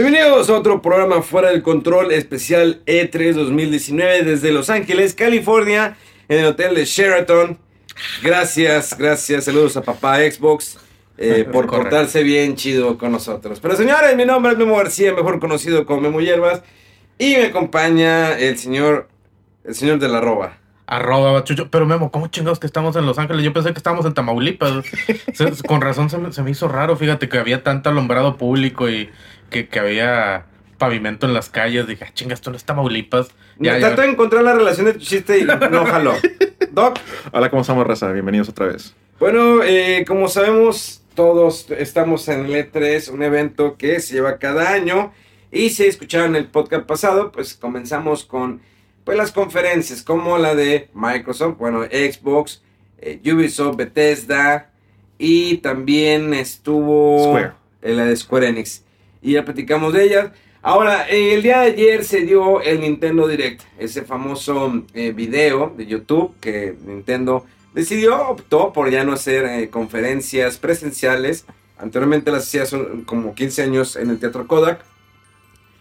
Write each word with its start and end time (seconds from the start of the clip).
Bienvenidos 0.00 0.48
a 0.48 0.56
otro 0.56 0.80
programa 0.80 1.22
Fuera 1.22 1.50
del 1.50 1.60
Control 1.60 2.12
especial 2.12 2.82
E3 2.86 3.32
2019 3.32 4.22
desde 4.22 4.52
Los 4.52 4.70
Ángeles, 4.70 5.12
California, 5.12 5.96
en 6.28 6.38
el 6.38 6.44
hotel 6.46 6.76
de 6.76 6.84
Sheraton. 6.84 7.58
Gracias, 8.22 8.96
gracias, 8.96 9.46
saludos 9.46 9.76
a 9.76 9.82
papá 9.82 10.18
Xbox 10.18 10.78
eh, 11.16 11.44
por 11.52 11.66
portarse 11.66 12.22
bien 12.22 12.54
chido 12.54 12.96
con 12.96 13.10
nosotros. 13.10 13.58
Pero 13.58 13.74
señores, 13.74 14.14
mi 14.14 14.24
nombre 14.24 14.52
es 14.52 14.58
Memo 14.58 14.76
García, 14.76 15.12
mejor 15.12 15.40
conocido 15.40 15.84
como 15.84 16.02
Memo 16.02 16.20
Hierbas, 16.20 16.62
y 17.18 17.34
me 17.34 17.46
acompaña 17.46 18.38
el 18.38 18.56
señor, 18.56 19.08
el 19.64 19.74
señor 19.74 19.98
de 19.98 20.06
la 20.06 20.20
roba. 20.20 20.58
Arroba 20.90 21.44
chucho. 21.44 21.70
Pero 21.70 21.84
Memo, 21.84 22.10
¿cómo 22.10 22.28
chingados 22.28 22.58
que 22.58 22.66
estamos 22.66 22.96
en 22.96 23.04
Los 23.04 23.18
Ángeles? 23.18 23.44
Yo 23.44 23.52
pensé 23.52 23.72
que 23.72 23.78
estábamos 23.78 24.06
en 24.06 24.14
Tamaulipas. 24.14 24.84
Se- 25.34 25.62
con 25.66 25.82
razón 25.82 26.08
se 26.08 26.16
me, 26.16 26.32
se 26.32 26.42
me 26.42 26.50
hizo 26.50 26.66
raro, 26.66 26.96
fíjate, 26.96 27.28
que 27.28 27.38
había 27.38 27.62
tanto 27.62 27.90
alumbrado 27.90 28.38
público 28.38 28.88
y 28.88 29.10
que, 29.50 29.68
que 29.68 29.78
había 29.78 30.46
pavimento 30.78 31.26
en 31.26 31.34
las 31.34 31.50
calles. 31.50 31.86
Dije, 31.86 32.06
ah, 32.08 32.10
chinga, 32.14 32.32
esto 32.32 32.50
no 32.50 32.56
es 32.56 32.64
Tamaulipas. 32.64 33.28
Ya, 33.58 33.74
ya- 33.78 33.88
Trato 33.88 34.00
de 34.02 34.08
encontrar 34.08 34.42
la 34.42 34.54
relación 34.54 34.86
de 34.86 34.94
tu 34.94 35.00
chiste 35.00 35.38
y 35.38 35.44
no 35.44 35.84
jaló. 35.84 36.14
Doc, 36.72 36.98
Hola, 37.32 37.50
¿cómo 37.50 37.60
estamos, 37.62 37.86
raza? 37.86 38.10
Bienvenidos 38.12 38.48
otra 38.48 38.66
vez. 38.66 38.94
Bueno, 39.20 39.62
eh, 39.64 40.04
como 40.08 40.28
sabemos, 40.28 41.02
todos 41.14 41.70
estamos 41.70 42.28
en 42.28 42.46
el 42.46 42.52
E3, 42.72 43.10
un 43.10 43.22
evento 43.22 43.76
que 43.76 44.00
se 44.00 44.14
lleva 44.14 44.38
cada 44.38 44.70
año. 44.72 45.12
Y 45.52 45.68
si 45.70 45.84
escucharon 45.84 46.34
el 46.36 46.46
podcast 46.46 46.86
pasado, 46.86 47.30
pues 47.32 47.54
comenzamos 47.54 48.24
con 48.24 48.60
pues, 49.08 49.16
las 49.16 49.32
conferencias, 49.32 50.02
como 50.02 50.36
la 50.36 50.54
de 50.54 50.90
Microsoft, 50.92 51.56
bueno, 51.56 51.82
Xbox, 51.84 52.62
eh, 52.98 53.18
Ubisoft, 53.24 53.76
Bethesda. 53.76 54.70
Y 55.16 55.56
también 55.58 56.34
estuvo 56.34 57.24
Square. 57.24 57.52
eh, 57.80 57.94
la 57.94 58.04
de 58.04 58.14
Square 58.14 58.48
Enix. 58.48 58.84
Y 59.22 59.32
ya 59.32 59.46
platicamos 59.46 59.94
de 59.94 60.04
ellas. 60.04 60.30
Ahora, 60.60 61.08
eh, 61.08 61.32
el 61.32 61.42
día 61.42 61.60
de 61.60 61.68
ayer 61.68 62.04
se 62.04 62.20
dio 62.20 62.60
el 62.60 62.82
Nintendo 62.82 63.26
Direct, 63.26 63.62
ese 63.78 64.02
famoso 64.02 64.84
eh, 64.92 65.12
video 65.12 65.72
de 65.74 65.86
YouTube 65.86 66.34
que 66.38 66.76
Nintendo 66.84 67.46
decidió, 67.72 68.28
optó 68.28 68.74
por 68.74 68.90
ya 68.90 69.04
no 69.04 69.14
hacer 69.14 69.70
conferencias 69.70 70.58
presenciales. 70.58 71.46
Anteriormente 71.78 72.30
las 72.30 72.42
hacía 72.42 72.64
como 73.06 73.34
15 73.34 73.62
años 73.62 73.96
en 73.96 74.10
el 74.10 74.18
Teatro 74.18 74.46
Kodak. 74.46 74.84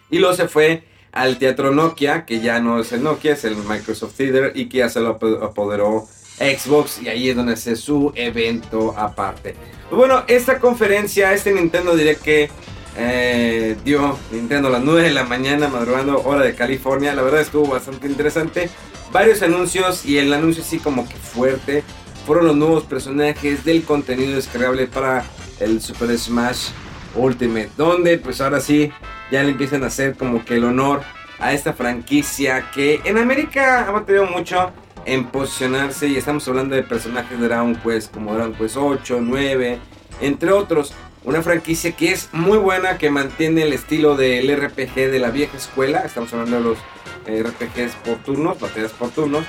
Y 0.09 0.19
luego 0.19 0.33
se 0.33 0.47
fue 0.47 0.83
al 1.21 1.37
Teatro 1.37 1.71
Nokia, 1.71 2.25
que 2.25 2.39
ya 2.39 2.59
no 2.59 2.79
es 2.79 2.91
el 2.91 3.03
Nokia, 3.03 3.33
es 3.33 3.43
el 3.43 3.55
Microsoft 3.57 4.13
Theater 4.15 4.51
y 4.55 4.67
que 4.69 4.79
ya 4.79 4.89
se 4.89 4.99
lo 4.99 5.19
apo- 5.19 5.43
apoderó 5.43 6.07
Xbox 6.39 7.01
y 7.01 7.07
ahí 7.09 7.29
es 7.29 7.35
donde 7.35 7.53
hace 7.53 7.75
su 7.75 8.11
evento 8.15 8.93
aparte. 8.97 9.55
Pues 9.89 9.97
bueno, 9.97 10.23
esta 10.27 10.59
conferencia, 10.59 11.33
este 11.33 11.51
Nintendo 11.53 11.95
Direct 11.95 12.21
que 12.21 12.49
eh, 12.97 13.75
dio 13.83 14.17
Nintendo 14.31 14.67
a 14.67 14.71
las 14.71 14.83
9 14.83 15.03
de 15.03 15.11
la 15.11 15.23
mañana, 15.23 15.67
madrugando 15.67 16.21
hora 16.23 16.43
de 16.43 16.55
California, 16.55 17.13
la 17.13 17.21
verdad 17.21 17.41
estuvo 17.41 17.67
bastante 17.67 18.07
interesante. 18.07 18.69
Varios 19.11 19.41
anuncios 19.41 20.05
y 20.05 20.17
el 20.17 20.33
anuncio 20.33 20.63
así 20.63 20.79
como 20.79 21.07
que 21.07 21.15
fuerte 21.15 21.83
fueron 22.25 22.47
los 22.47 22.55
nuevos 22.55 22.83
personajes 22.83 23.63
del 23.63 23.83
contenido 23.83 24.35
descargable 24.35 24.87
para 24.87 25.23
el 25.59 25.81
Super 25.81 26.17
Smash 26.17 26.69
Ultimate, 27.15 27.69
donde 27.77 28.17
pues 28.17 28.41
ahora 28.41 28.59
sí 28.59 28.91
ya 29.31 29.43
le 29.43 29.51
empiezan 29.51 29.83
a 29.83 29.87
hacer 29.87 30.15
como 30.15 30.43
que 30.43 30.55
el 30.55 30.63
honor 30.63 31.01
a 31.39 31.53
esta 31.53 31.73
franquicia 31.73 32.69
que 32.73 33.01
en 33.03 33.17
América 33.17 33.87
ha 33.87 33.91
batallado 33.91 34.25
mucho 34.25 34.71
en 35.05 35.25
posicionarse 35.25 36.07
y 36.07 36.17
estamos 36.17 36.47
hablando 36.47 36.75
de 36.75 36.83
personajes 36.83 37.39
de 37.39 37.47
Dragon 37.47 37.75
Quest 37.75 38.13
como 38.13 38.33
Dragon 38.33 38.53
Quest 38.53 38.75
8, 38.77 39.19
9, 39.21 39.79
entre 40.21 40.51
otros. 40.51 40.93
Una 41.23 41.41
franquicia 41.41 41.91
que 41.91 42.11
es 42.11 42.29
muy 42.31 42.57
buena, 42.57 42.97
que 42.97 43.09
mantiene 43.09 43.63
el 43.63 43.73
estilo 43.73 44.15
del 44.15 44.49
RPG 44.55 44.95
de 44.95 45.19
la 45.19 45.29
vieja 45.29 45.57
escuela. 45.57 45.99
Estamos 45.99 46.31
hablando 46.33 46.57
de 46.57 46.63
los 46.63 46.77
eh, 47.25 47.43
RPGs 47.43 47.95
por 47.95 48.15
turnos, 48.17 48.59
batallas 48.59 48.91
por 48.91 49.09
turnos. 49.09 49.45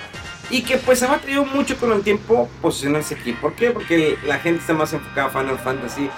Y 0.51 0.63
que 0.63 0.79
pues 0.79 1.03
ha 1.03 1.09
batallado 1.09 1.45
mucho 1.45 1.77
con 1.77 1.93
el 1.93 2.03
tiempo 2.03 2.49
posicionarse 2.63 3.15
aquí. 3.15 3.33
¿Por 3.33 3.55
qué? 3.55 3.71
Porque 3.71 4.17
la 4.27 4.39
gente 4.39 4.61
está 4.61 4.75
más 4.75 4.93
enfocada 4.93 5.27
a 5.27 5.31
Final 5.31 5.59
Fantasy, 5.59 6.09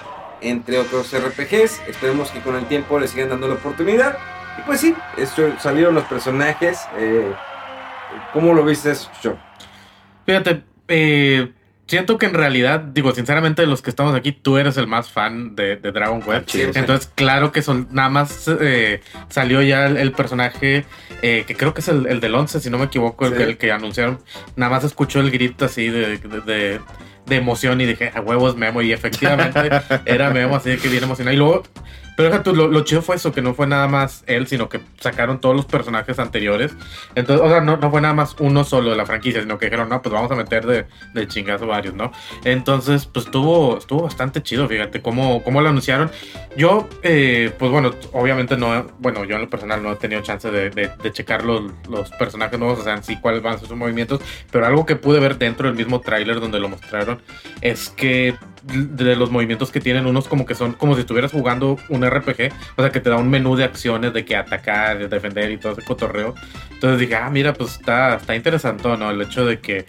entre 0.41 0.79
otros 0.79 1.13
RPGs. 1.13 1.81
Esperemos 1.89 2.31
que 2.31 2.41
con 2.41 2.57
el 2.57 2.65
tiempo 2.67 2.99
le 2.99 3.09
sigan 3.09 3.29
dando 3.31 3.49
la 3.49 3.55
oportunidad. 3.55 4.19
Y 4.59 4.63
pues 4.63 4.81
sí, 4.81 4.95
esto, 5.17 5.43
salieron 5.59 5.95
los 5.95 6.05
personajes. 6.05 6.81
Eh, 6.99 7.33
¿Cómo 8.33 8.53
lo 8.55 8.65
viste 8.65 8.91
eso, 8.91 9.11
Chucho? 9.15 9.39
Fíjate, 10.27 10.63
eh, 10.89 11.53
siento 11.87 12.19
que 12.19 12.27
en 12.27 12.35
realidad, 12.35 12.81
digo, 12.81 13.13
sinceramente, 13.15 13.63
de 13.63 13.69
los 13.69 13.83
que 13.83 13.91
estamos 13.91 14.15
aquí, 14.15 14.33
tú 14.33 14.59
eres 14.59 14.77
el 14.77 14.87
más 14.87 15.11
fan 15.11 15.55
de, 15.57 15.77
de 15.77 15.93
Dragon 15.93 16.21
Quest. 16.23 16.51
Sí, 16.51 16.63
sí. 16.63 16.71
Entonces, 16.75 17.11
claro 17.15 17.53
que 17.53 17.63
son, 17.63 17.89
nada 17.91 18.09
más 18.09 18.49
eh, 18.61 19.01
salió 19.29 19.63
ya 19.63 19.87
el, 19.87 19.97
el 19.97 20.13
personaje 20.13 20.85
eh, 21.23 21.45
que 21.47 21.57
creo 21.57 21.75
que 21.75 21.81
es 21.81 21.89
el, 21.89 22.07
el 22.07 22.21
del 22.21 22.35
11, 22.35 22.61
si 22.61 22.71
no 22.71 22.79
me 22.79 22.85
equivoco, 22.87 23.27
el, 23.27 23.33
Sí. 23.33 23.39
que, 23.39 23.43
el 23.45 23.59
que 23.59 23.73
anunciaron. 23.73 24.19
Nada 24.57 24.71
más 24.71 24.85
escuchó 24.85 25.21
el 25.21 25.31
grito 25.31 25.65
así 25.65 25.89
de, 25.89 26.19
de, 26.19 26.41
de- 26.41 26.81
de 27.31 27.37
emoción 27.37 27.81
y 27.81 27.87
dije, 27.87 28.13
a 28.15 28.21
huevos 28.21 28.57
Memo. 28.57 28.83
Y 28.83 28.93
efectivamente 28.93 29.71
era 30.05 30.31
Memo, 30.31 30.57
así 30.57 30.71
de 30.71 30.77
que 30.77 30.89
bien 30.89 31.05
emocionado. 31.05 31.35
Y 31.35 31.39
luego, 31.39 31.63
pero 32.21 32.33
deja 32.33 32.43
tú, 32.43 32.55
lo, 32.55 32.85
chido 32.85 33.01
fue 33.01 33.17
eso, 33.17 33.33
que 33.33 33.41
no 33.41 33.55
fue 33.55 33.67
nada 33.67 33.89
más 33.89 34.25
él, 34.27 34.47
sino 34.47 34.69
que 34.69 34.83
sacaron 35.01 35.41
todos 35.41 35.57
los 35.57 35.65
personajes 35.65 36.19
anteriores. 36.19 36.77
Entonces, 37.15 37.43
o 37.43 37.49
sea, 37.49 37.63
no, 37.63 37.79
no 37.79 37.91
fue 37.91 38.03
nada 38.03 38.13
más 38.13 38.37
uno 38.41 38.63
solo 38.63 38.91
de 38.91 38.97
la 38.97 39.07
franquicia, 39.07 39.41
sino 39.41 39.57
que 39.57 39.65
dijeron, 39.65 39.89
no, 39.89 40.03
pues 40.03 40.13
vamos 40.13 40.31
a 40.31 40.35
meter 40.35 40.67
de, 40.67 40.85
de 41.15 41.29
chingazo 41.29 41.67
varios, 41.67 41.95
¿no? 41.95 42.13
Entonces, 42.45 43.07
pues 43.07 43.25
estuvo, 43.25 43.79
estuvo 43.79 44.03
bastante 44.03 44.43
chido, 44.43 44.69
fíjate, 44.69 45.01
cómo, 45.01 45.43
cómo 45.43 45.63
lo 45.63 45.71
anunciaron. 45.71 46.11
Yo, 46.59 46.91
eh, 47.03 47.55
pues 47.59 47.71
bueno, 47.71 47.93
obviamente 48.13 48.55
no, 48.59 48.87
bueno, 48.99 49.25
yo 49.25 49.37
en 49.37 49.41
lo 49.41 49.49
personal 49.49 49.83
no 49.83 49.93
he 49.93 49.97
tenido 49.97 50.21
chance 50.21 50.51
de, 50.51 50.91
checar 51.13 51.43
los, 51.43 51.73
los 51.89 52.11
personajes 52.11 52.59
nuevos, 52.59 52.81
o 52.81 52.85
sea, 52.85 53.03
sí 53.03 53.17
cuáles 53.19 53.41
van 53.41 53.55
a 53.55 53.59
ser 53.59 53.69
sus 53.69 53.79
movimientos, 53.79 54.21
pero 54.51 54.67
algo 54.67 54.85
que 54.85 54.97
pude 54.97 55.21
ver 55.21 55.39
dentro 55.39 55.69
del 55.69 55.77
mismo 55.77 56.03
tráiler 56.03 56.39
donde 56.39 56.61
lo 56.61 56.69
mostraron 56.69 57.23
es 57.63 57.89
que 57.89 58.37
de 58.63 59.17
los 59.17 59.31
movimientos 59.31 59.71
que 59.71 59.81
tienen 59.81 60.07
unos 60.07 60.29
como 60.29 60.45
que 60.47 60.55
son 60.55 60.73
como 60.75 60.95
si 60.95 61.01
estuvieras 61.01 61.33
jugando 61.33 61.77
un 61.89 62.05
RPG, 62.09 62.53
o 62.77 62.83
sea 62.83 62.91
que 62.91 63.01
te 63.01 63.11
da 63.11 63.17
un 63.17 63.31
menú 63.31 63.57
de 63.57 63.65
acciones 63.65 64.13
de 64.13 64.25
que 64.25 64.37
atacar, 64.37 65.09
defender 65.09 65.51
y 65.51 65.57
todo 65.59 65.73
ese 65.73 65.83
cotorreo. 65.83 66.35
Entonces 66.71 66.99
dije, 67.01 67.17
ah, 67.17 67.31
mira, 67.31 67.53
pues 67.55 67.73
está, 67.73 68.17
está 68.17 68.37
interesante, 68.37 68.89
¿no? 68.97 69.11
El 69.11 69.23
hecho 69.23 69.45
de 69.47 69.61
que 69.61 69.87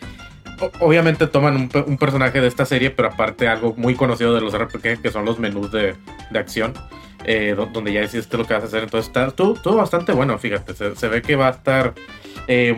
obviamente 0.80 1.28
toman 1.28 1.56
un, 1.56 1.70
un 1.88 1.98
personaje 1.98 2.40
de 2.40 2.48
esta 2.48 2.66
serie, 2.66 2.92
pero 2.92 3.10
aparte 3.10 3.48
algo 3.48 3.74
muy 3.78 3.96
conocido 3.96 4.34
de 4.36 4.42
los 4.42 4.54
RPG, 4.58 5.02
que 5.02 5.12
son 5.12 5.26
los 5.26 5.40
menús 5.40 5.72
de, 5.72 5.96
de 6.30 6.40
acción, 6.40 6.74
eh, 7.26 7.54
do- 7.58 7.66
donde 7.68 7.94
ya 7.94 8.02
decidiste 8.02 8.38
lo 8.38 8.46
que 8.46 8.54
vas 8.54 8.64
a 8.64 8.68
hacer. 8.68 8.84
Entonces 8.84 9.08
está 9.08 9.32
todo, 9.32 9.54
todo 9.54 9.78
bastante 9.78 10.12
bueno, 10.12 10.38
fíjate. 10.38 10.74
Se, 10.74 10.96
se 10.96 11.08
ve 11.08 11.22
que 11.22 11.36
va 11.36 11.48
a 11.48 11.52
estar... 11.52 11.94
eh, 12.48 12.78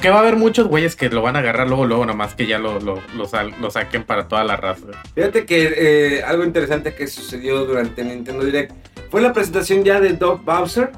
que 0.00 0.10
va 0.10 0.16
a 0.16 0.20
haber 0.20 0.36
muchos 0.36 0.68
güeyes 0.68 0.96
que 0.96 1.08
lo 1.08 1.22
van 1.22 1.36
a 1.36 1.40
agarrar 1.40 1.68
luego, 1.68 1.86
luego, 1.86 2.06
nomás 2.06 2.34
que 2.34 2.46
ya 2.46 2.58
lo, 2.58 2.78
lo, 2.80 3.00
lo 3.16 3.26
sal- 3.26 3.54
lo 3.60 3.70
saquen 3.70 4.04
para 4.04 4.28
toda 4.28 4.44
la 4.44 4.56
raza. 4.56 4.86
Fíjate 5.14 5.44
que 5.46 5.74
eh, 6.18 6.22
algo 6.22 6.44
interesante 6.44 6.94
que 6.94 7.06
sucedió 7.06 7.64
durante 7.64 8.04
Nintendo 8.04 8.44
Direct 8.44 8.72
fue 9.10 9.20
la 9.20 9.32
presentación 9.32 9.84
ya 9.84 10.00
de 10.00 10.12
Doug 10.14 10.42
Bowser 10.44 10.90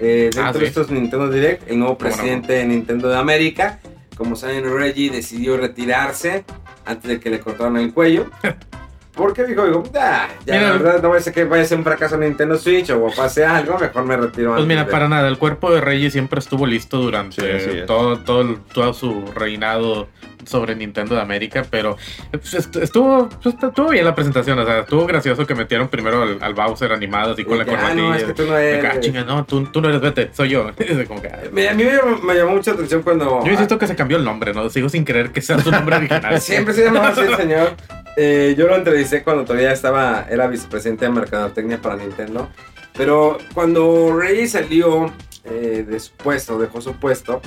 eh, 0.00 0.30
dentro 0.32 0.42
Ah, 0.44 0.52
sí. 0.52 0.58
de 0.60 0.66
estos 0.66 0.90
Nintendo 0.90 1.28
Direct, 1.30 1.70
el 1.70 1.78
nuevo 1.78 1.96
¿Cómo 1.96 2.08
no? 2.10 2.14
presidente 2.16 2.52
de 2.54 2.64
Nintendo 2.66 3.08
de 3.08 3.16
América. 3.16 3.80
Como 4.16 4.36
saben, 4.36 4.64
Reggie 4.70 5.10
decidió 5.10 5.56
retirarse 5.56 6.44
antes 6.84 7.08
de 7.10 7.20
que 7.20 7.30
le 7.30 7.40
cortaran 7.40 7.76
el 7.76 7.92
cuello. 7.92 8.30
¿Por 9.16 9.32
qué 9.32 9.44
dijo? 9.44 9.64
Digo, 9.64 9.82
"Ah, 9.98 10.28
ya, 10.44 10.54
Mira, 10.54 10.66
la 10.68 10.72
verdad, 10.76 11.02
no 11.02 11.08
voy 11.08 11.18
a 11.18 11.20
ser 11.22 11.32
que 11.32 11.44
vaya 11.44 11.62
a 11.62 11.66
ser 11.66 11.78
un 11.78 11.84
fracaso 11.84 12.18
Nintendo 12.18 12.58
Switch 12.58 12.90
o 12.90 13.10
pase 13.16 13.44
algo, 13.46 13.78
mejor 13.78 14.04
me 14.04 14.16
retiro 14.16 14.50
Pues 14.50 14.60
antes 14.62 14.68
mira, 14.68 14.84
de- 14.84 14.90
para 14.90 15.08
nada, 15.08 15.26
el 15.28 15.38
cuerpo 15.38 15.72
de 15.72 15.80
Reggie 15.80 16.10
siempre 16.10 16.38
estuvo 16.38 16.66
listo 16.66 16.98
Sí, 16.98 17.04
durante 17.04 17.56
es. 17.80 17.86
todo, 17.86 18.18
todo, 18.18 18.42
el- 18.42 18.58
todo 18.74 18.92
su 18.92 19.24
reinado 19.34 20.08
sobre 20.44 20.76
Nintendo 20.76 21.14
de 21.16 21.22
América, 21.22 21.64
pero 21.68 21.96
pues, 22.30 22.54
est- 22.54 22.76
estuvo, 22.76 23.28
pues, 23.42 23.54
estuvo 23.60 23.88
bien 23.88 24.04
la 24.04 24.14
presentación, 24.14 24.58
o 24.58 24.64
sea, 24.66 24.80
estuvo 24.80 25.04
gracioso 25.06 25.44
que 25.46 25.54
metieron 25.56 25.88
primero 25.88 26.22
al, 26.22 26.38
al 26.40 26.54
Bowser 26.54 26.92
animado 26.92 27.32
así 27.32 27.42
con 27.44 27.54
Y 27.54 27.58
la 27.58 27.62
ah, 27.64 27.66
corbatilla. 27.66 27.94
no, 28.02 28.14
es 28.14 28.22
que 28.24 28.34
tú 28.34 28.44
no 28.46 28.52
ah, 28.52 28.62
eres. 28.62 29.00
chinga, 29.00 29.24
no, 29.24 29.44
tú, 29.44 29.64
tú 29.72 29.80
no 29.80 29.88
eres 29.88 30.00
vete, 30.02 30.30
soy 30.34 30.50
yo. 30.50 30.70
Como 31.08 31.20
que, 31.22 31.28
ah, 31.28 31.40
Me- 31.52 31.68
a 31.70 31.74
mí 31.74 31.84
me, 31.84 31.98
me 32.22 32.34
llamó 32.34 32.52
mucha 32.52 32.72
atención 32.72 33.02
cuando... 33.02 33.42
Yo 33.44 33.50
insisto 33.50 33.78
que 33.78 33.86
se 33.88 33.96
cambió 33.96 34.18
el 34.18 34.24
nombre, 34.24 34.52
¿no? 34.52 34.68
Sigo 34.70 34.88
sin 34.90 35.04
creer 35.04 35.32
que 35.32 35.40
sea 35.40 35.58
su 35.58 35.70
nombre 35.70 35.96
original. 35.96 36.40
Siempre 36.40 36.74
se 36.74 36.84
llamaba 36.84 37.08
así 37.08 37.22
el 37.22 37.34
señor. 37.34 37.72
Eh, 38.16 38.54
yo 38.56 38.66
lo 38.66 38.76
entrevisté 38.76 39.22
cuando 39.22 39.44
todavía 39.44 39.72
estaba, 39.72 40.26
era 40.30 40.46
vicepresidente 40.46 41.04
de 41.04 41.10
Mercadotecnia 41.10 41.80
para 41.80 41.96
Nintendo. 41.96 42.48
Pero 42.96 43.36
cuando 43.52 44.18
Rey 44.18 44.48
salió 44.48 45.12
eh, 45.44 45.84
de 45.86 46.00
su 46.00 46.12
puesto, 46.12 46.58
dejó 46.58 46.80
su 46.80 46.94
puesto, 46.94 47.42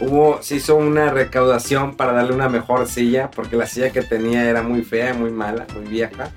hubo, 0.00 0.42
se 0.42 0.56
hizo 0.56 0.76
una 0.76 1.10
recaudación 1.10 1.94
para 1.96 2.12
darle 2.12 2.32
una 2.32 2.48
mejor 2.48 2.86
silla, 2.86 3.30
porque 3.30 3.56
la 3.56 3.66
silla 3.66 3.90
que 3.90 4.00
tenía 4.00 4.48
era 4.48 4.62
muy 4.62 4.82
fea, 4.82 5.12
muy 5.12 5.30
mala, 5.30 5.66
muy 5.74 5.84
vieja. 5.86 6.30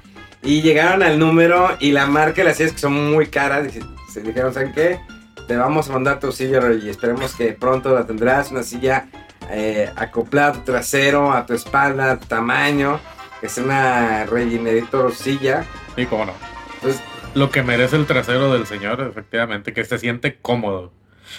Y 0.43 0.61
llegaron 0.61 1.01
al 1.01 1.17
número 1.17 1.69
y 1.79 1.91
la 1.93 2.07
marca 2.07 2.41
de 2.41 2.43
las 2.43 2.57
sillas 2.57 2.73
que 2.73 2.79
son 2.79 3.11
muy 3.11 3.27
caras, 3.27 3.73
y 3.73 3.79
se 4.11 4.21
dijeron, 4.21 4.53
¿saben 4.53 4.73
qué? 4.73 4.99
Te 5.47 5.55
vamos 5.55 5.89
a 5.89 5.93
mandar 5.93 6.19
tu 6.19 6.33
silla, 6.33 6.59
y 6.73 6.89
esperemos 6.89 7.33
que 7.35 7.53
pronto 7.53 7.95
la 7.95 8.05
tendrás, 8.05 8.51
una 8.51 8.63
silla 8.63 9.07
eh, 9.49 9.89
acoplada 9.95 10.49
a 10.49 10.53
tu 10.53 10.59
trasero, 10.59 11.31
a 11.31 11.45
tu 11.45 11.53
espalda, 11.53 12.11
a 12.11 12.19
tu 12.19 12.27
tamaño, 12.27 12.99
es 13.41 13.57
una 13.57 14.25
Regenerator 14.25 15.13
silla. 15.13 15.69
Sí, 15.95 16.05
cómo 16.07 16.25
no. 16.25 16.33
Entonces, 16.75 17.03
Lo 17.33 17.49
que 17.51 17.63
merece 17.63 17.95
el 17.95 18.05
trasero 18.07 18.51
del 18.53 18.65
señor, 18.65 19.01
efectivamente, 19.01 19.73
que 19.73 19.83
se 19.85 19.97
siente 19.99 20.37
cómodo. 20.41 20.91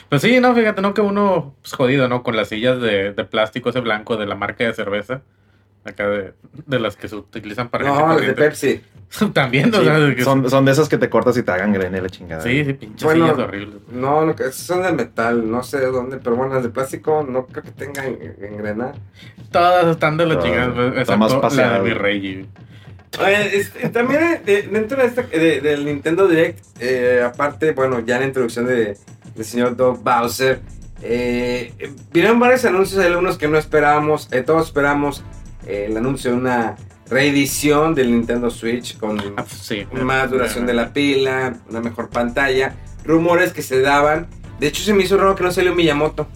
Pues 0.09 0.23
sí, 0.23 0.41
no, 0.41 0.55
fíjate, 0.55 0.83
no 0.83 0.95
que 0.95 1.01
uno 1.01 1.55
pues, 1.63 1.73
jodido, 1.75 2.09
¿no? 2.09 2.23
Con 2.23 2.37
las 2.37 2.49
sillas 2.49 2.81
de, 2.81 3.13
de 3.13 3.25
plástico 3.25 3.71
ese 3.71 3.81
blanco 3.81 4.17
de 4.17 4.27
la 4.27 4.35
marca 4.35 4.65
de 4.65 4.75
cerveza. 4.75 5.23
Acá 5.89 6.09
de, 6.09 6.33
de 6.67 6.79
las 6.79 6.97
que 6.97 7.09
se 7.09 7.17
utilizan 7.17 7.69
para 7.69 7.85
no, 7.87 8.19
de. 8.21 8.33
Pepsi. 8.35 8.81
También, 9.33 9.75
o 9.75 9.79
Sí, 9.79 9.85
sea, 9.85 9.99
de 9.99 10.15
que- 10.17 10.23
son, 10.23 10.49
son 10.51 10.65
de 10.67 10.73
esas 10.73 10.89
que 10.89 10.99
te 10.99 11.09
cortas 11.09 11.37
y 11.39 11.43
te 11.43 11.51
hagan 11.51 11.73
grene 11.73 12.01
la 12.03 12.09
chingada. 12.11 12.43
sí, 12.43 12.63
sí, 12.65 12.75
pinches 12.75 13.05
Bueno, 13.05 13.25
sillas 13.27 13.39
horribles. 13.39 13.77
No, 13.91 14.27
no, 14.27 14.37
que 14.37 14.53
son 14.53 14.83
de 14.83 14.93
metal, 14.93 15.51
no 15.51 15.63
sé 15.63 15.79
de 15.79 15.87
dónde, 15.87 16.19
pero 16.19 16.37
bueno, 16.37 16.55
las 16.55 16.63
de 16.63 16.69
plástico 16.69 17.27
no 17.29 17.47
creo 17.47 17.63
que 17.65 17.71
tengan 17.71 18.07
engrena. 18.41 18.93
Todas 19.51 19.87
están 19.87 20.17
de 20.19 20.27
la 20.27 20.35
Todas. 20.35 20.45
chingada, 20.47 21.01
excepto 21.01 21.51
la 21.57 21.73
de 21.79 21.81
mi 21.81 21.95
rey. 21.95 22.49
Oye, 23.19 23.57
este, 23.57 23.89
también 23.89 24.43
de- 24.45 24.63
dentro 24.65 24.99
de 25.01 25.07
esta, 25.07 25.23
de- 25.23 25.61
del 25.63 25.87
Nintendo 25.87 26.29
Direct, 26.29 26.59
eh, 26.79 27.23
aparte, 27.25 27.73
bueno, 27.73 28.01
ya 28.01 28.19
la 28.19 28.27
introducción 28.27 28.67
de, 28.67 28.99
del 29.35 29.45
señor 29.47 29.75
Doug 29.75 30.03
Bowser, 30.05 30.61
eh, 31.01 31.73
vinieron 32.13 32.39
varios 32.39 32.65
anuncios, 32.67 33.01
hay 33.01 33.07
algunos 33.07 33.39
que 33.39 33.49
no 33.49 33.57
esperábamos, 33.57 34.29
eh, 34.33 34.43
todos 34.43 34.67
esperamos 34.67 35.25
eh, 35.69 35.87
el 35.89 35.97
anuncio 35.97 36.31
de 36.33 36.37
una 36.39 36.77
reedición 37.09 37.95
del 37.95 38.11
Nintendo 38.11 38.51
Switch 38.51 38.99
con 38.99 39.19
Ah, 39.37 39.45
pues, 39.45 39.53
sí. 39.61 39.87
más 40.03 40.31
duración 40.31 40.67
de 40.67 40.75
la 40.75 40.93
pila, 40.93 41.55
una 41.71 41.81
mejor 41.81 42.09
pantalla, 42.11 42.75
rumores 43.05 43.53
que 43.53 43.63
se 43.63 43.81
daban. 43.81 44.27
De 44.61 44.67
hecho, 44.67 44.83
se 44.83 44.93
me 44.93 45.05
hizo 45.05 45.17
raro 45.17 45.35
que 45.35 45.45
no 45.45 45.51
salió 45.53 45.75
Miyamoto. 45.75 46.27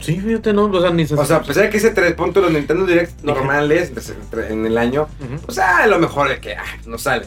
Sí, 0.00 0.20
fíjate, 0.20 0.52
no, 0.52 0.64
o 0.66 0.80
sea, 0.80 0.90
ni 0.90 1.06
se 1.06 1.14
O 1.14 1.24
sea, 1.24 1.36
a 1.36 1.42
pesar 1.42 1.64
de 1.64 1.70
que 1.70 1.78
hice 1.78 1.90
tres 1.90 2.12
puntos 2.12 2.42
los 2.42 2.52
Nintendo 2.52 2.84
Direct 2.84 3.22
normales 3.22 3.90
pues, 3.90 4.12
en 4.50 4.66
el 4.66 4.76
año, 4.76 5.08
Ujú. 5.20 5.40
o 5.48 5.52
sea, 5.52 5.78
a 5.78 5.86
lo 5.86 5.98
mejor 5.98 6.30
es 6.30 6.40
que 6.40 6.54
ah, 6.54 6.62
no 6.86 6.98
sale. 6.98 7.24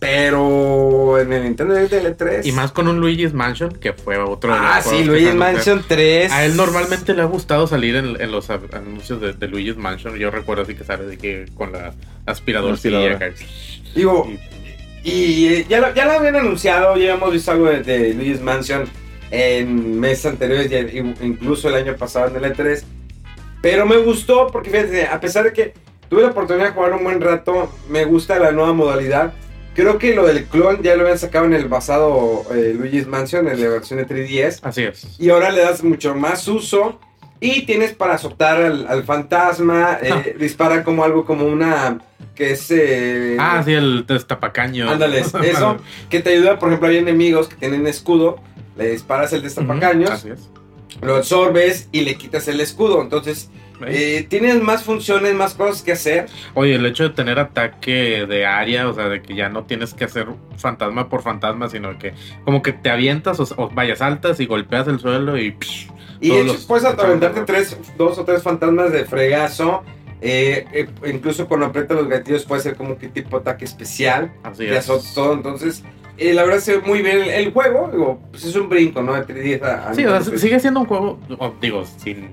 Pero 0.00 1.18
en 1.18 1.32
el 1.32 1.42
Nintendo 1.44 1.74
Direct 1.74 1.92
del 1.92 2.16
E3. 2.16 2.46
Y 2.46 2.52
más 2.52 2.70
con 2.72 2.86
un 2.88 3.00
Luigi's 3.00 3.32
Mansion, 3.34 3.70
que 3.72 3.92
fue 3.92 4.16
otro 4.18 4.52
de 4.54 4.58
los 4.60 4.66
Ah, 4.68 4.80
sí, 4.82 5.04
Luigi's. 5.04 5.34
Mansion 5.34 5.84
3. 5.86 6.30
A 6.32 6.44
él 6.44 6.56
normalmente 6.56 7.14
le 7.14 7.22
ha 7.22 7.26
gustado 7.26 7.66
salir 7.66 7.96
en, 7.96 8.20
en 8.20 8.30
los 8.30 8.48
anuncios 8.50 9.20
de, 9.20 9.32
de 9.32 9.48
Luigi's 9.48 9.76
Mansion. 9.76 10.14
Yo 10.16 10.30
recuerdo 10.30 10.62
así 10.62 10.74
que 10.74 10.84
sale 10.84 11.04
de 11.04 11.18
que 11.18 11.46
con 11.54 11.72
la 11.72 11.94
aspiradora. 12.26 12.74
Aspiradora. 12.74 13.32
Digo, 13.94 14.30
y 15.02 15.46
eh, 15.46 15.66
ya 15.68 15.80
lo, 15.80 15.92
ya 15.94 16.04
lo 16.04 16.12
habían 16.12 16.36
anunciado, 16.36 16.96
ya 16.96 17.14
hemos 17.14 17.32
visto 17.32 17.50
algo 17.50 17.66
de, 17.66 17.82
de 17.82 18.14
Luigi's 18.14 18.40
Mansion 18.40 18.84
en 19.30 19.98
meses 19.98 20.26
anteriores, 20.26 20.70
ya- 20.70 20.80
incluso 21.24 21.68
el 21.68 21.74
año 21.74 21.96
pasado 21.96 22.28
en 22.36 22.44
el 22.44 22.52
E3. 22.54 22.82
Pero 23.60 23.84
me 23.84 23.96
gustó 23.96 24.46
porque 24.52 24.70
fíjate, 24.70 25.06
a 25.06 25.18
pesar 25.20 25.44
de 25.44 25.52
que 25.52 25.74
tuve 26.08 26.22
la 26.22 26.28
oportunidad 26.28 26.66
de 26.66 26.72
jugar 26.72 26.92
un 26.92 27.02
buen 27.04 27.20
rato, 27.20 27.72
me 27.88 28.04
gusta 28.04 28.38
la 28.38 28.52
nueva 28.52 28.72
modalidad. 28.72 29.32
Creo 29.78 29.96
que 29.96 30.12
lo 30.12 30.26
del 30.26 30.42
clon 30.46 30.82
ya 30.82 30.96
lo 30.96 31.02
habían 31.02 31.20
sacado 31.20 31.44
en 31.44 31.54
el 31.54 31.66
pasado 31.68 32.44
eh, 32.52 32.74
Luigi's 32.76 33.06
Mansion, 33.06 33.46
en 33.46 33.60
la 33.62 33.68
versión 33.68 34.00
de 34.00 34.08
3DS. 34.08 34.58
Así 34.62 34.82
es. 34.82 35.06
Y 35.20 35.30
ahora 35.30 35.52
le 35.52 35.60
das 35.60 35.84
mucho 35.84 36.16
más 36.16 36.48
uso. 36.48 36.98
Y 37.38 37.64
tienes 37.64 37.92
para 37.94 38.14
azotar 38.14 38.60
al, 38.60 38.88
al 38.88 39.04
fantasma. 39.04 39.96
eh, 40.02 40.34
dispara 40.36 40.82
como 40.82 41.04
algo 41.04 41.24
como 41.24 41.46
una. 41.46 42.00
Que 42.34 42.50
es. 42.50 42.68
eh, 42.72 43.36
Ah, 43.38 43.62
sí, 43.64 43.72
el 43.72 44.04
destapacaño. 44.04 44.90
Ándales, 44.90 45.32
eso. 45.44 45.76
Que 46.10 46.18
te 46.22 46.30
ayuda, 46.30 46.58
por 46.58 46.70
ejemplo, 46.70 46.88
hay 46.88 46.96
enemigos 46.96 47.46
que 47.48 47.54
tienen 47.54 47.86
escudo. 47.86 48.40
Le 48.76 48.90
disparas 48.90 49.32
el 49.32 49.42
destapacaños. 49.42 50.10
Así 50.10 50.30
es. 50.30 50.50
Lo 51.02 51.14
absorbes 51.14 51.88
y 51.92 52.00
le 52.00 52.16
quitas 52.16 52.48
el 52.48 52.60
escudo. 52.60 53.00
Entonces, 53.00 53.48
eh, 53.86 54.26
tienes 54.28 54.60
más 54.62 54.82
funciones, 54.82 55.34
más 55.34 55.54
cosas 55.54 55.82
que 55.82 55.92
hacer. 55.92 56.26
Oye, 56.54 56.74
el 56.74 56.84
hecho 56.86 57.04
de 57.04 57.10
tener 57.10 57.38
ataque 57.38 58.26
de 58.28 58.44
área, 58.46 58.88
o 58.88 58.94
sea, 58.94 59.08
de 59.08 59.22
que 59.22 59.34
ya 59.34 59.48
no 59.48 59.64
tienes 59.64 59.94
que 59.94 60.04
hacer 60.04 60.26
fantasma 60.56 61.08
por 61.08 61.22
fantasma, 61.22 61.68
sino 61.68 61.98
que 61.98 62.14
como 62.44 62.62
que 62.62 62.72
te 62.72 62.90
avientas 62.90 63.38
o, 63.40 63.46
o 63.56 63.68
vayas 63.70 64.00
altas 64.02 64.40
y 64.40 64.46
golpeas 64.46 64.88
el 64.88 64.98
suelo 64.98 65.38
y... 65.38 65.52
psh, 65.52 65.88
Y 66.20 66.28
de 66.28 66.34
Todos 66.34 66.42
hecho, 66.44 66.52
los- 66.54 66.64
puedes 66.66 66.82
los- 66.84 67.46
tres, 67.46 67.76
dos 67.96 68.18
o 68.18 68.24
tres 68.24 68.42
fantasmas 68.42 68.90
de 68.92 69.04
fregazo. 69.04 69.84
eh, 70.20 70.66
eh, 70.72 70.88
incluso 71.12 71.46
cuando 71.46 71.66
aprietas 71.66 71.96
los 71.96 72.08
gatillos 72.08 72.44
puede 72.44 72.60
ser 72.62 72.74
como 72.74 72.98
que 72.98 73.08
tipo 73.08 73.36
ataque 73.36 73.64
especial. 73.64 74.32
Así 74.42 74.64
es. 74.66 74.86
todo. 75.14 75.32
Entonces, 75.34 75.84
eh, 76.16 76.34
la 76.34 76.42
verdad 76.42 76.58
se 76.58 76.78
ve 76.78 76.82
muy 76.84 77.02
bien 77.02 77.18
el, 77.22 77.28
el 77.30 77.52
juego. 77.52 77.88
Digo, 77.92 78.20
pues 78.32 78.44
es 78.44 78.56
un 78.56 78.68
brinco, 78.68 79.00
¿no? 79.02 79.14
De 79.14 79.24
3DS 79.24 79.62
a, 79.62 79.90
a 79.90 79.94
Sí, 79.94 80.04
o 80.04 80.20
sea, 80.24 80.36
sigue 80.38 80.58
siendo 80.58 80.80
un 80.80 80.86
juego, 80.86 81.20
digo, 81.60 81.84
sin 81.98 82.30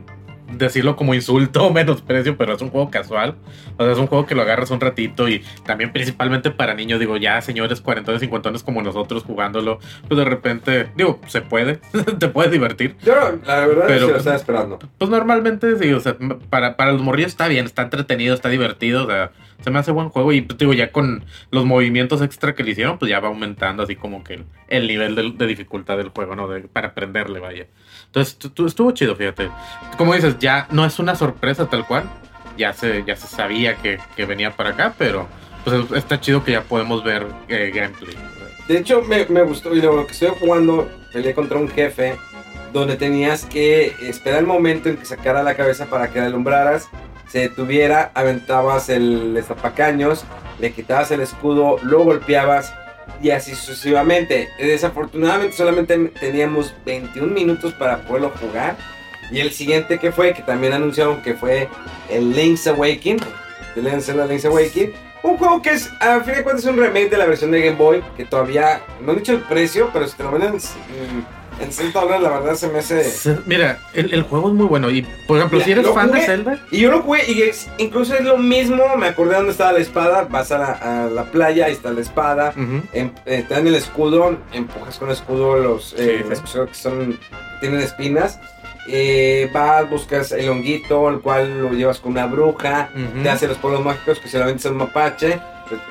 decirlo 0.52 0.96
como 0.96 1.14
insulto 1.14 1.66
o 1.66 1.74
menosprecio, 1.74 2.38
pero 2.38 2.54
es 2.54 2.62
un 2.62 2.70
juego 2.70 2.90
casual. 2.92 3.36
O 3.78 3.84
sea, 3.84 3.92
es 3.94 3.98
un 3.98 4.08
juego 4.08 4.26
que 4.26 4.36
lo 4.36 4.42
agarras 4.44 4.72
un 4.72 4.80
ratito 4.80 5.28
y 5.28 5.44
también 5.66 5.92
principalmente 5.92 6.52
para 6.52 6.74
niños, 6.74 7.00
digo, 7.00 7.18
ya 7.18 7.42
señores 7.42 7.82
cuarentones, 7.82 8.22
cincuentones 8.22 8.64
como 8.64 8.82
nosotros 8.82 9.24
jugándolo, 9.24 9.80
pues 10.08 10.18
de 10.18 10.26
repente, 10.26 10.90
digo, 10.96 11.20
se 11.28 11.42
puede, 11.42 11.80
te 12.20 12.28
puedes 12.30 12.52
divertir. 12.52 12.96
Yo, 13.04 13.14
la 13.46 13.66
verdad, 13.68 13.84
Pero- 13.88 14.08
lo 14.10 14.18
estaba 14.18 14.36
esperando. 14.36 14.80
Pues 14.98 15.10
normalmente, 15.12 15.78
sí, 15.78 15.92
o 15.94 16.00
sea, 16.00 16.16
para, 16.50 16.78
para 16.78 16.92
los 16.94 17.02
morrillos 17.02 17.32
está 17.32 17.48
bien, 17.48 17.66
está 17.66 17.84
entretenido, 17.84 18.34
está 18.36 18.50
divertido, 18.50 19.06
o 19.06 19.08
sea, 19.08 19.32
se 19.62 19.72
me 19.72 19.80
hace 19.80 19.92
buen 19.92 20.10
juego 20.10 20.32
y 20.34 20.42
pues, 20.42 20.58
digo, 20.60 20.74
ya 20.74 20.92
con 20.92 21.24
los 21.50 21.66
movimientos 21.66 22.22
extra 22.22 22.54
que 22.54 22.64
le 22.64 22.72
hicieron, 22.72 22.98
pues 23.00 23.10
ya 23.10 23.20
va 23.20 23.30
aumentando 23.30 23.84
así 23.84 23.96
como 23.96 24.24
que 24.24 24.36
el, 24.36 24.46
el 24.68 24.88
nivel 24.88 25.16
de, 25.16 25.32
de 25.36 25.48
dificultad 25.48 25.98
del 25.98 26.10
juego, 26.10 26.36
¿no? 26.36 26.48
De- 26.48 26.62
para 26.62 26.90
aprenderle, 26.90 27.40
vaya. 27.40 27.66
Entonces, 28.16 28.38
tu- 28.38 28.50
tu- 28.50 28.66
estuvo 28.66 28.92
chido, 28.92 29.14
fíjate. 29.14 29.50
Como 29.98 30.14
dices, 30.14 30.38
ya 30.40 30.68
no 30.72 30.86
es 30.86 31.00
una 31.00 31.16
sorpresa 31.16 31.66
tal 31.70 31.86
cual, 31.86 32.06
ya 32.58 32.72
se, 32.72 33.04
ya 33.04 33.18
se 33.18 33.28
sabía 33.28 33.76
que, 33.76 34.00
que 34.16 34.26
venía 34.26 34.56
para 34.56 34.70
acá, 34.70 34.94
pero 34.98 35.28
pues 35.66 35.82
está 35.92 36.22
chido 36.22 36.42
que 36.42 36.54
ya 36.54 36.62
podemos 36.62 37.04
ver 37.04 37.28
eh, 37.50 37.72
gameplay. 37.76 38.16
De 38.70 38.78
hecho, 38.78 39.02
me, 39.02 39.26
me 39.26 39.42
gustó. 39.44 39.76
Y 39.76 39.82
lo 39.82 40.06
que 40.08 40.14
estoy 40.14 40.30
jugando, 40.40 40.90
peleé 41.12 41.34
contra 41.34 41.58
un 41.58 41.68
jefe 41.68 42.16
donde 42.72 42.96
tenías 42.96 43.44
que 43.46 43.94
esperar 44.02 44.40
el 44.40 44.46
momento 44.48 44.88
en 44.88 44.96
que 44.96 45.06
sacara 45.06 45.44
la 45.44 45.56
cabeza 45.56 45.86
para 45.88 46.10
que 46.10 46.20
la 46.22 46.28
alumbraras, 46.28 46.88
se 47.28 47.40
detuviera, 47.40 48.12
aventabas 48.14 48.88
el 48.88 49.36
estapacaños, 49.36 50.24
le 50.60 50.72
quitabas 50.72 51.12
el 51.12 51.20
escudo, 51.20 51.80
lo 51.84 52.04
golpeabas 52.06 52.74
y 53.22 53.30
así 53.32 53.56
sucesivamente. 53.56 54.50
Desafortunadamente 54.58 55.56
solamente 55.56 55.98
teníamos 56.20 56.74
21 56.86 57.34
minutos 57.34 57.74
para 57.74 58.00
poderlo 58.00 58.32
jugar. 58.40 58.78
Y 59.32 59.40
el 59.40 59.52
siguiente 59.52 59.98
que 59.98 60.12
fue, 60.12 60.34
que 60.34 60.44
también 60.44 60.74
anunciaron 60.74 61.22
que 61.22 61.34
fue 61.34 61.68
el 62.10 62.36
Link's 62.36 62.68
Awakening, 62.68 63.20
The 63.74 63.82
Link's 63.82 64.46
Awakening. 64.46 64.94
Un 65.24 65.38
juego 65.38 65.62
que 65.62 65.72
es, 65.72 65.90
a 66.00 66.20
fin 66.22 66.36
de 66.36 66.44
cuentas, 66.44 66.66
un 66.66 66.78
remake 66.78 67.10
de 67.10 67.18
la 67.18 67.26
versión 67.26 67.50
de 67.50 67.60
Game 67.60 67.78
Boy, 67.78 68.04
que 68.16 68.26
todavía, 68.26 68.82
no 69.02 69.14
he 69.14 69.16
dicho 69.16 69.32
el 69.32 69.40
precio, 69.40 69.90
pero 69.92 70.08
si 70.08 70.16
te 70.16 70.22
lo 70.22 70.32
venden 70.32 70.60
en, 71.60 71.66
en 71.66 71.72
100 71.72 71.94
dólares, 71.94 72.22
la 72.22 72.30
verdad 72.30 72.56
se 72.56 72.68
me 72.68 72.80
hace... 72.80 73.40
Mira, 73.46 73.80
el, 73.94 74.14
el 74.14 74.24
juego 74.24 74.50
es 74.50 74.54
muy 74.56 74.66
bueno 74.68 74.90
y, 74.90 75.02
por 75.28 75.38
ejemplo, 75.38 75.58
Mira, 75.58 75.66
si 75.66 75.72
eres 75.72 75.88
fan 75.90 76.12
de. 76.12 76.22
Zelda, 76.22 76.60
Y 76.72 76.80
yo 76.82 76.92
lo 76.92 77.02
jugué 77.02 77.30
y 77.32 77.42
es, 77.44 77.68
incluso 77.78 78.16
es 78.16 78.24
lo 78.24 78.38
mismo, 78.38 78.84
me 78.98 79.08
acordé 79.08 79.36
dónde 79.36 79.52
estaba 79.52 79.72
la 79.74 79.80
espada, 79.80 80.28
vas 80.30 80.52
a 80.52 80.58
la, 80.58 80.72
a 80.72 81.10
la 81.10 81.24
playa, 81.26 81.66
ahí 81.66 81.74
está 81.74 81.92
la 81.92 82.02
espada, 82.02 82.54
eh, 82.94 83.10
te 83.26 83.44
dan 83.54 83.68
el 83.68 83.76
escudo, 83.76 84.38
empujas 84.54 84.98
con 84.98 85.10
el 85.10 85.14
escudo 85.16 85.56
los 85.58 85.94
eh, 85.98 86.24
Sí, 86.30 86.42
sí. 86.46 86.60
que 86.68 86.74
son 86.74 87.20
tienen 87.60 87.80
espinas. 87.80 88.40
eh, 88.88 89.50
vas, 89.54 89.90
buscas 89.90 90.32
el 90.32 90.48
honguito, 90.50 91.10
el 91.10 91.20
cual 91.22 91.62
lo 91.62 91.70
llevas 91.72 92.00
con 92.00 92.12
una 92.12 92.28
bruja, 92.28 92.90
te 93.24 93.30
hace 93.30 93.48
los 93.48 93.58
polvos 93.58 93.84
mágicos 93.84 94.20
que 94.20 94.38
vendes 94.38 94.66
a 94.66 94.70
un 94.70 94.78
mapache. 94.78 95.40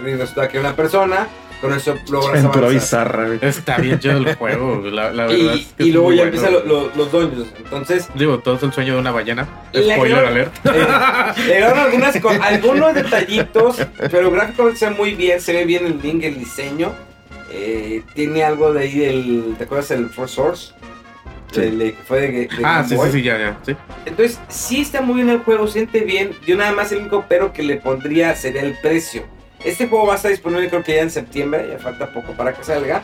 Y 0.06 0.14
resulta 0.14 0.46
que 0.48 0.60
una 0.60 0.76
persona, 0.76 1.26
con 1.68 1.76
eso 1.76 1.94
logras 2.10 2.30
Aventura 2.40 2.66
avanzar. 2.66 2.70
bizarra, 2.72 3.26
güey. 3.26 3.38
Está 3.42 3.76
bien 3.78 3.98
chido 3.98 4.16
el 4.18 4.34
juego, 4.34 4.82
la, 4.90 5.10
la 5.12 5.26
verdad. 5.26 5.36
Y, 5.54 5.60
es 5.60 5.66
que 5.76 5.84
y 5.84 5.88
es 5.88 5.94
luego 5.94 6.12
ya 6.12 6.22
bueno. 6.24 6.36
empiezan 6.36 6.52
lo- 6.52 6.64
lo- 6.64 6.90
los 6.96 7.12
dungeons. 7.12 7.48
Entonces, 7.58 8.08
Digo, 8.14 8.38
todo 8.40 8.56
es 8.56 8.62
el 8.62 8.72
sueño 8.72 8.94
de 8.94 9.00
una 9.00 9.10
ballena. 9.10 9.48
Le 9.72 9.94
Spoiler 9.94 10.24
alert. 10.24 10.54
eh, 10.66 10.70
le 10.74 10.82
agregaron 11.54 11.78
algunas 11.78 12.16
algunos 12.42 12.94
detallitos, 12.94 13.76
pero 14.10 14.30
gráficamente 14.30 14.78
se 14.78 14.88
ve 14.90 14.94
muy 14.94 15.14
bien, 15.14 15.40
se 15.40 15.52
ve 15.52 15.64
bien 15.64 15.86
el 15.86 16.00
link, 16.02 16.22
el 16.24 16.38
diseño. 16.38 16.92
Eh, 17.50 18.02
tiene 18.14 18.42
algo 18.44 18.72
de 18.72 18.80
ahí 18.80 18.98
del. 18.98 19.54
¿Te 19.58 19.64
acuerdas 19.64 19.88
del 19.88 20.08
Force 20.10 20.34
Source? 20.34 20.72
Sí. 21.52 21.60
El, 21.60 21.78
que 21.78 21.96
fue 22.06 22.20
de, 22.20 22.28
de 22.32 22.48
Ah, 22.64 22.84
sí, 22.88 22.96
sí, 22.96 23.12
sí, 23.12 23.22
ya, 23.22 23.38
ya. 23.38 23.56
Sí. 23.64 23.76
Entonces, 24.06 24.40
sí 24.48 24.80
está 24.80 25.02
muy 25.02 25.16
bien 25.16 25.28
el 25.30 25.38
juego, 25.38 25.68
siente 25.68 26.00
bien. 26.00 26.32
Yo 26.44 26.56
nada 26.56 26.72
más 26.72 26.90
el 26.90 26.98
único 26.98 27.26
pero 27.28 27.52
que 27.52 27.62
le 27.62 27.76
pondría 27.76 28.34
sería 28.34 28.62
el 28.62 28.76
precio. 28.82 29.22
Este 29.64 29.88
juego 29.88 30.06
va 30.06 30.14
a 30.14 30.16
estar 30.16 30.30
disponible 30.30 30.68
creo 30.68 30.82
que 30.82 30.94
ya 30.96 31.02
en 31.02 31.10
septiembre, 31.10 31.68
ya 31.70 31.78
falta 31.78 32.06
poco 32.12 32.32
para 32.32 32.52
que 32.52 32.62
salga. 32.64 33.02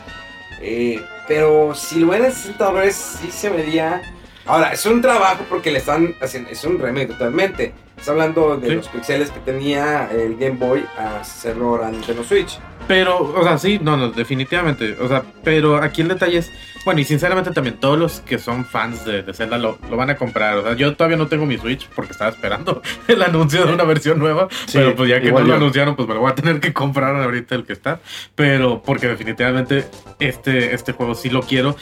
Eh, 0.61 1.01
pero 1.27 1.75
si 1.75 2.01
lo 2.01 2.09
ven 2.09 2.25
en 2.27 2.33
60 2.33 2.65
dólares, 2.65 3.19
sí 3.21 3.31
se 3.31 3.49
vería... 3.49 4.03
Ahora, 4.47 4.73
es 4.73 4.85
un 4.87 5.01
trabajo 5.01 5.45
porque 5.49 5.71
le 5.71 5.79
están 5.79 6.15
haciendo, 6.21 6.51
es 6.51 6.63
un 6.65 6.79
remake 6.79 7.09
totalmente. 7.09 7.73
Está 7.97 8.13
hablando 8.13 8.57
de 8.57 8.69
Sí. 8.69 8.75
los 8.75 8.89
pixeles 8.89 9.31
que 9.31 9.41
tenía 9.41 10.09
el 10.11 10.37
Game 10.37 10.57
Boy 10.57 10.85
a 10.99 11.21
hacerlo 11.21 11.69
ahora 11.71 11.89
en 11.89 11.93
Nintendo 11.93 12.25
Switch. 12.25 12.59
Pero, 12.89 13.19
o 13.23 13.43
sea, 13.45 13.59
sí, 13.59 13.79
no, 13.81 13.97
no, 13.97 14.11
definitivamente. 14.11 14.97
O 15.01 15.07
sea, 15.09 15.23
pero 15.45 15.77
aquí 15.77 16.01
el 16.03 16.09
detalle 16.09 16.39
es. 16.39 16.51
Bueno, 16.85 17.01
y 17.01 17.05
sinceramente 17.05 17.51
también 17.51 17.77
todos 17.79 17.99
los 17.99 18.21
que 18.21 18.39
son 18.39 18.65
fans 18.65 19.05
de, 19.05 19.23
de 19.23 19.35
Zelda 19.35 19.59
lo, 19.59 19.79
lo 19.91 19.97
van 19.97 20.11
a 20.11 20.17
comprar. 20.17 20.57
O 20.59 20.63
sea, 20.63 20.75
yo 20.75 20.95
todavía 20.97 21.17
no 21.17 21.27
tengo 21.27 21.45
mi 21.45 21.59
Switch 21.59 21.89
porque 21.95 22.13
estaba 22.13 22.31
esperando 22.31 22.81
el 23.09 23.23
anuncio 23.23 23.67
de 23.67 23.75
una 23.75 23.85
versión 23.85 24.19
nueva. 24.19 24.49
Sí, 24.67 24.79
pero 24.79 24.97
pues 24.97 25.11
ya 25.11 25.21
que 25.21 25.31
no 25.31 25.41
lo 25.41 25.55
anunciaron, 25.55 25.95
pues 25.95 26.09
me 26.09 26.15
lo 26.15 26.21
voy 26.21 26.33
a 26.33 26.35
tener 26.35 26.61
que 26.61 26.73
comprar 26.73 27.15
ahorita 27.17 27.55
el 27.55 27.65
que 27.65 27.75
está. 27.75 28.01
Pero 28.35 28.83
porque 28.83 29.09
definitivamente 29.09 29.87
este, 30.19 30.75
este 30.75 30.93
juego 30.93 31.15
sí 31.15 31.29
lo 31.29 31.43
quiero. 31.43 31.77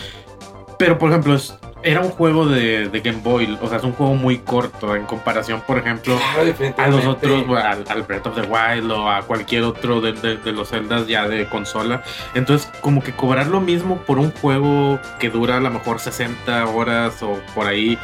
Pero, 0.78 0.97
por 0.99 1.11
ejemplo, 1.11 1.35
es, 1.35 1.58
era 1.82 2.00
un 2.00 2.11
juego 2.11 2.47
de, 2.47 2.88
de 2.88 3.00
Game 3.00 3.18
Boy. 3.23 3.58
O 3.61 3.68
sea, 3.68 3.78
es 3.78 3.85
un 3.85 3.92
juego 3.92 4.14
muy 4.14 4.38
corto 4.38 4.94
en 4.94 5.04
comparación, 5.06 5.61
por 5.66 5.78
ejemplo, 5.78 6.16
Claro, 6.16 6.54
a 6.78 6.87
los 6.88 7.04
otros, 7.06 7.42
al, 7.64 7.85
al 7.88 8.02
Breath 8.04 8.26
of 8.28 8.35
the 8.37 8.42
Wild 8.42 8.90
o 8.92 9.11
a 9.11 9.23
cualquier 9.23 9.64
otro 9.64 10.00
de, 10.00 10.12
de- 10.12 10.37
de 10.37 10.52
los 10.52 10.68
Zeldas 10.70 11.06
ya 11.08 11.26
de 11.28 11.49
consola. 11.49 12.02
Entonces, 12.35 12.70
como 12.80 13.02
que 13.02 13.12
cobrar 13.12 13.49
lo 13.49 13.61
mismo 13.61 13.99
por 13.99 14.18
un 14.18 14.30
juego 14.32 15.00
que 15.18 15.30
dura 15.30 15.56
a 15.56 15.61
lo 15.61 15.70
mejor 15.70 15.99
60 15.99 16.66
horas 16.66 17.23
o 17.23 17.38
por 17.56 17.66
ahí, 17.66 17.99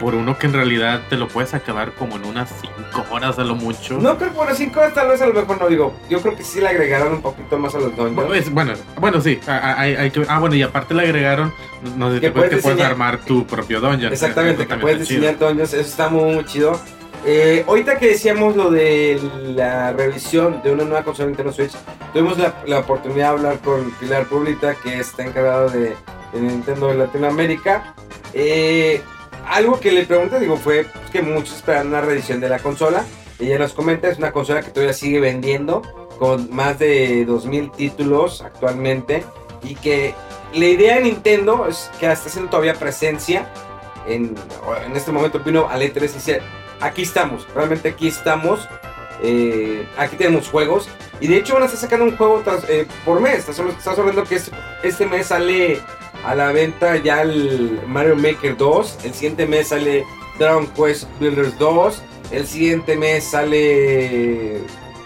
por 0.00 0.14
uno 0.14 0.38
que 0.38 0.46
en 0.46 0.52
realidad 0.52 1.00
te 1.08 1.16
lo 1.16 1.28
puedes 1.28 1.54
acabar 1.54 1.92
como 1.92 2.16
en 2.16 2.24
unas 2.24 2.50
5 2.60 3.06
horas 3.14 3.38
a 3.38 3.44
lo 3.44 3.54
mucho. 3.54 3.98
No 3.98 4.16
creo 4.18 4.30
que 4.30 4.36
por 4.36 4.54
5 4.54 4.80
tal 4.94 5.08
vez 5.08 5.20
a 5.22 5.26
lo 5.26 5.34
mejor 5.34 5.60
no 5.60 5.68
digo. 5.68 5.94
Yo 6.10 6.20
creo 6.20 6.36
que 6.36 6.42
sí 6.44 6.60
le 6.60 6.68
agregaron 6.68 7.14
un 7.14 7.22
poquito 7.22 7.58
más 7.58 7.74
a 7.74 7.78
los 7.78 7.96
dungeons. 7.96 8.14
Bueno, 8.16 8.34
es- 8.34 8.50
bueno, 8.52 8.72
bueno, 9.00 9.20
sí, 9.20 9.40
a- 9.46 9.56
a- 9.56 9.80
hay, 9.80 9.94
hay 9.96 10.10
que, 10.10 10.24
ah, 10.28 10.38
bueno, 10.38 10.54
y 10.54 10.62
aparte 10.62 10.94
le 10.94 11.02
agregaron, 11.02 11.52
no 11.96 12.10
sé, 12.12 12.20
Que 12.20 12.28
te 12.28 12.32
puedes, 12.32 12.52
diseñar- 12.64 12.90
armar 12.90 13.18
tu 13.24 13.46
propio 13.46 13.80
dungeon. 13.80 14.12
Exactamente, 14.12 14.66
que 14.66 14.74
puedes 14.76 15.00
está 15.00 15.08
chido. 15.08 15.20
diseñar 15.22 15.38
dungeons, 15.48 15.72
eso 15.72 15.88
está 15.88 16.08
muy, 16.08 16.34
muy 16.34 16.44
chido. 16.44 16.78
Eh, 17.24 17.64
ahorita 17.66 17.98
que 17.98 18.08
decíamos 18.08 18.54
lo 18.54 18.70
de 18.70 19.18
la 19.56 19.92
revisión 19.92 20.60
de 20.62 20.70
una 20.70 20.84
nueva 20.84 21.02
consola 21.02 21.24
de 21.26 21.30
Nintendo 21.32 21.52
Switch, 21.52 21.72
tuvimos 22.12 22.38
la, 22.38 22.54
la 22.66 22.78
oportunidad 22.80 23.30
de 23.30 23.38
hablar 23.38 23.58
con 23.60 23.90
Pilar 23.98 24.26
Publita, 24.26 24.74
que 24.76 25.00
está 25.00 25.24
encargado 25.24 25.68
de, 25.70 25.96
de 26.32 26.40
Nintendo 26.40 26.88
de 26.88 26.94
Latinoamérica. 26.94 27.94
Eh, 28.32 29.02
algo 29.46 29.80
que 29.80 29.92
le 29.92 30.04
pregunté, 30.04 30.38
digo, 30.40 30.56
fue 30.56 30.86
que 31.12 31.22
muchos 31.22 31.56
esperan 31.56 31.88
una 31.88 32.00
reedición 32.00 32.40
de 32.40 32.48
la 32.48 32.58
consola. 32.58 33.04
Ella 33.38 33.58
nos 33.58 33.72
comenta, 33.72 34.08
es 34.08 34.18
una 34.18 34.32
consola 34.32 34.62
que 34.62 34.70
todavía 34.70 34.94
sigue 34.94 35.20
vendiendo 35.20 35.82
con 36.18 36.48
más 36.54 36.78
de 36.78 37.26
2.000 37.26 37.70
títulos 37.74 38.42
actualmente. 38.42 39.24
Y 39.62 39.74
que 39.74 40.14
la 40.54 40.66
idea 40.66 40.96
de 40.96 41.02
Nintendo 41.02 41.66
es 41.68 41.90
que 42.00 42.10
está 42.10 42.28
haciendo 42.28 42.50
todavía 42.50 42.74
presencia 42.74 43.50
en, 44.06 44.34
en 44.84 44.96
este 44.96 45.10
momento 45.12 45.40
vino 45.40 45.68
al 45.68 45.82
E3 45.82 45.96
y 45.96 46.14
dice, 46.14 46.40
aquí 46.80 47.02
estamos, 47.02 47.46
realmente 47.54 47.88
aquí 47.88 48.06
estamos, 48.08 48.68
eh, 49.22 49.84
aquí 49.98 50.14
tenemos 50.16 50.48
juegos 50.48 50.88
y 51.20 51.26
de 51.26 51.38
hecho 51.38 51.54
van 51.54 51.64
a 51.64 51.66
estar 51.66 51.80
sacando 51.80 52.04
un 52.04 52.16
juego 52.16 52.42
tras- 52.44 52.68
eh, 52.68 52.86
por 53.04 53.18
mes, 53.20 53.38
estás 53.48 53.58
estás 53.58 53.98
hablando 53.98 54.22
que 54.24 54.38
este 54.84 55.06
mes 55.06 55.26
sale 55.28 55.80
a 56.26 56.34
la 56.34 56.50
venta 56.52 56.96
ya 56.96 57.22
el 57.22 57.80
Mario 57.86 58.16
Maker 58.16 58.56
2, 58.56 58.98
el 59.04 59.14
siguiente 59.14 59.46
mes 59.46 59.68
sale 59.68 60.04
Dragon 60.38 60.66
Quest 60.66 61.08
Builders 61.20 61.56
2, 61.58 62.02
el 62.32 62.46
siguiente 62.46 62.96
mes 62.96 63.24
sale... 63.24 64.60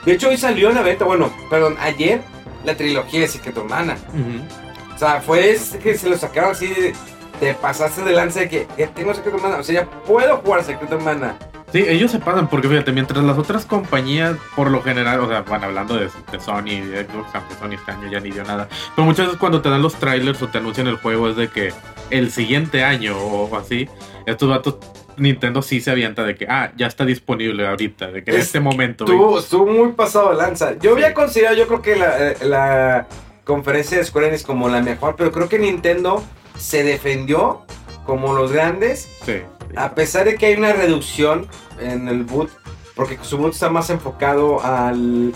De 0.05 0.12
hecho 0.12 0.31
hoy 0.31 0.39
salió 0.39 0.71
a 0.71 0.73
la 0.73 0.83
venta, 0.83 1.05
bueno, 1.05 1.31
perdón, 1.50 1.77
ayer 1.79 2.23
la 2.65 2.75
trilogía 2.75 3.21
de 3.21 3.29
Secret 3.29 3.57
of 3.59 3.69
Mana. 3.69 3.99
Ujú. 4.09 4.95
O 4.95 4.99
sea, 4.99 5.21
fue 5.21 5.59
que 5.83 5.97
se 5.97 6.09
lo 6.09 6.17
sacaron 6.17 6.53
así 6.53 6.69
de. 6.69 6.95
Te 7.39 7.55
pasaste 7.55 8.03
de 8.03 8.12
lanza 8.12 8.41
de 8.41 8.49
que, 8.49 8.67
que 8.77 8.87
tengo 8.87 9.15
Secret 9.15 9.35
of 9.35 9.43
Mana. 9.43 9.57
O 9.59 9.62
sea, 9.62 9.83
ya 9.83 9.91
puedo 9.91 10.39
jugar 10.39 10.65
Secret 10.65 10.93
of 10.93 11.03
Mana. 11.03 11.37
Sí, 11.73 11.85
ellos 11.87 12.11
se 12.11 12.19
pasan 12.19 12.49
porque 12.49 12.69
fíjate, 12.69 12.91
mientras 12.93 13.23
las 13.23 13.39
otras 13.39 13.65
compañías, 13.65 14.37
por 14.57 14.71
lo 14.71 14.83
general, 14.83 15.21
o 15.21 15.29
sea, 15.29 15.43
bueno, 15.43 15.67
hablando 15.67 15.95
de, 15.97 16.09
de 16.33 16.41
Sony, 16.41 16.85
de 16.85 17.05
Xbox, 17.05 17.29
aunque 17.35 17.55
Sony 17.55 17.75
este 17.79 17.93
año 17.93 18.11
ya 18.11 18.19
ni 18.21 18.31
dio 18.33 18.43
nada, 18.43 18.69
pero 18.97 19.07
muchas 19.07 19.27
veces 19.27 19.39
cuando 19.39 19.62
te 19.62 19.69
dan 19.71 19.81
los 19.81 19.95
trailers 19.95 20.43
o 20.43 20.49
te 20.49 20.59
anuncian 20.59 20.89
el 20.89 20.97
juego 20.97 21.29
es 21.29 21.37
de 21.37 21.49
que 21.49 21.73
el 22.11 22.33
siguiente 22.33 22.83
año 22.83 23.17
o 23.17 23.57
así, 23.57 23.89
estos 24.27 24.49
vatos, 24.49 24.77
Nintendo 25.17 25.62
sí 25.62 25.81
se 25.81 25.91
avienta 25.93 26.25
de 26.25 26.35
que, 26.35 26.47
ah, 26.49 26.73
ya 26.77 26.87
está 26.89 27.05
disponible 27.05 27.67
ahorita, 27.67 28.09
de 28.11 28.25
que 28.25 28.31
en 28.33 28.39
Es- 28.39 28.47
este 28.47 28.59
momento. 28.59 29.05
Estuvo, 29.05 29.39
estuvo 29.39 29.67
muy 29.67 29.93
pasado 29.93 30.31
de 30.31 30.37
lanza. 30.39 30.77
Yo 30.81 30.93
había 30.95 31.15
considerado, 31.15 31.57
yo 31.57 31.69
creo 31.69 31.83
que 31.83 31.95
la, 31.97 32.31
eh, 32.31 32.37
la 32.43 33.07
conferencia 33.45 33.99
de 33.99 34.05
Square 34.05 34.29
Enix 34.29 34.43
como 34.43 34.69
la 34.69 34.81
mejor, 34.81 35.15
pero 35.17 35.31
creo 35.31 35.49
que 35.49 35.59
Nintendo 35.59 36.23
se 36.59 36.83
defendió 36.83 37.62
como 38.07 38.33
los 38.33 38.50
grandes, 38.50 39.09
sí. 39.25 39.35
A 39.77 39.95
pesar 39.95 40.25
de 40.25 40.37
que 40.37 40.47
hay 40.47 40.55
una 40.55 40.73
reducción 40.73 41.47
en 41.81 42.09
el 42.09 42.25
boot, 42.25 42.50
porque 42.95 43.19
su 43.23 43.39
boot 43.39 43.55
está 43.55 43.71
más 43.71 43.91
enfocado 43.91 44.62
al 44.62 45.33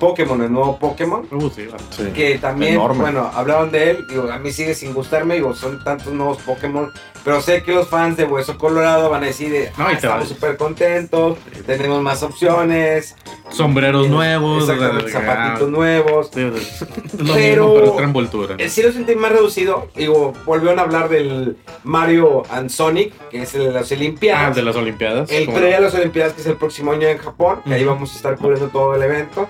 Pokémon, 0.00 0.42
el 0.42 0.52
nuevo 0.52 0.78
Pokémon. 0.78 1.26
Uh, 1.30 1.50
sí, 1.50 1.66
vale. 1.66 1.82
Sí. 1.90 2.04
que 2.14 2.38
también, 2.38 2.74
Enorme. 2.74 3.00
bueno, 3.00 3.30
hablaron 3.34 3.70
de 3.70 3.90
él, 3.92 4.06
digo, 4.08 4.30
a 4.30 4.38
mí 4.38 4.50
sigue 4.52 4.74
sin 4.74 4.92
gustarme, 4.92 5.34
digo, 5.34 5.54
son 5.54 5.82
tantos 5.84 6.12
nuevos 6.12 6.38
Pokémon, 6.38 6.92
pero 7.26 7.40
sé 7.42 7.62
que 7.64 7.72
los 7.74 7.88
fans 7.88 8.16
de 8.16 8.22
Hueso 8.24 8.56
Colorado 8.56 9.10
van 9.10 9.24
a 9.24 9.26
decir, 9.26 9.50
de, 9.50 9.72
No, 9.76 9.88
"Ah, 9.88 9.92
estamos 9.92 10.28
súper 10.28 10.56
contentos, 10.56 11.36
tenemos 11.66 12.00
más 12.00 12.22
opciones, 12.22 13.16
Sombreros 13.48 14.06
Eh, 14.06 14.10
nuevos, 14.10 14.66
de 14.66 14.74
que, 14.74 15.10
zapatitos 15.10 15.68
ah, 15.68 15.70
nuevos. 15.70 16.30
sí, 16.32 16.34
sea, 16.34 16.50
lo 17.18 17.34
Pero- 17.34 17.68
mismo, 17.68 17.74
pero 17.94 18.00
envoltura. 18.04 18.56
¿no? 18.56 18.62
El 18.62 18.70
sí 18.70 18.82
lo 18.82 18.90
sentí 18.92 19.14
más 19.16 19.30
reducido, 19.32 19.88
digo, 19.94 20.32
volvieron 20.44 20.78
a 20.78 20.82
hablar 20.82 21.08
del 21.08 21.56
Mario 21.84 22.42
and 22.50 22.70
Sonic, 22.70 23.12
que 23.28 23.42
es 23.42 23.54
el 23.54 23.64
de 23.66 23.72
las 23.72 23.90
Ah, 23.90 23.94
Olimpiadas. 23.94 24.56
de 24.56 24.62
las 24.62 24.74
Olimpiadas. 24.76 25.30
El 25.30 25.46
como- 25.46 25.58
pre 25.58 25.74
a 25.76 25.80
las 25.80 25.94
Olimpiadas, 25.94 26.32
que 26.32 26.40
es 26.40 26.46
el 26.46 26.56
próximo 26.56 26.92
año 26.92 27.06
en 27.08 27.18
Japón, 27.18 27.60
que 27.66 27.74
ahí 27.74 27.84
vamos 27.84 28.12
a 28.12 28.16
estar 28.16 28.36
cubriendo 28.36 28.68
todo 28.68 28.94
el 28.96 29.02
evento. 29.02 29.46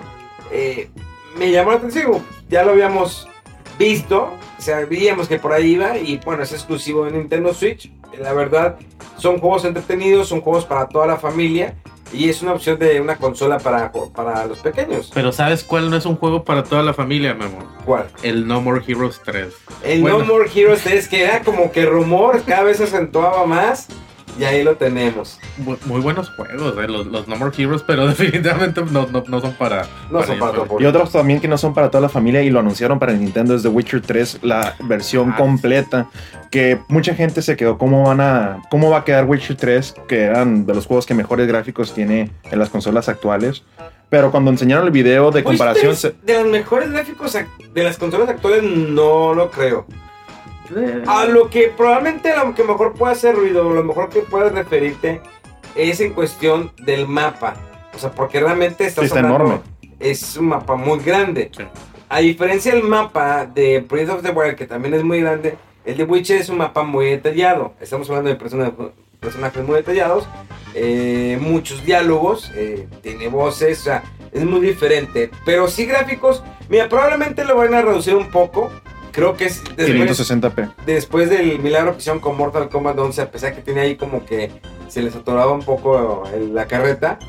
Eh, 0.51 0.89
me 1.37 1.51
llamó 1.51 1.71
la 1.71 1.77
atención, 1.77 2.23
ya 2.49 2.63
lo 2.63 2.71
habíamos 2.71 3.27
visto, 3.79 4.31
sabíamos 4.57 5.27
que 5.27 5.39
por 5.39 5.53
ahí 5.53 5.73
iba, 5.73 5.97
y 5.97 6.19
bueno, 6.23 6.43
es 6.43 6.51
exclusivo 6.51 7.05
de 7.05 7.11
Nintendo 7.11 7.53
Switch. 7.53 7.91
La 8.19 8.33
verdad, 8.33 8.77
son 9.17 9.39
juegos 9.39 9.65
entretenidos, 9.65 10.27
son 10.29 10.41
juegos 10.41 10.65
para 10.65 10.87
toda 10.87 11.07
la 11.07 11.17
familia, 11.17 11.75
y 12.13 12.29
es 12.29 12.41
una 12.41 12.53
opción 12.53 12.79
de 12.79 13.01
una 13.01 13.17
consola 13.17 13.59
para, 13.59 13.91
para 13.91 14.45
los 14.45 14.59
pequeños. 14.59 15.11
Pero 15.13 15.31
¿sabes 15.31 15.63
cuál 15.63 15.89
no 15.89 15.97
es 15.97 16.05
un 16.05 16.15
juego 16.15 16.43
para 16.43 16.63
toda 16.63 16.81
la 16.83 16.93
familia, 16.93 17.33
Memo? 17.33 17.59
¿Cuál? 17.85 18.07
El 18.23 18.47
No 18.47 18.61
More 18.61 18.81
Heroes 18.87 19.21
3. 19.23 19.53
El 19.83 20.01
Bueno. 20.01 20.19
No 20.19 20.25
More 20.25 20.49
Heroes 20.53 20.81
3, 20.83 21.07
que 21.07 21.23
era 21.23 21.41
como 21.41 21.71
que 21.71 21.85
rumor, 21.85 22.43
cada 22.43 22.63
vez 22.63 22.77
se 22.77 22.85
acentuaba 22.85 23.45
más, 23.45 23.87
y 24.39 24.43
ahí 24.43 24.63
lo 24.63 24.77
tenemos. 24.77 25.39
Muy 25.85 26.01
buenos 26.01 26.29
juegos, 26.29 26.75
eh, 26.77 26.87
los, 26.87 27.07
los 27.07 27.27
No 27.27 27.35
More 27.35 27.51
Heroes, 27.57 27.81
pero 27.81 28.05
definitivamente 28.07 28.81
no, 28.91 29.07
no, 29.07 29.23
no 29.27 29.41
son 29.41 29.53
para. 29.53 29.87
No 30.11 30.21
son 30.23 30.37
para 30.39 30.51
ellos, 30.53 30.67
todo 30.67 30.79
Y 30.81 30.85
otros 30.85 31.11
también 31.11 31.39
que 31.41 31.47
no 31.47 31.57
son 31.57 31.73
para 31.73 31.89
toda 31.89 32.01
la 32.01 32.09
familia 32.09 32.41
y 32.43 32.49
lo 32.49 32.59
anunciaron 32.59 32.99
para 32.99 33.13
Nintendo 33.13 33.55
es 33.55 33.63
The 33.63 33.69
Witcher 33.69 34.01
3, 34.01 34.39
la 34.43 34.75
versión 34.83 35.31
Ah, 35.33 35.37
completa. 35.37 36.07
Que 36.51 36.79
mucha 36.87 37.13
gente 37.15 37.41
se 37.41 37.55
quedó, 37.57 37.77
¿cómo 37.77 38.03
van 38.07 38.21
a, 38.21 38.61
cómo 38.69 38.89
va 38.89 38.99
a 38.99 39.03
quedar 39.03 39.25
Witcher 39.25 39.55
3? 39.57 39.95
Que 40.07 40.23
eran 40.23 40.65
de 40.65 40.75
los 40.75 40.85
juegos 40.85 41.05
que 41.05 41.13
mejores 41.13 41.47
gráficos 41.47 41.93
tiene 41.93 42.31
en 42.51 42.59
las 42.59 42.69
consolas 42.69 43.09
actuales. 43.09 43.63
Pero 44.09 44.31
cuando 44.31 44.51
enseñaron 44.51 44.85
el 44.85 44.91
video 44.91 45.31
de 45.31 45.43
comparación, 45.43 45.95
se- 45.95 46.15
De 46.23 46.35
los 46.41 46.47
mejores 46.51 46.91
gráficos 46.91 47.33
de 47.73 47.83
las 47.83 47.97
consolas 47.97 48.29
actuales, 48.29 48.63
no 48.63 49.33
lo 49.33 49.51
creo. 49.51 49.85
A 51.07 51.25
lo 51.25 51.49
que 51.49 51.71
probablemente 51.75 52.33
lo 52.35 52.53
que 52.53 52.63
mejor 52.63 52.93
puede 52.93 53.13
hacer 53.13 53.35
ruido, 53.35 53.69
lo 53.69 53.83
mejor 53.85 54.09
que 54.09 54.19
puedes 54.19 54.51
referirte 54.51 55.21
es 55.77 55.99
en 56.01 56.13
cuestión 56.13 56.71
del 56.83 57.07
mapa. 57.07 57.55
O 57.95 57.99
sea, 57.99 58.11
porque 58.11 58.39
realmente 58.39 58.85
estás 58.85 59.03
Sí, 59.03 59.07
está 59.07 59.19
hablando- 59.19 59.45
enorme. 59.45 59.61
Es 59.99 60.37
un 60.37 60.47
mapa 60.49 60.75
muy 60.75 60.99
grande. 60.99 61.49
Sí. 61.55 61.63
A 62.09 62.19
diferencia 62.19 62.73
del 62.73 62.83
mapa 62.83 63.45
de 63.45 63.79
Breath 63.81 64.09
of 64.09 64.21
the 64.21 64.29
Wild, 64.31 64.55
que 64.55 64.65
también 64.67 64.93
es 64.93 65.03
muy 65.03 65.19
grande, 65.21 65.57
el 65.85 65.97
de 65.97 66.03
Witcher 66.03 66.39
es 66.39 66.49
un 66.49 66.57
mapa 66.59 66.83
muy 66.83 67.07
detallado. 67.07 67.73
Estamos 67.81 68.07
hablando 68.09 68.29
de 68.29 68.35
persona- 68.35 68.71
personajes 69.19 69.63
muy 69.65 69.75
detallados, 69.77 70.27
eh, 70.75 71.37
muchos 71.41 71.83
diálogos, 71.83 72.51
eh, 72.55 72.87
tiene 73.01 73.27
voces, 73.29 73.79
o 73.81 73.83
sea, 73.85 74.03
es 74.31 74.43
muy 74.45 74.59
diferente. 74.61 75.31
Pero 75.45 75.67
sí 75.67 75.85
gráficos, 75.85 76.43
mira, 76.69 76.87
probablemente 76.87 77.43
lo 77.43 77.57
van 77.57 77.73
a 77.73 77.81
reducir 77.81 78.15
un 78.15 78.29
poco. 78.29 78.69
Creo 79.11 79.35
que 79.35 79.45
es 79.45 79.63
después, 79.75 79.87
560p. 79.87 80.69
después 80.85 81.29
del 81.31 81.57
milagro 81.59 81.93
que 81.93 81.97
hicieron 81.99 82.19
con 82.19 82.37
Mortal 82.37 82.69
Kombat 82.69 82.99
11, 82.99 83.21
a 83.23 83.31
pesar 83.31 83.55
que 83.55 83.61
tiene 83.61 83.81
ahí 83.81 83.95
como 83.95 84.23
que 84.23 84.51
se 84.87 85.01
les 85.01 85.15
atoraba 85.15 85.51
un 85.51 85.63
poco 85.63 86.23
la 86.51 86.65
carreta. 86.67 87.19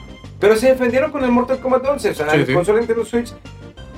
Pero 0.41 0.57
se 0.57 0.69
defendieron 0.69 1.11
con 1.11 1.25
el 1.25 1.31
Mortal 1.33 1.59
Kombat 1.61 1.85
11. 1.87 2.11
O 2.11 2.15
sea, 2.15 2.31
Sí, 2.31 2.38
la 2.38 2.47
sí. 2.47 2.55
consola 2.55 2.79
Nintendo 2.79 3.05
Switch 3.05 3.33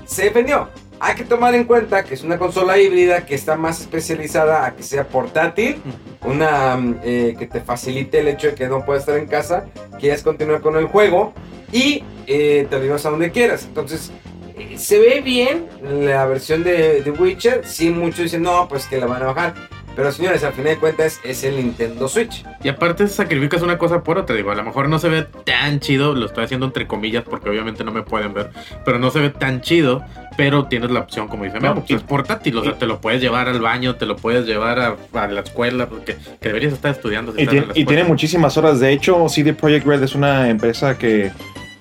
se 0.06 0.24
defendió. 0.24 0.68
Hay 1.02 1.14
que 1.14 1.24
tomar 1.24 1.54
en 1.54 1.64
cuenta 1.64 2.04
que 2.04 2.14
es 2.14 2.22
una 2.22 2.38
consola 2.38 2.78
híbrida 2.78 3.24
que 3.24 3.34
está 3.34 3.56
más 3.56 3.80
especializada 3.80 4.66
a 4.66 4.74
que 4.76 4.82
sea 4.82 5.08
portátil, 5.08 5.80
una 6.26 6.76
mm, 6.76 7.00
eh, 7.02 7.36
que 7.38 7.46
te 7.46 7.60
facilite 7.60 8.20
el 8.20 8.28
hecho 8.28 8.48
de 8.48 8.54
que 8.54 8.66
no 8.68 8.84
puedas 8.84 9.02
estar 9.02 9.16
en 9.16 9.26
casa, 9.26 9.64
quieras 9.98 10.22
continuar 10.22 10.60
con 10.60 10.76
el 10.76 10.84
juego 10.86 11.32
y 11.72 12.04
eh, 12.26 12.66
te 12.68 12.76
a 12.76 13.10
donde 13.10 13.30
quieras. 13.30 13.64
Entonces, 13.64 14.12
eh, 14.58 14.76
se 14.76 14.98
ve 14.98 15.22
bien 15.22 15.68
la 15.90 16.26
versión 16.26 16.62
de, 16.62 17.00
de 17.02 17.10
Witcher. 17.10 17.66
Sí, 17.66 17.88
muchos 17.90 18.24
dicen, 18.24 18.42
no, 18.42 18.68
pues 18.68 18.86
que 18.86 18.98
la 18.98 19.06
van 19.06 19.22
a 19.22 19.26
bajar. 19.26 19.54
Pero 20.00 20.12
señores, 20.12 20.42
al 20.44 20.54
final 20.54 20.72
de 20.72 20.78
cuentas 20.78 21.20
es 21.24 21.44
el 21.44 21.56
Nintendo 21.56 22.08
Switch. 22.08 22.42
Y 22.64 22.70
aparte 22.70 23.06
sacrificas 23.06 23.60
una 23.60 23.76
cosa 23.76 24.02
por 24.02 24.16
otra, 24.16 24.34
digo, 24.34 24.50
a 24.50 24.54
lo 24.54 24.64
mejor 24.64 24.88
no 24.88 24.98
se 24.98 25.10
ve 25.10 25.26
tan 25.44 25.78
chido, 25.78 26.14
lo 26.14 26.24
estoy 26.24 26.44
haciendo 26.44 26.64
entre 26.64 26.86
comillas 26.86 27.22
porque 27.22 27.50
obviamente 27.50 27.84
no 27.84 27.92
me 27.92 28.00
pueden 28.00 28.32
ver, 28.32 28.48
pero 28.82 28.98
no 28.98 29.10
se 29.10 29.20
ve 29.20 29.28
tan 29.28 29.60
chido, 29.60 30.02
pero 30.38 30.64
tienes 30.64 30.90
la 30.90 31.00
opción, 31.00 31.28
como 31.28 31.44
dice 31.44 31.60
No, 31.60 31.74
Memo, 31.74 31.84
pues 31.86 32.00
es 32.00 32.02
portátil, 32.02 32.56
o 32.56 32.64
sea, 32.64 32.78
te 32.78 32.86
lo 32.86 32.98
puedes 33.02 33.20
llevar 33.20 33.50
al 33.50 33.60
baño, 33.60 33.96
te 33.96 34.06
lo 34.06 34.16
puedes 34.16 34.46
llevar 34.46 34.78
a, 34.80 34.96
a 35.12 35.26
la 35.26 35.42
escuela, 35.42 35.86
porque 35.86 36.16
que 36.40 36.48
deberías 36.48 36.72
estar 36.72 36.92
estudiando. 36.92 37.34
si 37.34 37.42
Y 37.42 37.84
tiene, 37.84 38.00
y 38.00 38.04
muchísimas 38.04 38.56
horas. 38.56 38.80
De 38.80 38.90
hecho, 38.92 39.28
CD 39.28 39.52
Projekt 39.52 39.84
Red 39.86 40.02
es 40.02 40.14
una 40.14 40.48
empresa 40.48 40.96
que 40.96 41.30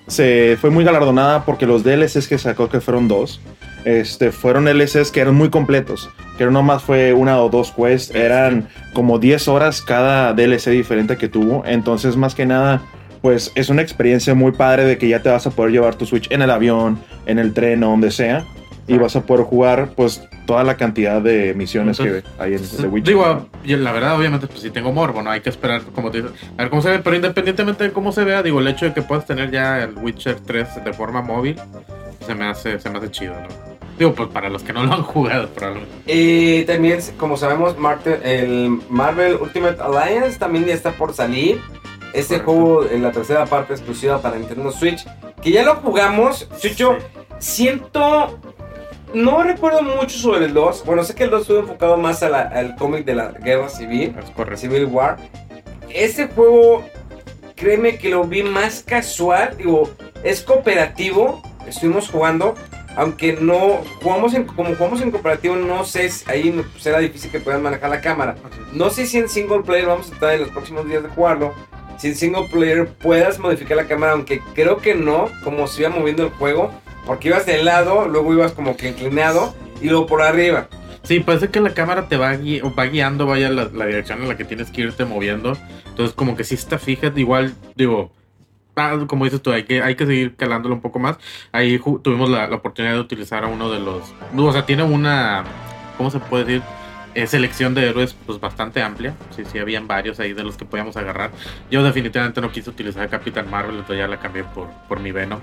se 0.08 0.58
fue 0.60 0.68
muy 0.68 0.84
galardonada 0.84 1.46
porque 1.46 1.64
los 1.64 1.84
DLCs 1.84 2.28
que 2.28 2.36
sacó, 2.36 2.68
que 2.68 2.82
fueron 2.82 3.08
dos, 3.08 3.40
este, 3.86 4.30
fueron 4.30 4.66
DLCs 4.66 5.10
que 5.10 5.20
eran 5.20 5.34
muy 5.34 5.48
completos. 5.48 6.10
Que 6.40 6.46
no 6.46 6.52
nomás 6.52 6.82
fue 6.82 7.12
una 7.12 7.38
o 7.38 7.50
dos 7.50 7.70
quests, 7.70 8.14
eran 8.14 8.66
como 8.94 9.18
10 9.18 9.46
horas 9.48 9.82
cada 9.82 10.32
DLC 10.32 10.70
diferente 10.70 11.18
que 11.18 11.28
tuvo. 11.28 11.64
Entonces, 11.66 12.16
más 12.16 12.34
que 12.34 12.46
nada, 12.46 12.80
pues 13.20 13.52
es 13.56 13.68
una 13.68 13.82
experiencia 13.82 14.34
muy 14.34 14.52
padre 14.52 14.84
de 14.84 14.96
que 14.96 15.06
ya 15.06 15.20
te 15.20 15.28
vas 15.28 15.46
a 15.46 15.50
poder 15.50 15.72
llevar 15.72 15.96
tu 15.96 16.06
Switch 16.06 16.32
en 16.32 16.40
el 16.40 16.50
avión, 16.50 16.98
en 17.26 17.38
el 17.38 17.52
tren 17.52 17.84
o 17.84 17.90
donde 17.90 18.10
sea. 18.10 18.46
Y 18.88 18.96
vas 18.96 19.16
a 19.16 19.26
poder 19.26 19.44
jugar, 19.44 19.90
pues, 19.94 20.26
toda 20.46 20.64
la 20.64 20.78
cantidad 20.78 21.20
de 21.20 21.52
misiones 21.52 22.00
Entonces, 22.00 22.24
que 22.24 22.42
hay 22.42 22.54
en 22.54 22.62
The 22.62 22.88
Witcher. 22.88 23.14
Digo, 23.14 23.46
yo, 23.62 23.76
la 23.76 23.92
verdad, 23.92 24.16
obviamente, 24.16 24.46
pues 24.46 24.60
si 24.60 24.70
tengo 24.70 24.92
morbo, 24.92 25.20
¿no? 25.20 25.30
Hay 25.30 25.42
que 25.42 25.50
esperar, 25.50 25.82
como 25.94 26.10
te 26.10 26.22
dices, 26.22 26.32
a 26.56 26.62
ver 26.62 26.70
cómo 26.70 26.80
se 26.80 26.88
ve, 26.88 27.00
pero 27.00 27.16
independientemente 27.16 27.84
de 27.84 27.92
cómo 27.92 28.12
se 28.12 28.24
vea, 28.24 28.42
digo, 28.42 28.60
el 28.60 28.68
hecho 28.68 28.86
de 28.86 28.94
que 28.94 29.02
puedas 29.02 29.26
tener 29.26 29.50
ya 29.50 29.82
el 29.82 29.94
Witcher 29.94 30.36
3 30.40 30.86
de 30.86 30.92
forma 30.94 31.20
móvil, 31.20 31.56
se 32.26 32.34
me 32.34 32.46
hace, 32.46 32.80
se 32.80 32.88
me 32.88 32.96
hace 32.96 33.10
chido, 33.10 33.34
¿no? 33.34 33.69
Digo, 34.00 34.14
pues 34.14 34.30
para 34.30 34.48
los 34.48 34.62
que 34.62 34.72
no 34.72 34.82
lo 34.82 34.94
han 34.94 35.02
jugado, 35.02 35.50
probablemente. 35.50 35.94
Y 36.06 36.64
también, 36.64 37.00
como 37.18 37.36
sabemos, 37.36 37.76
el 38.24 38.80
Marvel 38.88 39.36
Ultimate 39.38 39.76
Alliance 39.78 40.38
también 40.38 40.64
ya 40.64 40.72
está 40.72 40.92
por 40.92 41.12
salir. 41.12 41.60
Este 42.14 42.40
Correcto. 42.42 42.50
juego, 42.50 42.86
en 42.90 43.02
la 43.02 43.12
tercera 43.12 43.44
parte 43.44 43.74
exclusiva 43.74 44.22
para 44.22 44.38
Nintendo 44.38 44.72
Switch, 44.72 45.06
que 45.42 45.50
ya 45.52 45.62
lo 45.64 45.74
jugamos. 45.76 46.48
Chucho, 46.58 46.96
siento. 47.40 48.38
No 49.12 49.42
recuerdo 49.42 49.82
mucho 49.82 50.16
sobre 50.18 50.46
el 50.46 50.54
2. 50.54 50.82
Bueno, 50.86 51.04
sé 51.04 51.14
que 51.14 51.24
el 51.24 51.30
2 51.30 51.42
estuvo 51.42 51.58
enfocado 51.58 51.98
más 51.98 52.22
a 52.22 52.30
la- 52.30 52.40
al 52.48 52.76
cómic 52.76 53.04
de 53.04 53.14
la 53.16 53.32
guerra 53.32 53.68
civil, 53.68 54.14
Es. 54.18 54.60
Civil 54.60 54.86
War. 54.86 55.18
Este 55.92 56.26
juego, 56.28 56.84
créeme 57.54 57.98
que 57.98 58.08
lo 58.08 58.24
vi 58.24 58.42
más 58.44 58.82
casual. 58.82 59.58
Digo, 59.58 59.90
es 60.24 60.40
cooperativo. 60.42 61.42
Estuvimos 61.66 62.08
jugando. 62.08 62.54
Aunque 63.00 63.32
no 63.40 63.80
jugamos 64.02 64.34
en, 64.34 64.44
como 64.44 64.74
jugamos 64.74 65.00
en 65.00 65.10
cooperativo, 65.10 65.56
no 65.56 65.86
sé 65.86 66.10
si 66.10 66.30
ahí 66.30 66.62
será 66.78 66.98
difícil 66.98 67.30
que 67.30 67.40
puedan 67.40 67.62
manejar 67.62 67.88
la 67.88 68.02
cámara. 68.02 68.34
No 68.74 68.90
sé 68.90 69.06
si 69.06 69.16
en 69.16 69.26
single 69.30 69.62
player 69.62 69.86
vamos 69.86 70.08
a 70.08 70.10
tratar 70.10 70.34
en 70.34 70.40
los 70.42 70.50
próximos 70.50 70.86
días 70.86 71.02
de 71.02 71.08
jugarlo. 71.08 71.54
Si 71.96 72.08
en 72.08 72.14
single 72.14 72.48
player 72.52 72.86
puedas 72.88 73.38
modificar 73.38 73.78
la 73.78 73.86
cámara, 73.86 74.12
aunque 74.12 74.42
creo 74.54 74.76
que 74.76 74.94
no, 74.94 75.30
como 75.44 75.66
se 75.66 75.80
iba 75.80 75.88
moviendo 75.88 76.24
el 76.24 76.30
juego, 76.32 76.70
porque 77.06 77.28
ibas 77.28 77.46
de 77.46 77.62
lado, 77.62 78.06
luego 78.06 78.34
ibas 78.34 78.52
como 78.52 78.76
que 78.76 78.88
inclinado 78.90 79.54
y 79.80 79.88
luego 79.88 80.04
por 80.06 80.20
arriba. 80.20 80.68
Sí, 81.02 81.20
parece 81.20 81.48
que 81.48 81.60
la 81.62 81.72
cámara 81.72 82.06
te 82.06 82.18
va, 82.18 82.34
gui- 82.34 82.60
va 82.78 82.84
guiando, 82.84 83.24
vaya 83.24 83.48
la, 83.48 83.64
la 83.72 83.86
dirección 83.86 84.20
en 84.20 84.28
la 84.28 84.36
que 84.36 84.44
tienes 84.44 84.70
que 84.70 84.82
irte 84.82 85.06
moviendo. 85.06 85.56
Entonces, 85.88 86.14
como 86.14 86.36
que 86.36 86.44
si 86.44 86.54
está 86.54 86.78
fija, 86.78 87.10
igual, 87.16 87.54
digo, 87.76 88.12
como 89.06 89.24
dices 89.24 89.42
tú, 89.42 89.52
hay 89.52 89.64
que, 89.64 89.82
hay 89.82 89.94
que 89.94 90.06
seguir 90.06 90.36
calándolo 90.36 90.74
un 90.74 90.80
poco 90.80 90.98
más. 90.98 91.18
Ahí 91.52 91.80
tuvimos 92.02 92.28
la, 92.28 92.46
la 92.46 92.56
oportunidad 92.56 92.94
de 92.94 93.00
utilizar 93.00 93.44
a 93.44 93.46
uno 93.48 93.70
de 93.70 93.80
los. 93.80 94.12
O 94.36 94.52
sea, 94.52 94.66
tiene 94.66 94.82
una. 94.82 95.44
¿Cómo 95.96 96.10
se 96.10 96.18
puede 96.18 96.44
decir? 96.44 96.62
Eh, 97.12 97.26
selección 97.26 97.74
de 97.74 97.88
héroes 97.88 98.14
pues 98.24 98.38
bastante 98.38 98.82
amplia. 98.82 99.14
Sí, 99.34 99.42
sí, 99.44 99.58
habían 99.58 99.88
varios 99.88 100.20
ahí 100.20 100.32
de 100.32 100.44
los 100.44 100.56
que 100.56 100.64
podíamos 100.64 100.96
agarrar. 100.96 101.32
Yo 101.70 101.82
definitivamente 101.82 102.40
no 102.40 102.52
quise 102.52 102.70
utilizar 102.70 103.02
a 103.02 103.08
Capitán 103.08 103.50
Marvel, 103.50 103.76
entonces 103.76 103.98
ya 103.98 104.06
la 104.06 104.20
cambié 104.20 104.44
por, 104.44 104.68
por 104.88 105.00
mi 105.00 105.10
Venom. 105.10 105.40